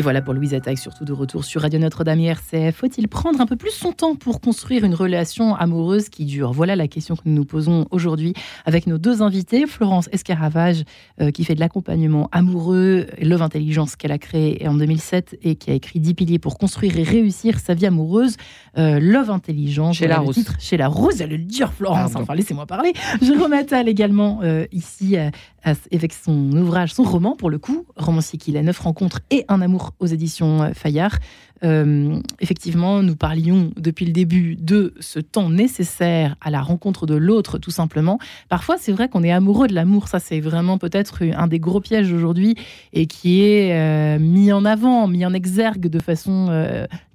voilà 0.04 0.20
pour 0.20 0.34
Louise 0.34 0.52
Attaque, 0.52 0.76
surtout 0.76 1.06
de 1.06 1.14
retour 1.14 1.46
sur 1.46 1.62
Radio 1.62 1.80
Notre-Dame 1.80 2.20
et 2.20 2.26
RCF. 2.26 2.76
Faut-il 2.76 3.08
prendre 3.08 3.40
un 3.40 3.46
peu 3.46 3.56
plus 3.56 3.70
son 3.70 3.92
temps 3.92 4.16
pour 4.16 4.42
construire 4.42 4.84
une 4.84 4.94
relation 4.94 5.54
amoureuse 5.54 6.10
qui 6.10 6.26
dure? 6.26 6.52
Voilà 6.52 6.76
la 6.76 6.88
question 6.88 7.16
que 7.16 7.22
nous 7.24 7.32
nous 7.32 7.46
posons 7.46 7.86
aujourd'hui 7.90 8.34
avec 8.66 8.86
nos 8.86 8.98
deux 8.98 9.22
invités. 9.22 9.66
Florence 9.66 10.10
Escaravage, 10.12 10.84
euh, 11.22 11.30
qui 11.30 11.42
fait 11.42 11.54
de 11.54 11.60
l'accompagnement 11.60 12.28
amoureux, 12.32 13.06
Love 13.18 13.40
Intelligence 13.40 13.96
qu'elle 13.96 14.12
a 14.12 14.18
créé 14.18 14.68
en 14.68 14.74
2007 14.74 15.38
et 15.42 15.54
qui 15.56 15.70
a 15.70 15.74
écrit 15.74 16.00
10 16.00 16.12
piliers 16.12 16.38
pour 16.38 16.58
construire 16.58 16.98
et 16.98 17.02
réussir 17.02 17.58
sa 17.58 17.72
vie 17.72 17.86
amoureuse. 17.86 18.36
Euh, 18.76 19.00
Love 19.00 19.30
Intelligence. 19.30 19.96
Chez 19.96 20.06
la 20.06 20.18
Rose. 20.18 20.44
chez 20.58 20.76
la 20.76 20.88
Rose, 20.88 21.22
elle 21.22 21.30
le 21.30 21.38
dire, 21.38 21.72
Florence. 21.72 22.14
Enfin, 22.14 22.34
laissez-moi 22.34 22.66
parler. 22.66 22.92
Jérôme 23.22 23.54
Attal 23.54 23.88
également, 23.88 24.40
euh, 24.42 24.66
ici, 24.70 25.16
avec 25.64 26.12
son 26.12 26.52
ouvrage, 26.52 26.94
son 26.94 27.02
roman, 27.02 27.36
pour 27.36 27.50
le 27.50 27.58
coup, 27.58 27.86
romancier 27.96 28.38
qu'il 28.38 28.56
a 28.56 28.62
neuf 28.62 28.78
rencontres 28.78 29.20
et 29.30 29.44
un 29.48 29.60
amour 29.60 29.94
aux 29.98 30.06
éditions 30.06 30.62
euh, 30.62 30.72
Fayard. 30.74 31.18
Euh, 31.62 32.18
effectivement, 32.40 33.02
nous 33.02 33.16
parlions 33.16 33.70
depuis 33.76 34.04
le 34.04 34.12
début 34.12 34.56
de 34.56 34.92
ce 35.00 35.20
temps 35.20 35.50
nécessaire 35.50 36.36
à 36.40 36.50
la 36.50 36.60
rencontre 36.60 37.06
de 37.06 37.14
l'autre, 37.14 37.58
tout 37.58 37.70
simplement. 37.70 38.18
Parfois, 38.48 38.76
c'est 38.78 38.92
vrai 38.92 39.08
qu'on 39.08 39.22
est 39.22 39.32
amoureux 39.32 39.68
de 39.68 39.74
l'amour. 39.74 40.08
Ça, 40.08 40.18
c'est 40.18 40.40
vraiment 40.40 40.78
peut-être 40.78 41.22
un 41.22 41.46
des 41.46 41.60
gros 41.60 41.80
pièges 41.80 42.12
aujourd'hui 42.12 42.56
et 42.92 43.06
qui 43.06 43.42
est 43.42 43.72
euh, 43.72 44.18
mis 44.18 44.52
en 44.52 44.64
avant, 44.64 45.06
mis 45.06 45.24
en 45.24 45.32
exergue 45.32 45.88
de 45.88 45.98
façon 46.00 46.34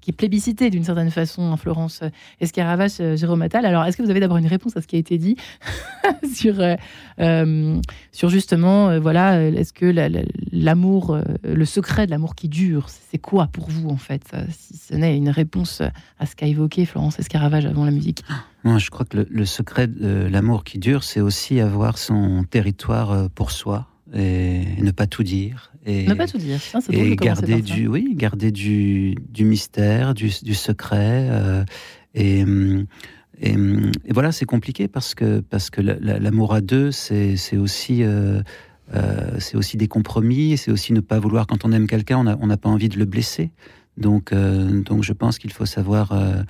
qui 0.01 0.11
est 0.11 0.13
plébiscité 0.13 0.69
d'une 0.69 0.85
certaine 0.85 1.11
façon, 1.11 1.55
Florence 1.57 2.01
Escaravage, 2.39 3.15
Jérôme 3.15 3.41
Attal. 3.41 3.65
Alors, 3.65 3.83
est-ce 3.83 3.97
que 3.97 4.03
vous 4.03 4.09
avez 4.09 4.21
d'abord 4.21 4.37
une 4.37 4.47
réponse 4.47 4.77
à 4.77 4.81
ce 4.81 4.87
qui 4.87 4.95
a 4.95 4.99
été 4.99 5.17
dit 5.17 5.35
sur, 6.33 6.55
sur 8.11 8.29
justement, 8.29 8.99
voilà, 8.99 9.43
est-ce 9.43 9.73
que 9.73 9.93
l'amour, 10.53 11.17
le 11.43 11.65
secret 11.65 12.05
de 12.05 12.11
l'amour 12.11 12.35
qui 12.35 12.47
dure, 12.47 12.87
c'est 12.89 13.17
quoi 13.17 13.47
pour 13.47 13.69
vous 13.69 13.89
en 13.89 13.97
fait? 13.97 14.28
Si 14.49 14.77
ce 14.77 14.95
n'est 14.95 15.15
une 15.15 15.30
réponse 15.30 15.82
à 16.19 16.25
ce 16.25 16.36
qu'a 16.36 16.47
évoqué 16.47 16.86
Florence 16.86 17.19
Escaravage 17.19 17.65
avant 17.65 17.86
la 17.86 17.91
musique 17.91 18.23
Moi, 18.63 18.77
je 18.77 18.89
crois 18.89 19.05
que 19.05 19.25
le, 19.30 19.45
secret 19.45 19.88
de 19.88 20.27
l'amour 20.27 20.63
qui 20.63 20.80
dure, 20.80 21.03
c'est 21.03 21.21
aussi 21.21 21.59
avoir 21.59 21.97
son 21.97 22.43
territoire 22.43 23.11
euh, 23.11 23.27
pour 23.34 23.51
soi 23.51 23.88
et 24.13 24.63
ne 24.82 24.91
pas 24.91 25.07
tout 25.07 25.23
dire. 25.23 25.71
Et, 25.86 26.07
ne 26.07 26.13
pas 26.13 26.27
tout 26.27 26.38
dire, 26.38 26.59
et 26.89 27.15
garder 27.15 27.61
du, 27.61 27.88
oui, 27.88 28.13
garder 28.15 28.51
du, 28.51 29.15
du 29.30 29.45
mystère, 29.45 30.13
du, 30.13 30.32
du 30.41 30.53
secret. 30.55 31.27
Euh, 31.30 31.63
et, 32.15 32.43
et, 33.39 33.55
voilà, 34.09 34.32
c'est 34.32 34.45
compliqué 34.45 34.88
parce 34.88 35.15
que, 35.15 35.39
parce 35.39 35.69
que 35.69 35.82
l'amour 35.82 36.53
à 36.53 36.61
deux, 36.61 36.91
c'est 36.91 37.57
aussi. 37.57 38.03
Euh, 38.03 39.38
c'est 39.38 39.55
aussi 39.55 39.77
des 39.77 39.88
compromis, 39.88 40.57
c'est 40.57 40.71
aussi 40.71 40.93
ne 40.93 40.99
pas 40.99 41.19
vouloir, 41.19 41.45
quand 41.45 41.63
on 41.63 41.71
aime 41.71 41.86
quelqu'un, 41.86 42.17
on 42.17 42.47
n'a 42.47 42.57
pas 42.57 42.69
envie 42.69 42.89
de 42.89 42.97
le 42.97 43.05
blesser. 43.05 43.51
Donc, 43.99 44.31
euh, 44.31 44.81
donc 44.81 45.03
je 45.03 45.13
pense 45.13 45.37
qu'il 45.37 45.51
faut 45.51 45.65
savoir 45.65 46.13
euh, 46.13 46.41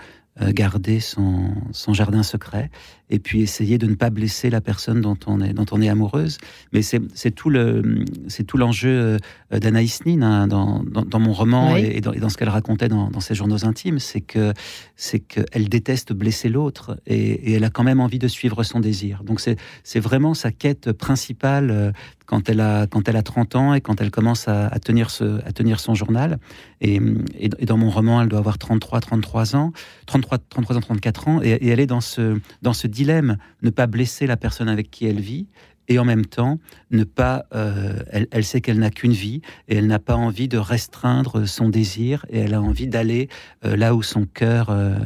euh, 0.42 0.52
garder 0.54 1.00
son, 1.00 1.52
son, 1.72 1.94
jardin 1.94 2.22
secret 2.22 2.70
et 3.10 3.20
puis 3.20 3.42
essayer 3.42 3.78
de 3.78 3.88
ne 3.88 3.96
pas 3.96 4.10
blesser 4.10 4.50
la 4.50 4.62
personne 4.62 5.02
dont 5.02 5.18
on 5.26 5.42
est, 5.42 5.54
dont 5.54 5.66
on 5.72 5.82
est 5.82 5.90
amoureuse. 5.90 6.38
Mais 6.74 6.82
c'est 6.82 7.32
tout 7.32 7.50
le 7.50 8.06
c'est 8.28 8.44
tout 8.44 8.58
l'enjeu 8.58 9.18
d'Anaïs 9.52 10.06
Nin 10.06 10.22
hein, 10.22 10.48
dans, 10.48 10.84
dans, 10.84 11.20
mon 11.20 11.34
roman 11.34 11.76
et, 11.76 12.02
dans, 12.02 12.12
dans, 12.12 12.30
ce 12.30 12.38
qu'elle 12.38 12.50
racontait 12.50 12.88
dans, 12.88 13.20
ses 13.20 13.36
journaux 13.36 13.66
intimes, 13.66 14.00
c'est 14.00 14.22
que 14.22 14.54
c'est 14.96 15.20
qu'elle 15.20 15.70
déteste 15.70 16.14
blesser 16.14 16.50
l'autre 16.50 17.00
et, 17.08 17.52
et, 17.52 17.54
elle 17.54 17.64
a 17.64 17.70
quand 17.70 17.84
même 17.84 18.00
envie 18.00 18.20
de 18.20 18.28
suivre 18.28 18.64
son 18.64 18.80
désir. 18.80 19.24
Donc 19.24 19.42
c'est 19.42 20.00
vraiment 20.00 20.34
sa 20.34 20.52
quête 20.52 20.92
principale 20.92 21.94
quand 22.30 22.48
elle 22.48 22.60
a, 22.60 22.86
quand 22.86 23.10
elle 23.10 23.16
a 23.16 23.24
30 23.24 23.56
ans 23.56 23.74
et 23.74 23.82
quand 23.82 24.02
elle 24.02 24.12
commence 24.12 24.48
à, 24.48 24.70
tenir, 24.80 25.10
ce, 25.10 25.44
à 25.48 25.52
tenir 25.52 25.80
son 25.80 25.96
journal. 25.96 26.38
Et, 26.80 27.02
et, 27.40 27.50
dans 27.66 27.76
mon 27.78 27.90
roman, 27.90 28.22
elle 28.22 28.30
doit 28.30 28.38
avoir 28.38 28.60
33, 28.60 29.00
33 29.00 29.56
ans, 29.56 29.74
33, 30.06 30.38
33 30.38 30.78
ans, 30.78 30.82
34 30.82 31.28
ans, 31.28 31.42
et, 31.42 31.68
elle 31.68 31.80
est 31.80 31.88
dans 31.88 32.02
ce, 32.02 32.40
dans 32.62 32.74
ce 32.74 32.86
dilemme, 33.00 33.38
ne 33.62 33.70
pas 33.70 33.88
blesser 33.88 34.28
la 34.28 34.36
personne 34.36 34.68
avec 34.68 34.92
qui 34.92 35.06
elle 35.06 35.22
vit, 35.22 35.48
et 35.88 36.00
en 36.00 36.06
même 36.06 36.26
temps 36.26 36.60
ne 36.92 37.06
pas. 37.06 37.46
Euh, 37.56 38.04
elle, 38.12 38.44
sait 38.44 38.60
qu'elle 38.60 38.80
n'a 38.80 38.92
qu'une 38.92 39.14
vie 39.14 39.42
et 39.70 39.78
elle 39.78 39.88
n'a 39.88 40.00
pas 40.00 40.16
envie 40.16 40.50
de 40.50 40.58
restreindre 40.58 41.48
son 41.48 41.70
désir 41.70 42.26
et 42.30 42.40
elle 42.40 42.54
a 42.54 42.62
envie 42.62 42.88
d'aller 42.88 43.30
euh, 43.66 43.78
là 43.78 43.96
où 43.96 44.04
son 44.04 44.26
cœur 44.26 44.70
euh, 44.70 44.98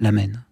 l'amène. 0.00 0.42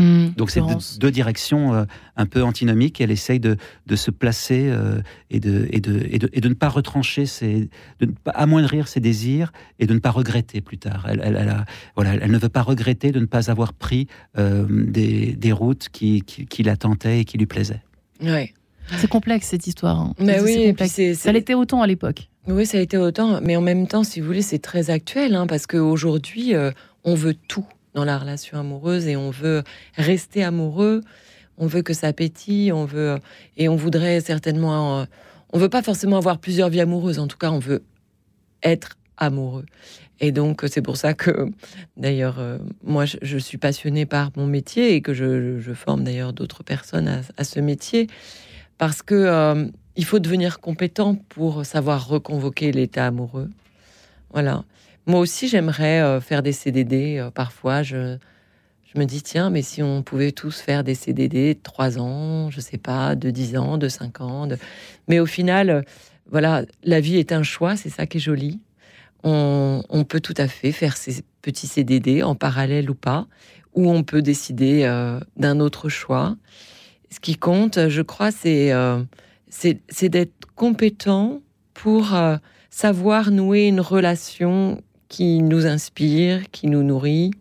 Hmm, 0.00 0.30
Donc 0.36 0.50
c'est 0.50 0.62
deux, 0.98 1.10
directions 1.10 1.74
euh, 1.74 1.84
un 2.16 2.24
peu 2.24 2.42
antinomiques. 2.42 3.00
Elle 3.02 3.10
essaye 3.10 3.38
de, 3.38 3.56
se 3.94 4.10
placer 4.10 4.68
euh, 4.68 5.02
et, 5.28 5.40
de, 5.40 5.68
et, 5.70 5.80
de, 5.80 6.08
et, 6.10 6.40
de, 6.40 6.48
ne 6.48 6.54
pas 6.54 6.70
retrancher, 6.70 7.26
ses, 7.26 7.68
de 8.00 8.06
ne 8.06 8.12
pas 8.12 8.30
amoindrir 8.30 8.88
ses 8.88 9.00
désirs 9.00 9.52
et 9.78 9.86
de 9.86 9.92
ne 9.92 9.98
pas 9.98 10.10
regretter 10.10 10.62
plus 10.62 10.78
tard. 10.78 11.06
Elle, 11.08 11.20
elle, 11.22 11.64
voilà, 11.96 12.14
elle 12.14 12.30
ne 12.30 12.38
veut 12.38 12.48
pas 12.48 12.62
regretter 12.62 13.12
de 13.12 13.20
ne 13.20 13.26
pas 13.26 13.50
avoir 13.50 13.74
pris 13.74 14.06
euh, 14.38 14.66
des, 14.70 15.34
des, 15.34 15.52
routes 15.52 15.90
qui, 15.92 16.22
qui, 16.22 16.62
la 16.62 16.78
tentaient 16.78 17.20
et 17.20 17.24
qui 17.26 17.36
lui 17.36 17.46
plaisaient. 17.46 17.82
Ouais. 18.22 18.54
C'est 18.96 19.08
complexe 19.08 19.48
cette 19.48 19.66
histoire. 19.66 20.00
Hein. 20.00 20.14
Mais 20.18 20.40
oui, 20.40 20.74
ça 21.14 21.32
l'était 21.32 21.54
autant 21.54 21.82
à 21.82 21.86
l'époque. 21.86 22.30
Oui, 22.48 22.64
ça 22.64 22.78
a 22.78 22.80
été 22.80 22.96
autant, 22.96 23.40
mais 23.42 23.54
en 23.54 23.60
même 23.60 23.86
temps, 23.86 24.02
si 24.02 24.20
vous 24.20 24.26
voulez, 24.26 24.42
c'est 24.42 24.58
très 24.58 24.88
actuel, 24.88 25.34
hein, 25.34 25.46
parce 25.46 25.66
qu'aujourd'hui, 25.66 26.54
on 27.04 27.14
veut 27.14 27.34
tout 27.34 27.66
dans 27.94 28.04
la 28.04 28.18
relation 28.18 28.58
amoureuse 28.58 29.06
et 29.06 29.16
on 29.16 29.30
veut 29.30 29.62
rester 29.96 30.42
amoureux, 30.44 31.02
on 31.58 31.66
veut 31.66 31.82
que 31.82 31.92
ça 31.92 32.12
pétille, 32.12 32.72
on 32.72 32.84
veut 32.84 33.18
et 33.56 33.68
on 33.68 33.76
voudrait 33.76 34.20
certainement, 34.20 35.06
on 35.52 35.58
veut 35.58 35.68
pas 35.68 35.82
forcément 35.82 36.16
avoir 36.16 36.38
plusieurs 36.38 36.68
vies 36.68 36.80
amoureuses. 36.80 37.18
En 37.18 37.26
tout 37.26 37.38
cas, 37.38 37.50
on 37.50 37.58
veut 37.58 37.82
être 38.62 38.96
amoureux. 39.16 39.66
Et 40.20 40.32
donc 40.32 40.64
c'est 40.66 40.82
pour 40.82 40.96
ça 40.96 41.14
que 41.14 41.50
d'ailleurs 41.96 42.38
euh, 42.38 42.58
moi 42.84 43.04
je, 43.06 43.38
suis 43.38 43.56
passionnée 43.56 44.04
par 44.04 44.30
mon 44.36 44.46
métier 44.46 44.94
et 44.94 45.00
que 45.00 45.14
je, 45.14 45.72
forme 45.72 46.04
d'ailleurs 46.04 46.34
d'autres 46.34 46.62
personnes 46.62 47.22
à, 47.36 47.44
ce 47.44 47.58
métier 47.58 48.06
parce 48.76 49.02
que 49.02 49.14
euh, 49.14 49.66
il 49.96 50.04
faut 50.04 50.18
devenir 50.18 50.60
compétent 50.60 51.16
pour 51.30 51.64
savoir 51.64 52.06
reconvoquer 52.06 52.70
l'état 52.70 53.06
amoureux. 53.06 53.50
Voilà. 54.32 54.64
Moi 55.06 55.20
aussi, 55.20 55.48
j'aimerais 55.48 56.02
euh, 56.02 56.20
faire 56.20 56.42
des 56.42 56.52
CDD. 56.52 57.18
Euh, 57.18 57.30
parfois, 57.30 57.82
je, 57.82 58.18
je 58.84 58.98
me 58.98 59.06
dis, 59.06 59.22
tiens, 59.22 59.50
mais 59.50 59.62
si 59.62 59.82
on 59.82 60.02
pouvait 60.02 60.32
tous 60.32 60.60
faire 60.60 60.84
des 60.84 60.94
CDD 60.94 61.54
de 61.54 61.60
3 61.62 61.98
ans, 61.98 62.50
je 62.50 62.60
sais 62.60 62.78
pas, 62.78 63.14
de 63.14 63.30
10 63.30 63.56
ans, 63.56 63.78
de 63.78 63.88
5 63.88 64.20
ans. 64.20 64.48
Mais 65.08 65.18
au 65.18 65.26
final, 65.26 65.70
euh, 65.70 65.82
voilà, 66.30 66.64
la 66.84 67.00
vie 67.00 67.16
est 67.16 67.32
un 67.32 67.42
choix, 67.42 67.76
c'est 67.76 67.88
ça 67.88 68.06
qui 68.06 68.18
est 68.18 68.20
joli. 68.20 68.60
On, 69.24 69.82
on, 69.88 70.04
peut 70.04 70.20
tout 70.20 70.34
à 70.36 70.48
fait 70.48 70.72
faire 70.72 70.96
ces 70.96 71.24
petits 71.42 71.66
CDD 71.66 72.22
en 72.22 72.34
parallèle 72.34 72.90
ou 72.90 72.94
pas, 72.94 73.26
ou 73.74 73.90
on 73.90 74.02
peut 74.02 74.22
décider 74.22 74.84
d'un 75.36 75.60
autre 75.60 75.90
choix. 75.90 76.36
Ce 77.10 77.20
qui 77.20 77.36
compte, 77.36 77.88
je 77.88 78.00
crois, 78.00 78.30
c'est 78.30 78.72
c'est 79.50 80.08
d'être 80.08 80.46
compétent 80.54 81.42
pour 81.74 82.16
savoir 82.70 83.30
nouer 83.30 83.66
une 83.66 83.80
relation 83.80 84.82
qui 85.10 85.42
nous 85.42 85.66
inspire, 85.66 86.50
qui 86.52 86.68
nous 86.68 86.82
nourrit 86.82 87.32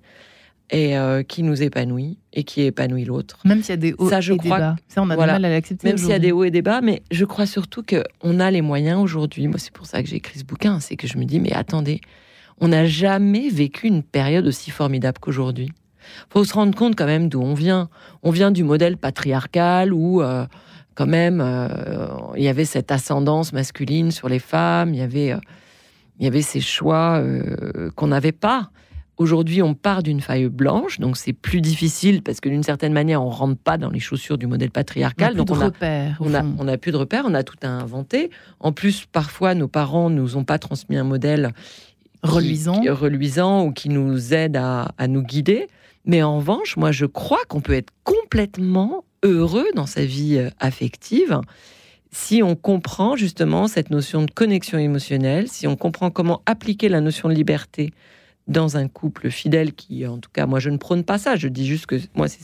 et 0.72 0.98
euh, 0.98 1.24
qui 1.24 1.44
nous 1.44 1.62
épanouit 1.62 2.18
et 2.34 2.44
qui 2.44 2.62
épanouit 2.62 3.06
l'autre. 3.06 3.40
Même 3.46 3.62
s'il 3.62 3.70
y 3.70 3.74
a 3.74 3.78
des 3.78 3.94
hauts 3.94 4.10
et 4.10 4.38
des 4.38 4.50
bas. 4.50 4.76
Ça, 4.88 5.02
on 5.02 5.10
a 5.10 5.16
du 5.16 5.20
mal 5.20 5.46
à 5.46 5.50
l'accepter. 5.50 5.88
Même 5.88 5.98
s'il 5.98 6.10
y 6.10 6.14
a 6.14 6.20
des 6.20 6.32
hauts 6.32 6.44
et 6.44 6.52
des 6.52 6.64
bas, 6.64 6.82
mais 6.82 7.04
je 7.12 7.24
crois 7.26 7.46
surtout 7.46 7.84
qu'on 7.84 8.40
a 8.40 8.52
les 8.52 8.62
moyens 8.62 9.00
aujourd'hui. 9.00 9.48
Moi, 9.48 9.60
c'est 9.60 9.72
pour 9.72 9.86
ça 9.86 10.02
que 10.02 10.10
j'ai 10.10 10.18
écrit 10.18 10.40
ce 10.40 10.44
bouquin. 10.44 10.80
C'est 10.80 10.96
que 10.96 11.08
je 11.08 11.18
me 11.18 11.26
dis, 11.26 11.40
mais 11.40 11.54
attendez, 11.54 12.02
on 12.60 12.70
n'a 12.70 12.86
jamais 12.86 13.50
vécu 13.50 13.88
une 13.88 14.04
période 14.04 14.48
aussi 14.48 14.72
formidable 14.72 15.20
qu'aujourd'hui. 15.20 15.72
faut 16.30 16.44
se 16.44 16.54
rendre 16.54 16.76
compte 16.76 16.96
quand 16.96 17.06
même 17.06 17.30
d'où 17.30 17.42
on 17.42 17.54
vient. 17.54 17.88
On 18.24 18.32
vient 18.32 18.50
du 18.50 18.64
modèle 18.64 18.98
patriarcal 18.98 19.94
où, 19.94 20.24
euh, 20.24 20.46
quand 20.96 21.08
même, 21.08 21.40
euh, 21.40 22.08
il 22.36 22.44
y 22.44 22.48
avait 22.48 22.66
cette 22.66 22.92
ascendance 22.92 23.54
masculine 23.54 24.10
sur 24.10 24.28
les 24.28 24.40
femmes. 24.40 24.96
Il 24.96 25.00
y 25.00 25.04
avait 25.04 25.36
il 26.20 26.26
y 26.26 26.28
avait 26.28 26.42
ces 26.42 26.62
choix 26.62 27.20
euh, 27.20 27.90
qu'on 27.96 28.08
n'avait 28.08 28.32
pas. 28.34 28.70
Aujourd'hui, 29.18 29.62
on 29.62 29.74
part 29.74 30.02
d'une 30.02 30.22
faille 30.22 30.48
blanche, 30.48 31.00
donc 31.00 31.18
c'est 31.18 31.34
plus 31.34 31.60
difficile 31.60 32.22
parce 32.22 32.40
que 32.40 32.48
d'une 32.48 32.64
certaine 32.64 32.94
manière, 32.94 33.22
on 33.22 33.30
rentre 33.30 33.58
pas 33.58 33.78
dans 33.78 33.90
les 33.90 34.00
chaussures 34.00 34.38
du 34.38 34.48
modèle 34.48 34.72
patriarcal. 34.72 35.32
On 35.32 35.36
a 35.36 35.38
donc 35.38 35.52
on, 35.52 35.60
a, 35.60 35.66
repères, 35.66 36.18
on, 36.22 36.34
a, 36.34 36.42
on 36.58 36.68
a 36.70 36.78
plus 36.78 36.94
de 36.94 36.98
repères, 36.98 37.26
on 37.28 37.34
a 37.34 37.44
tout 37.44 37.58
à 37.62 37.68
inventer. 37.68 38.30
En 38.62 38.72
plus, 38.72 39.06
parfois, 39.06 39.56
nos 39.56 39.68
parents 39.68 40.10
nous 40.10 40.38
ont 40.38 40.46
pas 40.46 40.58
transmis 40.58 40.96
un 40.96 41.04
modèle 41.04 41.52
reluisant, 42.24 42.82
reluisant 42.88 43.66
ou 43.66 43.74
qui 43.74 43.90
nous 43.90 44.34
aide 44.34 44.56
à, 44.56 44.94
à 44.98 45.08
nous 45.08 45.22
guider. 45.22 45.68
Mais 46.06 46.24
en 46.24 46.38
revanche, 46.38 46.78
moi, 46.78 46.94
je 46.94 47.06
crois 47.06 47.42
qu'on 47.50 47.60
peut 47.60 47.74
être 47.74 47.92
complètement 48.06 49.04
heureux 49.24 49.68
dans 49.76 49.86
sa 49.86 50.06
vie 50.06 50.38
euh, 50.38 50.50
affective 50.60 51.42
si 52.12 52.42
on 52.44 52.56
comprend 52.56 53.16
justement 53.16 53.68
cette 53.68 53.90
notion 53.90 54.24
de 54.24 54.32
connexion 54.32 54.78
émotionnelle, 54.78 55.48
si 55.48 55.68
on 55.68 55.76
comprend 55.76 56.10
comment 56.10 56.42
appliquer 56.46 56.90
la 56.90 57.02
notion 57.02 57.30
de 57.30 57.34
liberté 57.34 57.92
dans 58.48 58.78
un 58.78 58.88
couple 58.88 59.30
fidèle 59.30 59.74
qui, 59.74 60.06
en 60.08 60.18
tout 60.18 60.32
cas, 60.34 60.48
moi, 60.48 60.60
je 60.60 60.70
ne 60.70 60.78
prône 60.78 61.04
pas 61.04 61.20
ça. 61.20 61.36
Je 61.36 61.48
dis 61.48 61.68
juste 61.68 61.86
que 61.86 61.98
moi, 62.16 62.28
c'est 62.28 62.44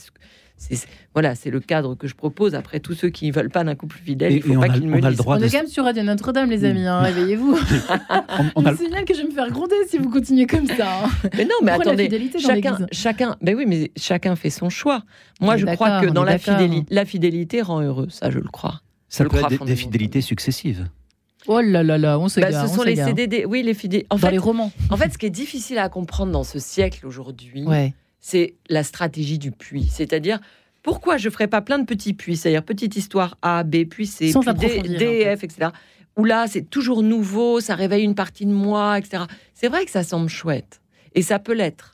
voilà, 1.13 1.35
c'est 1.35 1.49
le 1.49 1.59
cadre 1.59 1.95
que 1.95 2.07
je 2.07 2.15
propose. 2.15 2.55
Après, 2.55 2.79
tous 2.79 2.93
ceux 2.93 3.09
qui 3.09 3.27
ne 3.27 3.33
veulent 3.33 3.49
pas 3.49 3.63
d'un 3.63 3.75
couple 3.75 3.97
fidèle, 3.97 4.33
il 4.33 4.37
ne 4.37 4.53
faut 4.53 4.59
pas 4.59 4.69
qu'ils 4.69 4.87
me 4.87 4.99
disent. 5.01 5.21
on 5.25 5.37
est 5.37 5.49
quand 5.49 5.57
même 5.57 5.67
sur 5.67 5.83
Radio 5.83 6.03
Notre-Dame, 6.03 6.49
les 6.49 6.65
amis. 6.65 6.85
Hein, 6.85 6.99
réveillez-vous. 7.01 7.57
on, 8.55 8.65
a... 8.65 8.75
signale 8.75 9.05
que 9.05 9.13
je 9.13 9.21
vais 9.21 9.27
me 9.27 9.33
faire 9.33 9.49
gronder 9.51 9.75
si 9.87 9.97
vous 9.97 10.09
continuez 10.09 10.47
comme 10.47 10.67
ça. 10.67 11.03
Hein. 11.03 11.09
Mais 11.37 11.43
non, 11.43 11.55
mais 11.61 11.71
attendez, 11.71 12.09
chacun, 12.39 12.77
chacun, 12.91 13.35
ben 13.41 13.55
oui, 13.55 13.65
mais 13.67 13.91
chacun 13.95 14.35
fait 14.35 14.49
son 14.49 14.69
choix. 14.69 15.03
Moi, 15.39 15.57
je 15.57 15.65
crois 15.65 16.01
que 16.01 16.07
dans 16.07 16.23
la 16.23 16.37
fidélité, 16.37 16.93
la 16.93 17.05
fidélité 17.05 17.61
rend 17.61 17.81
heureux. 17.81 18.07
Ça, 18.09 18.29
je 18.29 18.39
le 18.39 18.49
crois. 18.49 18.81
Ça 19.15 19.25
peut 19.25 19.37
être 19.37 19.65
des, 19.65 19.75
fidélités 19.75 20.21
successives. 20.21 20.89
Oh 21.47 21.61
là 21.61 21.83
là 21.83 21.97
là, 21.97 22.19
on 22.19 22.27
s'égare. 22.27 22.51
Bah, 22.51 22.67
ce 22.67 22.75
sont 22.75 22.83
les 22.83 22.95
CDD, 22.95 23.45
oui, 23.45 23.63
les 23.63 23.73
fidélités. 23.73 24.07
En 24.09 24.17
dans 24.17 24.29
les 24.29 24.37
romans. 24.37 24.71
En 24.89 24.97
fait, 24.97 25.13
ce 25.13 25.17
qui 25.17 25.25
est 25.25 25.31
difficile 25.31 25.77
à 25.77 25.89
comprendre 25.89 26.31
dans 26.31 26.43
ce 26.43 26.59
siècle 26.59 27.05
aujourd'hui, 27.05 27.65
c'est 28.19 28.55
la 28.69 28.83
stratégie 28.83 29.37
du 29.37 29.51
puits. 29.51 29.87
C'est-à-dire, 29.89 30.39
pourquoi 30.81 31.17
je 31.17 31.27
ne 31.27 31.33
ferais 31.33 31.47
pas 31.47 31.61
plein 31.61 31.79
de 31.79 31.85
petits 31.85 32.13
puits 32.13 32.35
C'est-à-dire, 32.35 32.63
petite 32.63 32.95
histoire 32.95 33.37
A, 33.41 33.63
B, 33.63 33.85
puis 33.85 34.07
C, 34.07 34.31
Sans 34.31 34.41
puis 34.41 34.53
D, 34.53 34.81
D, 34.81 35.35
F, 35.37 35.43
etc. 35.43 35.69
Où 36.17 36.23
là, 36.23 36.47
c'est 36.47 36.69
toujours 36.69 37.03
nouveau, 37.03 37.59
ça 37.59 37.75
réveille 37.75 38.03
une 38.03 38.15
partie 38.15 38.45
de 38.45 38.51
moi, 38.51 38.97
etc. 38.97 39.23
C'est 39.53 39.67
vrai 39.67 39.85
que 39.85 39.91
ça 39.91 40.03
semble 40.03 40.29
chouette. 40.29 40.81
Et 41.13 41.21
ça 41.21 41.39
peut 41.39 41.53
l'être. 41.53 41.93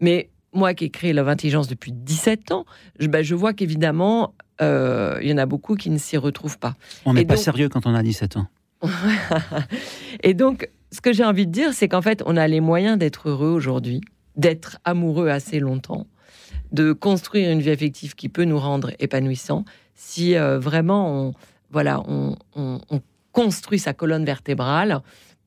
Mais 0.00 0.30
moi 0.52 0.74
qui 0.74 0.84
ai 0.84 0.90
créé 0.90 1.12
Love 1.12 1.28
Intelligence 1.28 1.68
depuis 1.68 1.92
17 1.92 2.52
ans, 2.52 2.64
je, 2.98 3.06
ben, 3.06 3.22
je 3.22 3.34
vois 3.34 3.52
qu'évidemment, 3.52 4.34
euh, 4.62 5.18
il 5.22 5.28
y 5.28 5.32
en 5.32 5.38
a 5.38 5.46
beaucoup 5.46 5.74
qui 5.74 5.90
ne 5.90 5.98
s'y 5.98 6.16
retrouvent 6.16 6.58
pas. 6.58 6.74
On 7.04 7.14
n'est 7.14 7.24
pas 7.24 7.36
sérieux 7.36 7.68
quand 7.68 7.86
on 7.86 7.94
a 7.94 8.02
17 8.02 8.36
ans. 8.36 8.46
et 10.22 10.34
donc, 10.34 10.68
ce 10.90 11.00
que 11.00 11.12
j'ai 11.12 11.24
envie 11.24 11.46
de 11.46 11.52
dire, 11.52 11.72
c'est 11.74 11.88
qu'en 11.88 12.02
fait, 12.02 12.22
on 12.26 12.36
a 12.36 12.46
les 12.48 12.60
moyens 12.60 12.98
d'être 12.98 13.28
heureux 13.28 13.50
aujourd'hui, 13.50 14.00
d'être 14.36 14.78
amoureux 14.84 15.28
assez 15.28 15.60
longtemps, 15.60 16.06
de 16.72 16.92
construire 16.92 17.50
une 17.50 17.60
vie 17.60 17.70
affective 17.70 18.14
qui 18.14 18.28
peut 18.28 18.44
nous 18.44 18.58
rendre 18.58 18.92
épanouissants, 18.98 19.64
si 19.94 20.36
euh, 20.36 20.58
vraiment 20.58 21.26
on, 21.26 21.34
voilà, 21.70 22.02
on, 22.08 22.36
on 22.56 23.00
construit 23.32 23.78
sa 23.78 23.92
colonne 23.92 24.24
vertébrale 24.24 25.02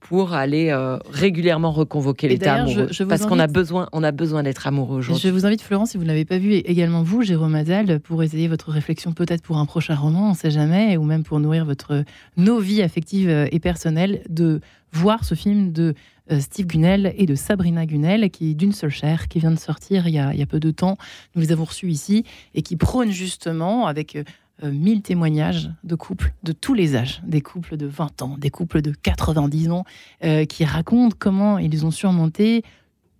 pour 0.07 0.33
aller 0.33 0.69
euh, 0.69 0.97
régulièrement 1.09 1.71
reconvoquer 1.71 2.27
l'état 2.27 2.55
amoureux. 2.55 2.89
parce 3.07 3.25
qu'on 3.25 3.39
a 3.39 3.47
besoin, 3.47 3.87
on 3.91 4.03
a 4.03 4.11
besoin 4.11 4.43
d'être 4.43 4.67
amoureux 4.67 4.99
aujourd'hui. 4.99 5.21
Je 5.21 5.29
vous 5.29 5.45
invite, 5.45 5.61
Florence, 5.61 5.91
si 5.91 5.97
vous 5.97 6.03
ne 6.03 6.09
l'avez 6.09 6.25
pas 6.25 6.37
vu, 6.37 6.53
et 6.53 6.71
également 6.71 7.03
vous, 7.03 7.23
Jérôme 7.23 7.55
Adal, 7.55 7.99
pour 7.99 8.23
essayer 8.23 8.47
votre 8.47 8.71
réflexion 8.71 9.13
peut-être 9.13 9.41
pour 9.41 9.57
un 9.57 9.65
prochain 9.65 9.95
roman, 9.95 10.27
on 10.27 10.31
ne 10.31 10.35
sait 10.35 10.51
jamais, 10.51 10.97
ou 10.97 11.03
même 11.03 11.23
pour 11.23 11.39
nourrir 11.39 11.65
votre 11.65 12.03
nos 12.37 12.59
vies 12.59 12.81
affectives 12.81 13.29
et 13.29 13.59
personnelles, 13.59 14.21
de 14.29 14.61
voir 14.91 15.25
ce 15.25 15.35
film 15.35 15.71
de 15.71 15.95
euh, 16.31 16.39
Steve 16.39 16.67
Gunnell 16.67 17.13
et 17.17 17.25
de 17.25 17.35
Sabrina 17.35 17.85
Gunnell, 17.85 18.29
qui 18.29 18.51
est 18.51 18.53
d'une 18.53 18.71
seule 18.71 18.91
chair, 18.91 19.27
qui 19.27 19.39
vient 19.39 19.51
de 19.51 19.59
sortir 19.59 20.07
il 20.07 20.13
y, 20.13 20.19
a, 20.19 20.33
il 20.33 20.39
y 20.39 20.43
a 20.43 20.45
peu 20.45 20.59
de 20.59 20.71
temps. 20.71 20.97
Nous 21.35 21.41
les 21.41 21.51
avons 21.51 21.65
reçus 21.65 21.89
ici 21.89 22.23
et 22.53 22.61
qui 22.61 22.77
prône 22.77 23.11
justement 23.11 23.87
avec 23.87 24.17
euh, 24.61 24.63
euh, 24.63 24.71
mille 24.71 25.01
témoignages 25.01 25.69
de 25.83 25.95
couples 25.95 26.33
de 26.43 26.51
tous 26.51 26.73
les 26.73 26.95
âges, 26.95 27.21
des 27.25 27.41
couples 27.41 27.77
de 27.77 27.85
20 27.85 28.21
ans, 28.21 28.35
des 28.37 28.49
couples 28.49 28.81
de 28.81 28.91
90 28.91 29.71
ans, 29.71 29.83
euh, 30.23 30.45
qui 30.45 30.65
racontent 30.65 31.15
comment 31.17 31.57
ils 31.57 31.85
ont 31.85 31.91
surmonté 31.91 32.63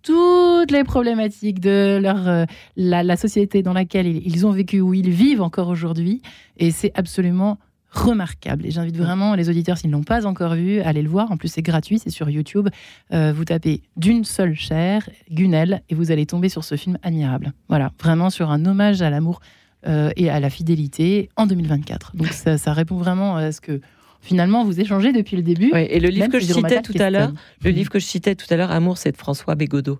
toutes 0.02 0.70
les 0.70 0.84
problématiques 0.84 1.60
de 1.60 1.98
leur, 2.00 2.28
euh, 2.28 2.44
la, 2.76 3.16
société 3.16 3.62
dans 3.62 3.72
laquelle 3.72 4.06
ils, 4.06 4.46
ont 4.46 4.50
vécu, 4.50 4.80
où 4.80 4.94
ils 4.94 5.10
vivent 5.10 5.42
encore 5.42 5.68
aujourd'hui. 5.68 6.22
Et 6.56 6.70
c'est 6.70 6.92
absolument 6.94 7.58
remarquable. 7.90 8.66
Et 8.66 8.70
j'invite 8.70 8.96
vraiment 8.96 9.34
les 9.34 9.48
auditeurs, 9.48 9.78
s'ils 9.78 9.90
ne 9.90 9.96
l'ont 9.96 10.02
pas 10.02 10.26
encore 10.26 10.54
vu, 10.54 10.80
à 10.80 10.88
aller 10.88 11.02
le 11.02 11.08
voir. 11.08 11.30
En 11.30 11.36
plus, 11.36 11.48
c'est 11.48 11.62
gratuit, 11.62 11.98
c'est 11.98 12.10
sur 12.10 12.28
YouTube. 12.28 12.68
vous 13.12 13.44
tapez 13.44 13.82
d'une 13.96 14.24
seule 14.24 14.54
chair, 14.54 15.08
Gunnel, 15.30 15.82
et 15.88 15.94
vous 15.94 16.10
allez 16.10 16.26
tomber 16.26 16.48
sur 16.48 16.64
ce 16.64 16.76
film 16.76 16.98
admirable. 17.02 17.52
Voilà, 17.68 17.92
vraiment 18.00 18.30
sur 18.30 18.50
un 18.50 18.66
hommage 18.66 19.00
à 19.00 19.10
l'amour 19.10 19.40
euh, 19.86 20.10
et 20.16 20.30
à 20.30 20.40
la 20.40 20.50
fidélité 20.50 21.28
en 21.36 21.46
2024. 21.46 22.16
Donc 22.16 22.28
ça, 22.28 22.72
répond 22.72 22.96
vraiment 22.96 23.36
à 23.36 23.52
ce 23.52 23.60
que 23.60 23.80
finalement 24.20 24.64
vous 24.64 24.80
échangez 24.80 25.12
depuis 25.12 25.36
le 25.36 25.42
début. 25.42 25.72
et 25.74 26.00
le 26.00 26.08
livre 26.08 26.28
que 26.28 26.40
je 26.40 26.46
citais 26.46 26.82
tout 26.82 26.94
à 26.98 27.10
l'heure, 27.10 27.32
le 27.62 27.70
livre 27.70 27.90
que 27.90 27.98
je 27.98 28.06
citais 28.06 28.34
tout 28.34 28.46
à 28.50 28.56
l'heure, 28.56 28.70
Amour, 28.70 28.98
c'est 28.98 29.12
de 29.12 29.16
François 29.16 29.54
Bégodeau. 29.54 29.98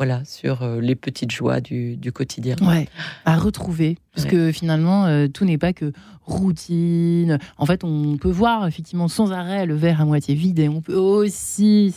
Voilà, 0.00 0.24
sur 0.24 0.62
euh, 0.62 0.80
les 0.80 0.94
petites 0.94 1.30
joies 1.30 1.60
du, 1.60 1.98
quotidien. 2.14 2.56
Ouais, 2.62 2.88
à 3.26 3.36
retrouver. 3.36 3.98
Parce 4.14 4.26
que 4.26 4.50
finalement, 4.50 5.04
euh, 5.04 5.28
tout 5.28 5.44
n'est 5.44 5.58
pas 5.58 5.74
que 5.74 5.92
routine. 6.22 7.38
En 7.58 7.66
fait, 7.66 7.84
on 7.84 8.16
peut 8.16 8.30
voir 8.30 8.66
effectivement 8.66 9.08
sans 9.08 9.30
arrêt 9.30 9.66
le 9.66 9.74
verre 9.74 10.00
à 10.00 10.06
moitié 10.06 10.34
vide 10.34 10.58
et 10.58 10.70
on 10.70 10.80
peut 10.80 10.96
aussi 10.96 11.94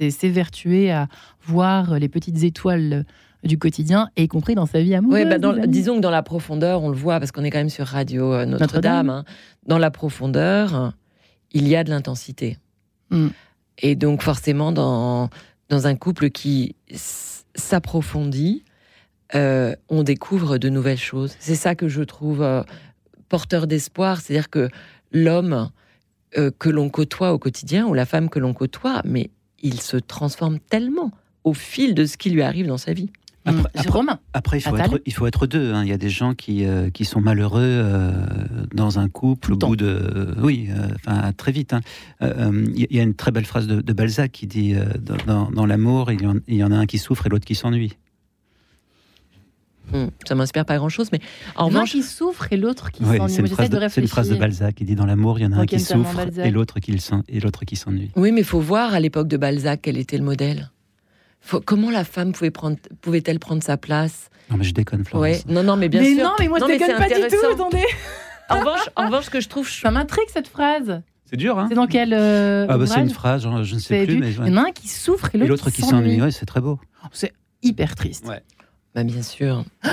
s'évertuer 0.00 0.90
à 0.90 1.06
voir 1.46 2.00
les 2.00 2.08
petites 2.08 2.42
étoiles 2.42 3.06
du 3.44 3.58
quotidien, 3.58 4.08
y 4.16 4.28
compris 4.28 4.54
dans 4.54 4.66
sa 4.66 4.80
vie 4.80 4.94
amoureuse. 4.94 5.24
Oui, 5.24 5.38
bah 5.38 5.66
disons 5.66 5.96
que 5.96 6.00
dans 6.00 6.10
la 6.10 6.22
profondeur, 6.22 6.82
on 6.82 6.88
le 6.88 6.96
voit 6.96 7.18
parce 7.18 7.32
qu'on 7.32 7.44
est 7.44 7.50
quand 7.50 7.58
même 7.58 7.70
sur 7.70 7.86
Radio 7.86 8.32
euh, 8.32 8.46
Notre-Dame. 8.46 9.10
Hein. 9.10 9.24
dans 9.66 9.78
la 9.78 9.90
profondeur, 9.90 10.92
il 11.52 11.68
y 11.68 11.76
a 11.76 11.84
de 11.84 11.90
l'intensité. 11.90 12.58
Mm. 13.10 13.28
Et 13.78 13.94
donc 13.94 14.22
forcément, 14.22 14.72
dans, 14.72 15.30
dans 15.68 15.86
un 15.86 15.94
couple 15.94 16.30
qui 16.30 16.76
s'approfondit, 17.54 18.64
euh, 19.34 19.74
on 19.88 20.02
découvre 20.02 20.58
de 20.58 20.68
nouvelles 20.68 20.98
choses. 20.98 21.34
C'est 21.38 21.54
ça 21.54 21.74
que 21.74 21.88
je 21.88 22.02
trouve 22.02 22.42
euh, 22.42 22.62
porteur 23.28 23.66
d'espoir, 23.66 24.20
c'est-à-dire 24.20 24.50
que 24.50 24.68
l'homme 25.12 25.70
euh, 26.36 26.50
que 26.58 26.68
l'on 26.68 26.88
côtoie 26.88 27.32
au 27.32 27.38
quotidien 27.38 27.86
ou 27.86 27.94
la 27.94 28.06
femme 28.06 28.28
que 28.28 28.38
l'on 28.38 28.54
côtoie, 28.54 29.02
mais 29.04 29.30
il 29.62 29.80
se 29.80 29.96
transforme 29.96 30.58
tellement 30.58 31.10
au 31.44 31.54
fil 31.54 31.94
de 31.94 32.06
ce 32.06 32.16
qui 32.16 32.30
lui 32.30 32.42
arrive 32.42 32.66
dans 32.66 32.78
sa 32.78 32.92
vie. 32.92 33.10
Après, 33.46 34.00
après, 34.32 34.58
il, 34.58 34.62
faut 34.62 34.76
être, 34.76 35.00
il, 35.04 35.12
faut 35.12 35.26
être, 35.26 35.46
deux. 35.46 35.74
Hein. 35.74 35.82
Il 35.84 35.88
y 35.88 35.92
a 35.92 35.98
des 35.98 36.08
gens 36.08 36.34
qui, 36.34 36.64
qui 36.92 37.04
sont 37.04 37.20
malheureux 37.20 37.84
dans 38.72 38.98
un 38.98 39.08
couple 39.08 39.52
au 39.52 39.56
bout 39.56 39.76
de. 39.76 40.34
oui, 40.40 40.68
enfin, 40.96 41.32
très 41.32 41.52
vite. 41.52 41.74
Hein. 41.74 41.80
il 42.20 42.86
y 42.90 43.00
a 43.00 43.02
une 43.02 43.14
très 43.14 43.32
belle 43.32 43.44
phrase 43.44 43.66
de, 43.66 43.92
Balzac 43.92 44.32
qui 44.32 44.46
dit 44.46 44.74
Dans, 45.26 45.50
dans 45.50 45.66
l'amour, 45.66 46.10
il, 46.10 46.20
il, 46.48 46.56
y 46.56 46.64
en 46.64 46.72
a 46.72 46.76
un 46.76 46.86
qui 46.86 46.98
souffre 46.98 47.26
et 47.26 47.28
l'autre 47.28 47.46
qui 47.46 47.54
s'ennuie. 47.54 47.96
Hmm. 49.92 50.06
ça 50.26 50.34
m'inspire 50.34 50.64
pas 50.64 50.76
grand 50.78 50.88
chose, 50.88 51.10
mais 51.12 51.20
en 51.56 51.66
revanche. 51.66 51.92
qui 51.92 52.02
souffre 52.02 52.46
et 52.50 52.56
l'autre 52.56 52.90
qui 52.90 53.04
s'ennuie. 53.04 53.20
C'est 53.28 53.40
une, 53.40 54.08
phrase 54.08 54.30
de 54.30 54.36
Balzac 54.36 54.74
qui 54.74 54.84
dit 54.84 54.94
dans 54.94 55.04
l'amour, 55.04 55.38
il 55.38 55.42
y 55.42 55.46
en 55.46 55.52
a 55.52 55.56
un 55.56 55.66
qui 55.66 55.78
souffre 55.78 56.20
et 56.42 56.50
l'autre 56.50 56.80
qui, 56.80 56.96
qui 57.66 57.76
s'ennuie. 57.76 58.10
Oui, 58.16 58.32
mais 58.32 58.40
il 58.40 58.46
faut 58.46 58.60
voir 58.60 58.94
à 58.94 59.00
l'époque 59.00 59.28
de 59.28 59.36
Balzac 59.36 59.80
quel 59.82 59.98
était 59.98 60.16
le 60.16 60.24
modèle. 60.24 60.70
Comment 61.64 61.90
la 61.90 62.04
femme 62.04 62.32
pouvait 62.32 62.50
prendre, 62.50 62.76
pouvait-elle 63.00 63.38
prendre 63.38 63.62
sa 63.62 63.76
place? 63.76 64.28
Non, 64.50 64.56
mais 64.56 64.64
je 64.64 64.74
déconne, 64.74 65.04
Florence. 65.04 65.22
Ouais. 65.22 65.40
Non, 65.48 65.62
non, 65.62 65.76
mais 65.76 65.88
bien 65.88 66.02
mais 66.02 66.14
sûr. 66.14 66.24
non, 66.24 66.32
mais 66.38 66.48
moi 66.48 66.58
je 66.60 66.66
déconne 66.66 66.96
pas 66.96 67.08
du 67.08 67.26
tout. 67.28 67.46
Attendez. 67.52 67.84
en 68.50 68.58
revanche, 68.60 68.90
en 68.96 69.06
revanche, 69.06 69.24
ce 69.24 69.30
que 69.30 69.40
je 69.40 69.48
trouve, 69.48 69.68
ça 69.68 69.90
m'intrigue 69.90 70.28
cette 70.32 70.48
phrase. 70.48 71.02
C'est 71.24 71.36
dur, 71.36 71.58
hein 71.58 71.66
C'est 71.68 71.74
dans 71.74 71.86
quel 71.86 72.12
euh, 72.12 72.66
Ah 72.68 72.76
bah 72.76 72.86
c'est 72.86 73.00
une 73.00 73.10
phrase, 73.10 73.42
je 73.42 73.74
ne 73.74 73.80
sais 73.80 74.04
plus. 74.04 74.18
Mais, 74.18 74.32
Il 74.32 74.46
y 74.46 74.50
en 74.50 74.56
a 74.58 74.68
un 74.68 74.72
qui 74.72 74.88
souffre 74.88 75.30
et 75.34 75.38
l'autre 75.38 75.70
qui 75.70 75.82
s'ennuie. 75.82 76.20
Ouais, 76.20 76.30
c'est 76.30 76.46
très 76.46 76.60
beau. 76.60 76.78
C'est 77.12 77.32
hyper 77.62 77.94
triste. 77.94 78.26
Ouais. 78.26 78.42
Bah, 78.94 79.02
bien 79.02 79.22
sûr. 79.22 79.64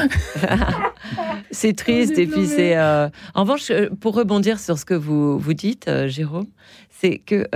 c'est 1.52 1.76
triste 1.76 2.18
et 2.18 2.28
puis 2.28 2.46
c'est. 2.46 2.78
Euh, 2.78 3.10
en 3.34 3.42
revanche, 3.42 3.72
euh, 3.72 3.90
pour 4.00 4.14
rebondir 4.14 4.60
sur 4.60 4.78
ce 4.78 4.86
que 4.86 4.94
vous 4.94 5.40
vous 5.40 5.54
dites, 5.54 5.88
euh, 5.88 6.08
Jérôme, 6.08 6.48
c'est 6.90 7.18
que 7.18 7.48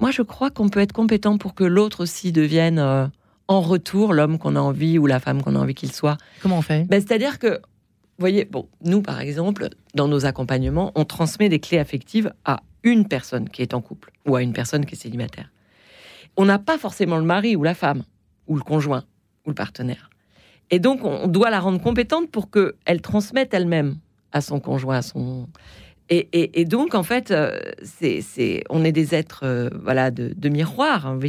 moi 0.00 0.10
je 0.10 0.22
crois 0.22 0.50
qu'on 0.50 0.68
peut 0.68 0.80
être 0.80 0.92
compétent 0.92 1.38
pour 1.38 1.54
que 1.54 1.64
l'autre 1.64 2.02
aussi 2.02 2.32
devienne 2.32 3.10
en 3.48 3.60
retour 3.60 4.12
l'homme 4.12 4.38
qu'on 4.38 4.56
a 4.56 4.60
envie 4.60 4.98
ou 4.98 5.06
la 5.06 5.20
femme 5.20 5.42
qu'on 5.42 5.56
a 5.56 5.58
envie 5.58 5.74
qu'il 5.74 5.92
soit. 5.92 6.16
Comment 6.40 6.58
on 6.58 6.62
fait? 6.62 6.84
Ben, 6.88 7.00
C'est-à-dire 7.00 7.38
que, 7.38 7.48
vous 7.48 8.20
voyez, 8.20 8.44
bon, 8.44 8.68
nous 8.84 9.02
par 9.02 9.20
exemple, 9.20 9.68
dans 9.94 10.08
nos 10.08 10.24
accompagnements, 10.24 10.92
on 10.94 11.04
transmet 11.04 11.48
des 11.48 11.58
clés 11.58 11.78
affectives 11.78 12.32
à 12.44 12.60
une 12.82 13.08
personne 13.08 13.48
qui 13.48 13.62
est 13.62 13.74
en 13.74 13.80
couple 13.80 14.12
ou 14.26 14.36
à 14.36 14.42
une 14.42 14.52
personne 14.52 14.86
qui 14.86 14.94
est 14.94 14.98
célibataire. 14.98 15.50
On 16.36 16.44
n'a 16.44 16.58
pas 16.58 16.78
forcément 16.78 17.18
le 17.18 17.24
mari 17.24 17.56
ou 17.56 17.62
la 17.62 17.74
femme 17.74 18.04
ou 18.46 18.56
le 18.56 18.62
conjoint 18.62 19.04
ou 19.46 19.50
le 19.50 19.54
partenaire. 19.54 20.10
Et 20.70 20.78
donc, 20.78 21.04
on 21.04 21.26
doit 21.26 21.50
la 21.50 21.60
rendre 21.60 21.80
compétente 21.80 22.30
pour 22.30 22.50
qu'elle 22.50 23.00
transmette 23.02 23.52
elle-même 23.52 23.96
à 24.32 24.40
son 24.40 24.60
conjoint, 24.60 24.98
à 24.98 25.02
son. 25.02 25.48
Et, 26.12 26.64
donc, 26.64 26.96
en 26.96 27.04
fait, 27.04 27.30
euh, 27.30 27.56
on 28.68 28.84
est 28.84 28.90
des 28.90 29.14
êtres 29.14 29.42
euh, 29.44 29.70
voilà, 29.80 30.10
de, 30.10 30.48
miroir. 30.48 31.06
Hein, 31.06 31.20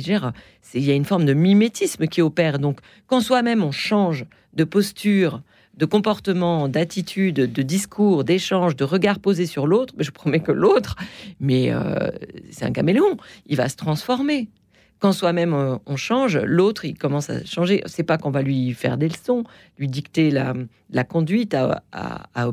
il 0.74 0.84
y 0.84 0.90
a 0.90 0.96
une 0.96 1.06
forme 1.06 1.26
de 1.26 1.34
mimétisme 1.34 2.08
qui 2.08 2.24
opère. 2.24 2.58
Donc, 2.58 2.80
quand 3.06 3.22
soi-même 3.22 3.64
on 3.64 3.72
change 3.72 4.26
de 4.56 4.64
posture, 4.64 5.44
de 5.78 5.86
comportement, 5.86 6.68
d'attitude, 6.68 7.36
de 7.36 7.62
discours, 7.62 8.24
d'échange, 8.24 8.76
de 8.76 8.84
regard 8.84 9.20
posé 9.20 9.46
sur 9.46 9.68
l'autre, 9.68 9.94
je 10.00 10.10
promets 10.10 10.40
que 10.40 10.52
l'autre, 10.52 10.96
mais 11.40 11.72
euh, 11.72 12.10
c'est 12.50 12.66
un 12.66 12.72
caméléon, 12.72 13.18
il 13.46 13.58
va 13.58 13.70
se 13.70 13.76
transformer 13.76 14.50
quand 14.98 15.14
soi-même 15.14 15.80
on 15.88 15.96
change, 15.96 16.38
l'autre 16.38 16.86
il 16.86 16.96
commence 16.96 17.32
à 17.32 17.44
changer. 17.44 17.82
C'est 17.88 18.04
pas 18.04 18.20
qu'on 18.20 18.30
va 18.30 18.44
lui 18.44 18.72
faire 18.74 18.98
des 18.98 19.10
leçons, 19.10 19.44
lui 19.80 19.88
dicter 19.88 20.30
la, 20.30 21.04
conduite 21.04 21.56
à, 21.56 21.82
à, 21.92 22.30
à, 22.36 22.52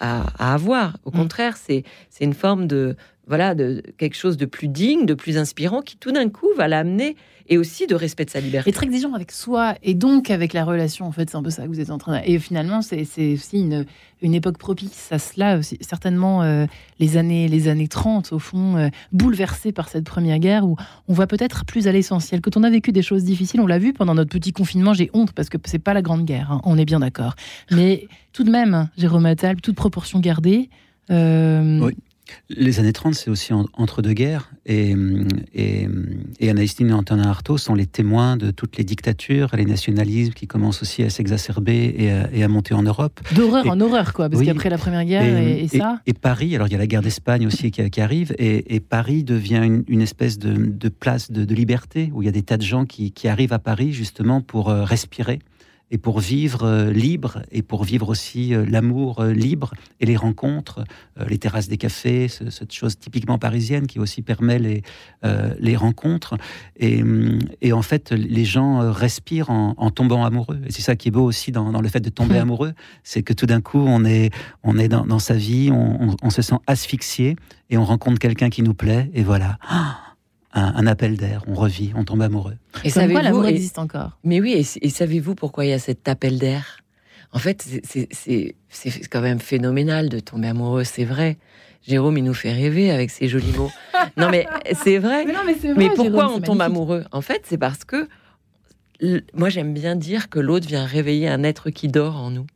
avoir. 0.00 0.96
Au 1.04 1.10
mm. 1.10 1.14
contraire, 1.14 1.56
c'est 1.56 1.84
une 2.20 2.34
forme 2.34 2.66
de 2.66 2.96
voilà 3.26 3.54
de 3.54 3.82
quelque 3.98 4.16
chose 4.16 4.36
de 4.36 4.46
plus 4.46 4.68
digne, 4.68 5.06
de 5.06 5.14
plus 5.14 5.38
inspirant, 5.38 5.82
qui 5.82 5.96
tout 5.96 6.12
d'un 6.12 6.28
coup 6.28 6.48
va 6.56 6.68
l'amener 6.68 7.16
et 7.48 7.58
aussi 7.58 7.86
de 7.86 7.94
respect 7.94 8.24
de 8.24 8.30
sa 8.30 8.40
liberté. 8.40 8.70
Et 8.70 8.72
très 8.72 8.86
exigeant 8.86 9.12
avec 9.12 9.30
soi 9.30 9.74
et 9.82 9.94
donc 9.94 10.30
avec 10.30 10.52
la 10.52 10.64
relation. 10.64 11.06
En 11.06 11.12
fait, 11.12 11.28
c'est 11.28 11.36
un 11.36 11.42
peu 11.42 11.50
ça 11.50 11.64
que 11.64 11.68
vous 11.68 11.80
êtes 11.80 11.90
en 11.90 11.98
train. 11.98 12.20
De... 12.20 12.24
Et 12.26 12.38
finalement, 12.38 12.80
c'est 12.80 13.02
aussi 13.02 13.60
une, 13.60 13.84
une, 14.22 14.34
époque 14.34 14.56
propice 14.56 15.12
à 15.12 15.18
cela. 15.18 15.60
certainement 15.80 16.42
euh, 16.42 16.66
les 17.00 17.16
années 17.16 17.48
les 17.48 17.68
années 17.68 17.88
30 17.88 18.32
au 18.32 18.38
fond 18.38 18.76
euh, 18.76 18.88
bouleversées 19.12 19.72
par 19.72 19.88
cette 19.88 20.04
première 20.04 20.38
guerre 20.38 20.66
où 20.66 20.76
on 21.08 21.12
voit 21.12 21.26
peut-être 21.26 21.64
plus 21.66 21.86
à 21.86 21.92
l'essentiel. 21.92 22.40
Quand 22.40 22.56
on 22.56 22.62
a 22.62 22.70
vécu 22.70 22.92
des 22.92 23.02
choses 23.02 23.24
difficiles, 23.24 23.60
on 23.60 23.66
l'a 23.66 23.78
vu 23.78 23.92
pendant 23.92 24.14
notre 24.14 24.30
petit 24.30 24.52
confinement. 24.52 24.94
J'ai 24.94 25.10
honte 25.12 25.32
parce 25.32 25.50
que 25.50 25.58
c'est 25.64 25.78
pas 25.78 25.92
la 25.92 26.02
grande 26.02 26.24
guerre. 26.24 26.50
Hein, 26.50 26.60
on 26.64 26.78
est 26.78 26.86
bien 26.86 27.00
d'accord. 27.00 27.34
Mais 27.70 28.08
tout 28.32 28.44
de 28.44 28.50
même, 28.50 28.88
Jérôme 28.96 29.26
Attal, 29.26 29.60
toute 29.60 29.76
proportion 29.76 30.18
gardée. 30.18 30.70
Euh, 31.10 31.80
oui. 31.80 31.94
Les 32.48 32.80
années 32.80 32.92
30, 32.92 33.14
c'est 33.14 33.30
aussi 33.30 33.52
entre 33.52 34.02
deux 34.02 34.12
guerres. 34.12 34.50
Et, 34.66 34.94
et, 35.54 35.88
et 36.40 36.48
et 36.48 36.92
Antonin 36.92 37.28
Artaud 37.28 37.58
sont 37.58 37.74
les 37.74 37.86
témoins 37.86 38.36
de 38.36 38.50
toutes 38.50 38.76
les 38.76 38.84
dictatures 38.84 39.54
et 39.54 39.56
les 39.56 39.64
nationalismes 39.64 40.32
qui 40.32 40.46
commencent 40.46 40.82
aussi 40.82 41.02
à 41.02 41.10
s'exacerber 41.10 41.94
et, 42.32 42.42
à 42.42 42.48
monter 42.48 42.74
en 42.74 42.82
Europe. 42.82 43.20
D'horreur 43.34 43.66
en 43.66 43.80
horreur, 43.80 44.12
quoi, 44.12 44.28
parce 44.28 44.42
qu'après 44.42 44.70
la 44.70 44.78
Première 44.78 45.04
Guerre 45.04 45.38
et, 45.38 45.68
ça. 45.68 46.00
Et, 46.06 46.12
Paris, 46.12 46.54
alors 46.54 46.68
il 46.68 46.72
y 46.72 46.76
a 46.76 46.78
la 46.78 46.86
guerre 46.86 47.02
d'Espagne 47.02 47.46
aussi 47.46 47.70
qui, 47.70 48.00
arrive, 48.00 48.34
et, 48.38 48.80
Paris 48.80 49.24
devient 49.24 49.82
une, 49.88 50.00
espèce 50.00 50.38
de, 50.38 50.88
place 50.88 51.30
de, 51.30 51.54
liberté, 51.54 52.10
où 52.14 52.22
il 52.22 52.26
y 52.26 52.28
a 52.28 52.32
des 52.32 52.42
tas 52.42 52.56
de 52.56 52.62
gens 52.62 52.84
qui, 52.84 53.12
qui 53.12 53.28
arrivent 53.28 53.52
à 53.52 53.58
Paris 53.58 53.92
justement 53.92 54.40
pour 54.40 54.68
euh, 54.68 54.84
respirer 54.84 55.38
et 55.90 55.98
pour 55.98 56.20
vivre 56.20 56.64
euh, 56.64 56.90
libre 56.90 57.42
et 57.52 57.62
pour 57.62 57.84
vivre 57.84 58.08
aussi 58.08 58.54
euh, 58.54 58.64
l'amour 58.66 59.20
euh, 59.20 59.32
libre 59.32 59.74
et 60.00 60.06
les 60.06 60.16
rencontres, 60.16 60.84
les 61.28 61.38
terrasses 61.38 61.68
des 61.68 61.76
cafés, 61.76 62.28
cette 62.28 62.72
chose 62.72 62.98
typiquement 62.98 63.38
parisienne 63.38 63.86
qui 63.86 63.98
aussi 63.98 64.22
permet 64.22 64.58
les, 64.58 64.82
les 65.58 65.76
rencontres. 65.76 66.34
Et, 66.76 67.02
et, 67.62 67.72
en 67.72 67.82
fait, 67.82 68.10
les 68.10 68.44
gens 68.44 68.90
respirent 68.90 69.50
en, 69.50 69.90
tombant 69.90 70.24
amoureux. 70.24 70.60
Et 70.66 70.72
c'est 70.72 70.82
ça 70.82 70.96
qui 70.96 71.08
est 71.08 71.10
beau 71.10 71.22
aussi 71.22 71.52
dans, 71.52 71.70
dans 71.70 71.80
le 71.80 71.88
fait 71.88 72.00
de 72.00 72.10
tomber 72.10 72.38
amoureux, 72.38 72.72
c'est 73.04 73.22
que 73.22 73.32
tout 73.32 73.46
d'un 73.46 73.60
coup, 73.60 73.78
on 73.78 74.04
est, 74.04 74.30
on 74.62 74.78
est 74.78 74.88
dans, 74.88 75.06
dans 75.06 75.20
sa 75.20 75.34
vie, 75.34 75.70
on, 75.72 76.16
on, 76.20 76.30
se 76.30 76.42
sent 76.42 76.56
asphyxié 76.66 77.36
et 77.70 77.78
on 77.78 77.84
rencontre 77.84 78.18
quelqu'un 78.18 78.50
qui 78.50 78.62
nous 78.62 78.74
plaît 78.74 79.10
et 79.14 79.22
voilà. 79.22 79.58
Ah 79.68 80.13
un, 80.54 80.86
appel 80.86 81.16
d'air, 81.16 81.42
on 81.48 81.54
revit, 81.54 81.92
on 81.96 82.04
tombe 82.04 82.22
amoureux. 82.22 82.56
Et 82.84 82.90
savez-vous, 82.90 83.20
l'amour 83.20 83.46
existe 83.46 83.78
encore. 83.78 84.18
Mais 84.22 84.40
oui, 84.40 84.52
et, 84.80 84.88
savez-vous 84.88 85.34
pourquoi 85.34 85.64
il 85.64 85.70
y 85.70 85.72
a 85.72 85.78
cet 85.78 86.08
appel 86.08 86.38
d'air? 86.38 86.78
En 87.32 87.38
fait, 87.38 87.66
c'est 87.82 88.54
quand 89.10 89.20
même 89.20 89.40
phénoménal 89.40 90.08
de 90.08 90.20
tomber 90.20 90.48
amoureux, 90.48 90.84
c'est 90.84 91.04
vrai. 91.04 91.38
Jérôme, 91.86 92.16
il 92.16 92.24
nous 92.24 92.34
fait 92.34 92.52
rêver 92.52 92.90
avec 92.92 93.10
ses 93.10 93.28
jolis 93.28 93.52
mots. 93.56 93.72
non, 94.16 94.30
mais 94.30 94.46
c'est 94.72 94.98
vrai. 94.98 95.26
Mais, 95.76 95.90
pourquoi 95.90 96.32
on 96.32 96.40
tombe 96.40 96.62
amoureux? 96.62 97.04
En 97.10 97.20
fait, 97.20 97.42
c'est 97.44 97.58
parce 97.58 97.84
que 97.84 98.08
moi, 99.34 99.48
j'aime 99.48 99.74
bien 99.74 99.96
dire 99.96 100.28
que 100.30 100.38
l'autre 100.38 100.68
vient 100.68 100.86
réveiller 100.86 101.28
un 101.28 101.42
être 101.42 101.70
qui 101.70 101.88
dort 101.88 102.16
en 102.16 102.30
nous. 102.30 102.46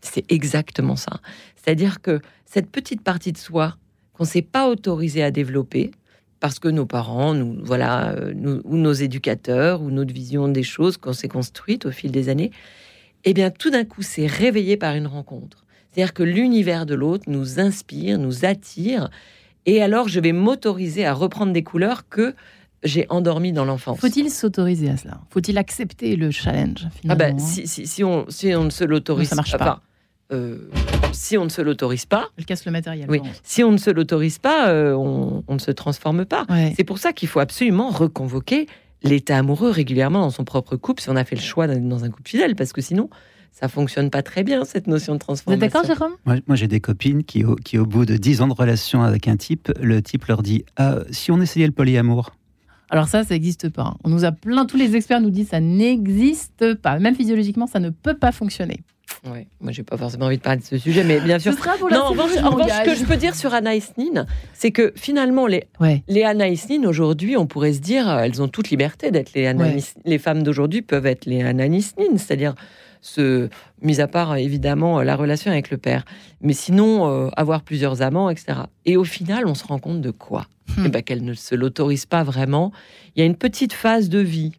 C'est 0.00 0.30
exactement 0.30 0.94
ça. 0.94 1.20
C'est-à-dire 1.56 2.00
que 2.00 2.20
cette 2.46 2.70
petite 2.70 3.02
partie 3.02 3.32
de 3.32 3.38
soi 3.38 3.76
qu'on 4.12 4.22
ne 4.22 4.28
s'est 4.28 4.42
pas 4.42 4.68
autorisé 4.68 5.22
à 5.22 5.32
développer, 5.32 5.90
parce 6.40 6.58
que 6.58 6.68
nos 6.68 6.86
parents, 6.86 7.34
nous, 7.34 7.58
voilà, 7.62 8.10
euh, 8.10 8.60
ou 8.64 8.76
nos 8.76 8.92
éducateurs, 8.92 9.82
ou 9.82 9.90
notre 9.90 10.12
vision 10.12 10.48
des 10.48 10.62
choses 10.62 10.96
qu'on 10.96 11.12
s'est 11.12 11.28
construite 11.28 11.86
au 11.86 11.90
fil 11.90 12.10
des 12.10 12.28
années, 12.28 12.50
eh 13.24 13.34
bien, 13.34 13.50
tout 13.50 13.70
d'un 13.70 13.84
coup, 13.84 14.02
c'est 14.02 14.26
réveillé 14.26 14.76
par 14.76 14.94
une 14.94 15.06
rencontre. 15.06 15.64
C'est-à-dire 15.90 16.14
que 16.14 16.22
l'univers 16.22 16.86
de 16.86 16.94
l'autre 16.94 17.24
nous 17.26 17.58
inspire, 17.58 18.18
nous 18.18 18.44
attire, 18.44 19.10
et 19.66 19.82
alors 19.82 20.08
je 20.08 20.20
vais 20.20 20.32
m'autoriser 20.32 21.04
à 21.04 21.12
reprendre 21.12 21.52
des 21.52 21.64
couleurs 21.64 22.08
que 22.08 22.34
j'ai 22.84 23.06
endormies 23.08 23.52
dans 23.52 23.64
l'enfance. 23.64 23.98
Faut-il 23.98 24.30
s'autoriser 24.30 24.90
à 24.90 24.96
cela? 24.96 25.20
Faut-il 25.30 25.58
accepter 25.58 26.14
le 26.14 26.30
challenge 26.30 26.86
ah 27.08 27.16
ben, 27.16 27.38
si, 27.38 27.66
si, 27.66 27.86
si, 27.86 28.04
on, 28.04 28.26
si 28.28 28.54
on 28.54 28.64
ne 28.64 28.70
se 28.70 28.84
l'autorise 28.84 29.30
pas, 29.58 29.82
si 31.12 31.38
on 31.38 31.44
ne 31.44 31.48
se 31.48 31.62
l'autorise 31.62 32.06
pas, 32.06 32.28
elle 32.36 32.44
casse 32.44 32.64
le 32.64 32.72
matériel. 32.72 33.10
Oui, 33.10 33.20
si 33.42 33.64
on 33.64 33.72
ne 33.72 33.78
se 33.78 33.90
l'autorise 33.90 34.38
pas, 34.38 34.72
on, 34.94 35.42
ne 35.48 35.58
se 35.58 35.70
transforme 35.70 36.24
pas. 36.24 36.46
C'est 36.76 36.84
pour 36.84 36.98
ça 36.98 37.12
qu'il 37.12 37.28
faut 37.28 37.40
absolument 37.40 37.90
reconvoquer 37.90 38.66
l'état 39.02 39.38
amoureux 39.38 39.70
régulièrement 39.70 40.20
dans 40.20 40.30
son 40.30 40.44
propre 40.44 40.76
couple 40.76 41.02
si 41.02 41.10
on 41.10 41.16
a 41.16 41.24
fait 41.24 41.36
le 41.36 41.42
choix 41.42 41.66
d'être 41.66 41.86
dans 41.86 42.04
un 42.04 42.10
couple 42.10 42.30
fidèle, 42.30 42.56
parce 42.56 42.72
que 42.72 42.80
sinon, 42.80 43.08
ça 43.52 43.68
fonctionne 43.68 44.10
pas 44.10 44.22
très 44.22 44.44
bien 44.44 44.64
cette 44.64 44.86
notion 44.86 45.14
de 45.14 45.18
transformation. 45.18 45.58
Vous 45.58 45.64
êtes 45.64 45.72
d'accord, 45.72 45.86
Jérôme? 45.86 46.16
Moi, 46.46 46.56
j'ai 46.56 46.68
des 46.68 46.80
copines 46.80 47.24
qui 47.24 47.44
au, 47.44 47.56
qui, 47.56 47.78
au 47.78 47.86
bout 47.86 48.04
de 48.04 48.16
10 48.16 48.42
ans 48.42 48.48
de 48.48 48.54
relation 48.54 49.02
avec 49.02 49.28
un 49.28 49.36
type, 49.36 49.72
le 49.80 50.02
type 50.02 50.26
leur 50.26 50.42
dit 50.42 50.64
ah, 50.76 50.98
si 51.10 51.30
on 51.30 51.40
essayait 51.40 51.66
le 51.66 51.72
polyamour. 51.72 52.32
Alors 52.90 53.08
ça, 53.08 53.22
ça 53.24 53.34
n'existe 53.34 53.68
pas. 53.68 53.96
On 54.04 54.08
nous 54.08 54.24
a 54.24 54.32
plein, 54.32 54.64
tous 54.64 54.78
les 54.78 54.96
experts 54.96 55.20
nous 55.20 55.30
disent 55.30 55.48
ça 55.48 55.60
n'existe 55.60 56.74
pas. 56.74 56.98
Même 56.98 57.14
physiologiquement, 57.14 57.66
ça 57.66 57.80
ne 57.80 57.90
peut 57.90 58.16
pas 58.16 58.32
fonctionner. 58.32 58.80
Ouais, 59.24 59.46
moi 59.60 59.72
j'ai 59.72 59.82
pas 59.82 59.96
forcément 59.96 60.26
envie 60.26 60.36
de 60.36 60.42
parler 60.42 60.60
de 60.60 60.64
ce 60.64 60.78
sujet, 60.78 61.02
mais 61.02 61.20
bien 61.20 61.38
sûr. 61.38 61.52
Ce 61.52 61.58
sera 61.58 61.76
pour 61.76 61.88
la 61.88 61.96
non, 61.96 62.04
en 62.04 62.10
revanche, 62.10 62.30
ce 62.32 62.84
que 62.84 62.94
je 62.94 63.04
peux 63.04 63.16
dire 63.16 63.34
sur 63.34 63.54
Anaïs 63.54 63.92
Nin, 63.96 64.26
c'est 64.54 64.70
que 64.70 64.92
finalement 64.96 65.46
les 65.46 65.64
les 66.08 66.22
Anaïs 66.22 66.68
Nin 66.68 66.84
aujourd'hui, 66.84 67.36
on 67.36 67.46
pourrait 67.46 67.72
se 67.72 67.80
dire, 67.80 68.08
elles 68.08 68.42
ont 68.42 68.48
toute 68.48 68.70
liberté 68.70 69.10
d'être 69.10 69.32
les 69.34 69.46
Anaïs. 69.46 69.94
Les 70.04 70.18
femmes 70.18 70.42
d'aujourd'hui 70.42 70.82
peuvent 70.82 71.06
être 71.06 71.26
les 71.26 71.42
Anaïs 71.42 71.94
Nin, 71.96 72.16
c'est-à-dire 72.16 72.54
ce, 73.00 73.48
mis 73.82 74.00
à 74.00 74.08
part 74.08 74.36
évidemment 74.36 75.02
la 75.02 75.16
relation 75.16 75.50
avec 75.50 75.70
le 75.70 75.78
père, 75.78 76.04
mais 76.40 76.52
sinon 76.52 77.08
euh, 77.08 77.30
avoir 77.36 77.62
plusieurs 77.62 78.02
amants, 78.02 78.30
etc. 78.30 78.60
Et 78.84 78.96
au 78.96 79.04
final, 79.04 79.46
on 79.46 79.54
se 79.54 79.64
rend 79.64 79.78
compte 79.78 80.00
de 80.00 80.10
quoi? 80.10 80.46
Hmm. 80.76 80.84
Eh 80.86 80.88
ben, 80.88 81.02
qu'elle 81.02 81.24
ne 81.24 81.34
se 81.34 81.54
l'autorise 81.54 82.06
pas 82.06 82.22
vraiment. 82.22 82.72
Il 83.14 83.20
y 83.20 83.22
a 83.22 83.26
une 83.26 83.36
petite 83.36 83.72
phase 83.72 84.08
de 84.08 84.18
vie 84.18 84.52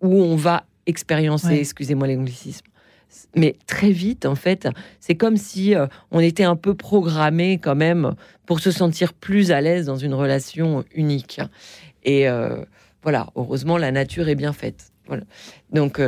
où 0.00 0.22
on 0.22 0.36
va 0.36 0.64
expériencer, 0.86 1.54
excusez-moi 1.54 2.08
l'anglicisme, 2.08 2.66
mais 3.34 3.56
très 3.66 3.90
vite, 3.90 4.26
en 4.26 4.34
fait, 4.34 4.68
c'est 5.00 5.14
comme 5.14 5.36
si 5.36 5.74
euh, 5.74 5.86
on 6.10 6.20
était 6.20 6.44
un 6.44 6.56
peu 6.56 6.74
programmé 6.74 7.58
quand 7.58 7.74
même 7.74 8.14
pour 8.46 8.60
se 8.60 8.70
sentir 8.70 9.12
plus 9.14 9.50
à 9.52 9.60
l'aise 9.60 9.86
dans 9.86 9.96
une 9.96 10.14
relation 10.14 10.84
unique. 10.94 11.40
Et 12.04 12.28
euh, 12.28 12.64
voilà, 13.02 13.28
heureusement, 13.36 13.78
la 13.78 13.92
nature 13.92 14.28
est 14.28 14.34
bien 14.34 14.52
faite. 14.52 14.92
Voilà. 15.06 15.24
Donc, 15.72 16.00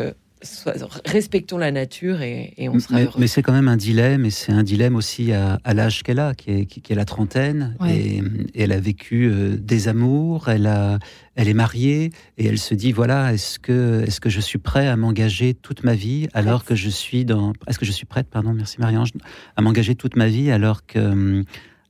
respectons 1.04 1.58
la 1.58 1.70
nature 1.70 2.22
et, 2.22 2.54
on 2.68 2.78
sera 2.78 2.96
mais, 2.96 3.04
heureux. 3.04 3.14
Mais 3.18 3.26
c'est 3.26 3.42
quand 3.42 3.52
même 3.52 3.68
un 3.68 3.76
dilemme, 3.76 4.24
et 4.24 4.30
c'est 4.30 4.52
un 4.52 4.62
dilemme 4.62 4.96
aussi 4.96 5.32
à, 5.32 5.58
l'âge 5.74 6.02
qu'elle 6.02 6.18
a, 6.18 6.34
qui 6.34 6.50
est, 6.50 6.66
qui, 6.66 6.92
est, 6.92 6.96
la 6.96 7.04
trentaine, 7.04 7.76
et, 7.88 8.22
elle 8.54 8.72
a 8.72 8.80
vécu 8.80 9.26
euh, 9.26 9.56
des 9.56 9.88
amours, 9.88 10.48
elle, 10.48 10.66
a, 10.66 10.98
elle 11.34 11.48
est 11.48 11.54
mariée, 11.54 12.10
et 12.38 12.46
elle 12.46 12.58
se 12.58 12.74
dit, 12.74 12.92
voilà, 12.92 13.32
est-ce 13.32 13.58
que, 13.58 14.04
est 14.06 14.20
que 14.20 14.30
je 14.30 14.40
suis 14.40 14.58
prêt 14.58 14.86
à 14.86 14.96
m'engager 14.96 15.54
toute 15.54 15.84
ma 15.84 15.94
vie 15.94 16.28
alors 16.34 16.64
que 16.64 16.74
je 16.74 16.88
suis 16.88 17.24
dans... 17.24 17.52
Est-ce 17.66 17.78
que 17.78 17.84
je 17.84 17.92
suis 17.92 18.06
prête, 18.06 18.28
pardon, 18.28 18.52
merci 18.52 18.80
Marie-Ange, 18.80 19.10
à 19.56 19.62
m'engager 19.62 19.94
toute 19.94 20.16
ma 20.16 20.28
vie 20.28 20.50
alors 20.50 20.86
que 20.86 21.44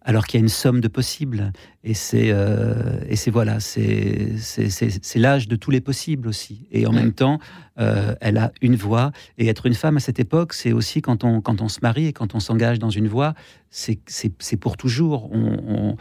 alors 0.05 0.27
qu'il 0.27 0.39
y 0.39 0.43
a 0.43 0.45
une 0.45 0.51
somme 0.51 0.81
de 0.81 0.89
possibles? 0.89 1.53
Et 1.87 1.93
c'est 1.93 2.31
euh, 2.31 2.99
et 3.11 3.15
c'est 3.15 3.31
voilà, 3.31 3.61
c'est 3.61 4.39
c'est 4.39 5.19
l'âge 5.19 5.49
de 5.49 5.57
tous 5.57 5.71
les 5.71 5.83
possibles 5.83 6.27
aussi. 6.27 6.67
Et 6.73 6.87
en 6.87 6.93
même 6.93 7.13
temps, 7.13 7.39
euh, 7.79 8.15
elle 8.23 8.39
a 8.39 8.53
une 8.63 8.75
voix. 8.75 9.13
Et 9.37 9.49
être 9.49 9.67
une 9.67 9.75
femme 9.75 9.99
à 9.99 10.01
cette 10.01 10.19
époque, 10.19 10.55
c'est 10.55 10.73
aussi 10.73 11.03
quand 11.03 11.25
on 11.25 11.43
quand 11.43 11.61
on 11.61 11.69
se 11.69 11.81
marie 11.83 12.07
et 12.07 12.15
quand 12.15 12.35
on 12.35 12.41
s'engage 12.41 12.79
dans 12.79 12.89
une 12.89 13.07
voie, 13.07 13.35
c'est 13.69 14.57
pour 14.57 14.77
toujours. 14.77 15.31
On, 15.33 15.97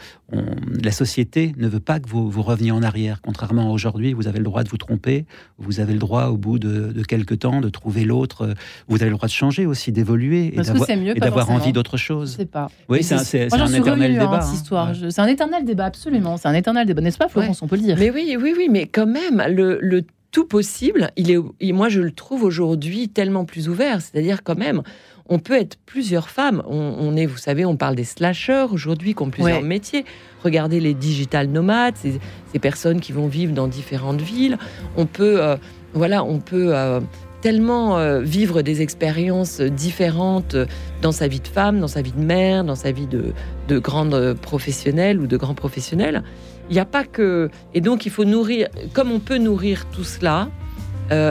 la 0.84 0.92
société 0.92 1.54
ne 1.58 1.68
veut 1.68 1.80
pas 1.80 2.00
que 2.00 2.08
vous, 2.08 2.30
vous 2.30 2.42
reveniez 2.42 2.72
en 2.72 2.84
arrière. 2.84 3.22
Contrairement 3.22 3.70
à 3.70 3.72
aujourd'hui, 3.72 4.14
vous 4.14 4.28
avez 4.28 4.38
le 4.38 4.44
droit 4.44 4.64
de 4.64 4.70
vous 4.70 4.78
tromper, 4.78 5.26
vous 5.58 5.80
avez 5.80 5.94
le 5.94 6.00
droit 6.00 6.26
au 6.28 6.38
bout 6.38 6.60
de, 6.60 6.92
de 6.92 7.04
quelques 7.04 7.40
temps 7.40 7.62
de 7.62 7.70
trouver 7.70 8.06
l'autre. 8.06 8.54
Vous 8.88 8.98
avez 8.98 9.10
le 9.10 9.16
droit 9.16 9.28
de 9.28 9.34
changer 9.34 9.66
aussi, 9.66 9.92
d'évoluer 9.92 10.54
et 10.56 11.20
d'avoir 11.20 11.50
envie 11.50 11.74
d'autre 11.74 11.98
chose. 11.98 12.36
C'est 12.38 12.50
pas. 12.50 12.70
Oui, 12.90 13.04
c'est 13.04 13.16
un 13.16 13.68
éternel 13.68 14.14
débat. 14.14 14.42
Hein, 14.44 14.54
histoire. 14.54 14.94
C'est 15.10 15.22
un 15.22 15.28
éternel 15.28 15.66
débat, 15.66 15.73
absolument. 15.80 16.38
C'est 16.38 16.48
un 16.48 16.54
éternel 16.54 16.86
débat, 16.88 17.02
n'est-ce 17.02 17.18
pas, 17.18 17.28
Florence 17.28 17.62
On 17.62 17.68
peut 17.68 17.76
le 17.76 17.82
dire. 17.82 17.98
Mais 17.98 18.10
oui, 18.10 18.38
oui, 18.40 18.54
oui, 18.58 18.68
mais 18.70 18.88
quand 18.88 19.08
même, 19.08 19.44
le, 19.50 19.80
le 19.82 20.04
tout 20.34 20.46
possible, 20.46 21.12
il 21.16 21.32
est, 21.32 21.72
moi 21.72 21.90
je 21.90 22.02
le 22.02 22.12
trouve 22.12 22.44
aujourd'hui 22.44 23.08
tellement 23.08 23.46
plus 23.46 23.70
ouvert. 23.70 24.02
C'est-à-dire 24.02 24.44
quand 24.44 24.58
même, 24.58 24.82
on 25.30 25.40
peut 25.40 25.54
être 25.54 25.78
plusieurs 25.86 26.30
femmes. 26.30 26.62
On, 26.66 27.16
est, 27.16 27.28
vous 27.28 27.38
savez, 27.38 27.66
on 27.66 27.78
parle 27.78 27.96
des 27.96 28.04
slashers 28.04 28.66
aujourd'hui 28.72 29.14
qui 29.14 29.24
ont 29.24 29.30
plusieurs 29.30 29.62
métiers. 29.62 30.06
Regardez 30.44 30.80
les 30.80 30.96
digital 30.96 31.48
nomades, 31.48 31.96
ces, 31.96 32.60
personnes 32.60 33.00
qui 33.00 33.14
vont 33.14 33.28
vivre 33.28 33.54
dans 33.54 33.68
différentes 33.68 34.22
villes. 34.22 34.58
On 34.98 35.06
peut, 35.06 35.42
euh, 35.42 35.56
voilà, 35.94 36.24
on 36.24 36.40
peut 36.40 36.76
euh, 36.76 37.00
tellement 37.44 38.00
euh, 38.00 38.22
vivre 38.22 38.64
des 38.64 38.82
expériences 38.82 39.62
différentes 39.62 40.56
dans 41.04 41.12
sa 41.12 41.28
vie 41.28 41.42
de 41.42 41.48
femme, 41.48 41.80
dans 41.80 41.88
sa 41.88 42.02
vie 42.02 42.14
de 42.14 42.24
mère, 42.24 42.64
dans 42.64 42.76
sa 42.76 42.92
vie 42.92 43.06
de, 43.06 43.34
de 43.68 43.78
grande 43.78 44.34
professionnelle 44.42 45.20
ou 45.20 45.28
de 45.28 45.38
grand 45.38 45.54
professionnel. 45.54 46.24
Il 46.70 46.74
n'y 46.74 46.80
a 46.80 46.86
pas 46.86 47.04
que. 47.04 47.52
Et 47.76 47.82
donc, 47.82 48.08
il 48.08 48.12
faut 48.12 48.26
nourrir, 48.26 48.70
comme 48.94 49.12
on 49.12 49.20
peut 49.20 49.38
nourrir 49.38 49.86
tout 49.92 50.06
cela, 50.06 50.48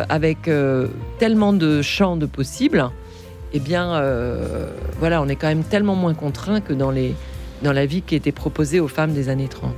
avec 0.09 0.49
tellement 1.19 1.53
de 1.53 1.83
champs 1.83 2.17
de 2.17 2.27
possibles, 2.27 2.89
eh 3.55 3.61
bien, 3.61 3.95
euh, 3.95 4.71
voilà, 4.99 5.21
on 5.23 5.29
est 5.29 5.37
quand 5.37 5.49
même 5.49 5.65
tellement 5.65 5.95
moins 5.95 6.15
contraint 6.15 6.61
que 6.61 6.73
dans, 6.73 6.91
les, 6.91 7.15
dans 7.63 7.73
la 7.73 7.87
vie 7.87 8.03
qui 8.03 8.15
était 8.15 8.33
proposée 8.33 8.81
aux 8.81 8.89
femmes 8.89 9.13
des 9.13 9.29
années 9.29 9.49
30. 9.49 9.73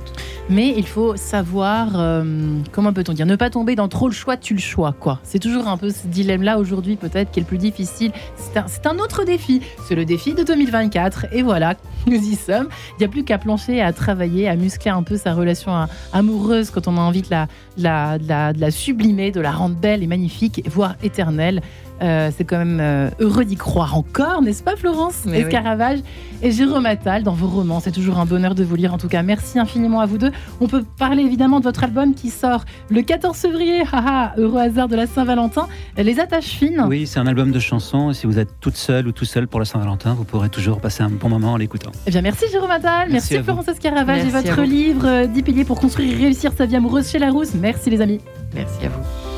Mais 0.49 0.73
il 0.77 0.85
faut 0.85 1.15
savoir, 1.15 1.89
euh, 1.95 2.23
comment 2.71 2.93
peut-on 2.93 3.13
dire, 3.13 3.25
ne 3.25 3.35
pas 3.35 3.49
tomber 3.49 3.75
dans 3.75 3.87
trop 3.87 4.07
le 4.07 4.13
choix, 4.13 4.37
tu 4.37 4.53
le 4.53 4.59
choix, 4.59 4.93
quoi. 4.99 5.19
C'est 5.23 5.39
toujours 5.39 5.67
un 5.67 5.77
peu 5.77 5.89
ce 5.89 6.05
dilemme-là 6.05 6.59
aujourd'hui, 6.59 6.97
peut-être, 6.97 7.31
qui 7.31 7.39
est 7.39 7.43
le 7.43 7.47
plus 7.47 7.57
difficile. 7.57 8.11
C'est 8.35 8.85
un, 8.85 8.99
autre 8.99 9.23
défi. 9.23 9.61
C'est 9.87 9.95
le 9.95 10.05
défi 10.05 10.33
de 10.35 10.43
2024. 10.43 11.27
Et 11.31 11.41
voilà, 11.41 11.73
nous 12.07 12.17
y 12.17 12.35
sommes. 12.35 12.67
Il 12.91 12.99
n'y 12.99 13.05
a 13.05 13.09
plus 13.09 13.23
qu'à 13.23 13.39
plancher, 13.39 13.81
à 13.81 13.91
travailler, 13.91 14.47
à 14.47 14.55
muscler 14.55 14.91
un 14.91 15.03
peu 15.03 15.17
sa 15.17 15.33
relation 15.33 15.87
amoureuse 16.13 16.69
quand 16.69 16.87
on 16.87 16.97
a 16.97 17.01
envie 17.01 17.23
la, 17.29 17.47
de 17.77 18.59
la 18.59 18.71
sublimer, 18.71 19.31
de 19.31 19.41
la 19.41 19.51
rendre 19.51 19.75
belle 19.75 20.03
et 20.03 20.07
magnifique, 20.07 20.61
voire 20.69 20.95
éternelle. 21.01 21.61
Euh, 22.01 22.29
c'est 22.35 22.43
quand 22.43 22.57
même 22.57 22.79
euh, 22.81 23.09
heureux 23.19 23.45
d'y 23.45 23.55
croire 23.55 23.97
encore, 23.97 24.41
n'est-ce 24.41 24.63
pas 24.63 24.75
Florence 24.75 25.25
Escaravage 25.25 25.99
et 26.41 26.51
Jérôme 26.51 26.85
Attal 26.85 27.23
dans 27.23 27.33
vos 27.33 27.47
romans. 27.47 27.79
C'est 27.79 27.91
toujours 27.91 28.19
un 28.19 28.25
bonheur 28.25 28.55
de 28.55 28.63
vous 28.63 28.75
lire 28.75 28.93
en 28.93 28.97
tout 28.97 29.07
cas. 29.07 29.23
Merci 29.23 29.59
infiniment 29.59 30.01
à 30.01 30.05
vous 30.05 30.17
deux. 30.17 30.31
On 30.59 30.67
peut 30.67 30.83
parler 30.97 31.23
évidemment 31.23 31.59
de 31.59 31.63
votre 31.63 31.83
album 31.83 32.13
qui 32.13 32.29
sort 32.29 32.65
le 32.89 33.01
14 33.01 33.37
février. 33.37 33.83
Haha, 33.91 34.33
heureux 34.37 34.59
hasard 34.59 34.87
de 34.87 34.95
la 34.95 35.07
Saint-Valentin. 35.07 35.67
Les 35.97 36.19
attaches 36.19 36.45
fines. 36.45 36.83
Oui, 36.87 37.07
c'est 37.07 37.19
un 37.19 37.27
album 37.27 37.51
de 37.51 37.59
chansons. 37.59 38.11
Si 38.13 38.27
vous 38.27 38.39
êtes 38.39 38.59
toute 38.59 38.75
seule 38.75 39.07
ou 39.07 39.11
tout 39.11 39.25
seul 39.25 39.47
pour 39.47 39.59
la 39.59 39.65
Saint-Valentin, 39.65 40.13
vous 40.13 40.25
pourrez 40.25 40.49
toujours 40.49 40.81
passer 40.81 41.03
un 41.03 41.09
bon 41.09 41.29
moment 41.29 41.53
en 41.53 41.57
l'écoutant. 41.57 41.91
Eh 42.05 42.11
bien, 42.11 42.21
merci 42.21 42.45
Jérôme 42.51 42.71
Attal. 42.71 43.09
Merci, 43.11 43.41
Florence 43.41 43.67
Escaravage 43.67 44.25
et 44.25 44.29
votre 44.29 44.61
livre 44.61 45.25
10 45.25 45.43
piliers 45.43 45.65
pour 45.65 45.79
construire 45.79 46.19
et 46.19 46.23
réussir 46.23 46.51
sa 46.57 46.65
vie 46.65 46.75
amoureuse 46.75 47.09
chez 47.09 47.19
Larousse. 47.19 47.53
Merci 47.55 47.89
les 47.89 48.01
amis. 48.01 48.19
Merci 48.53 48.85
à 48.85 48.89
vous. 48.89 49.34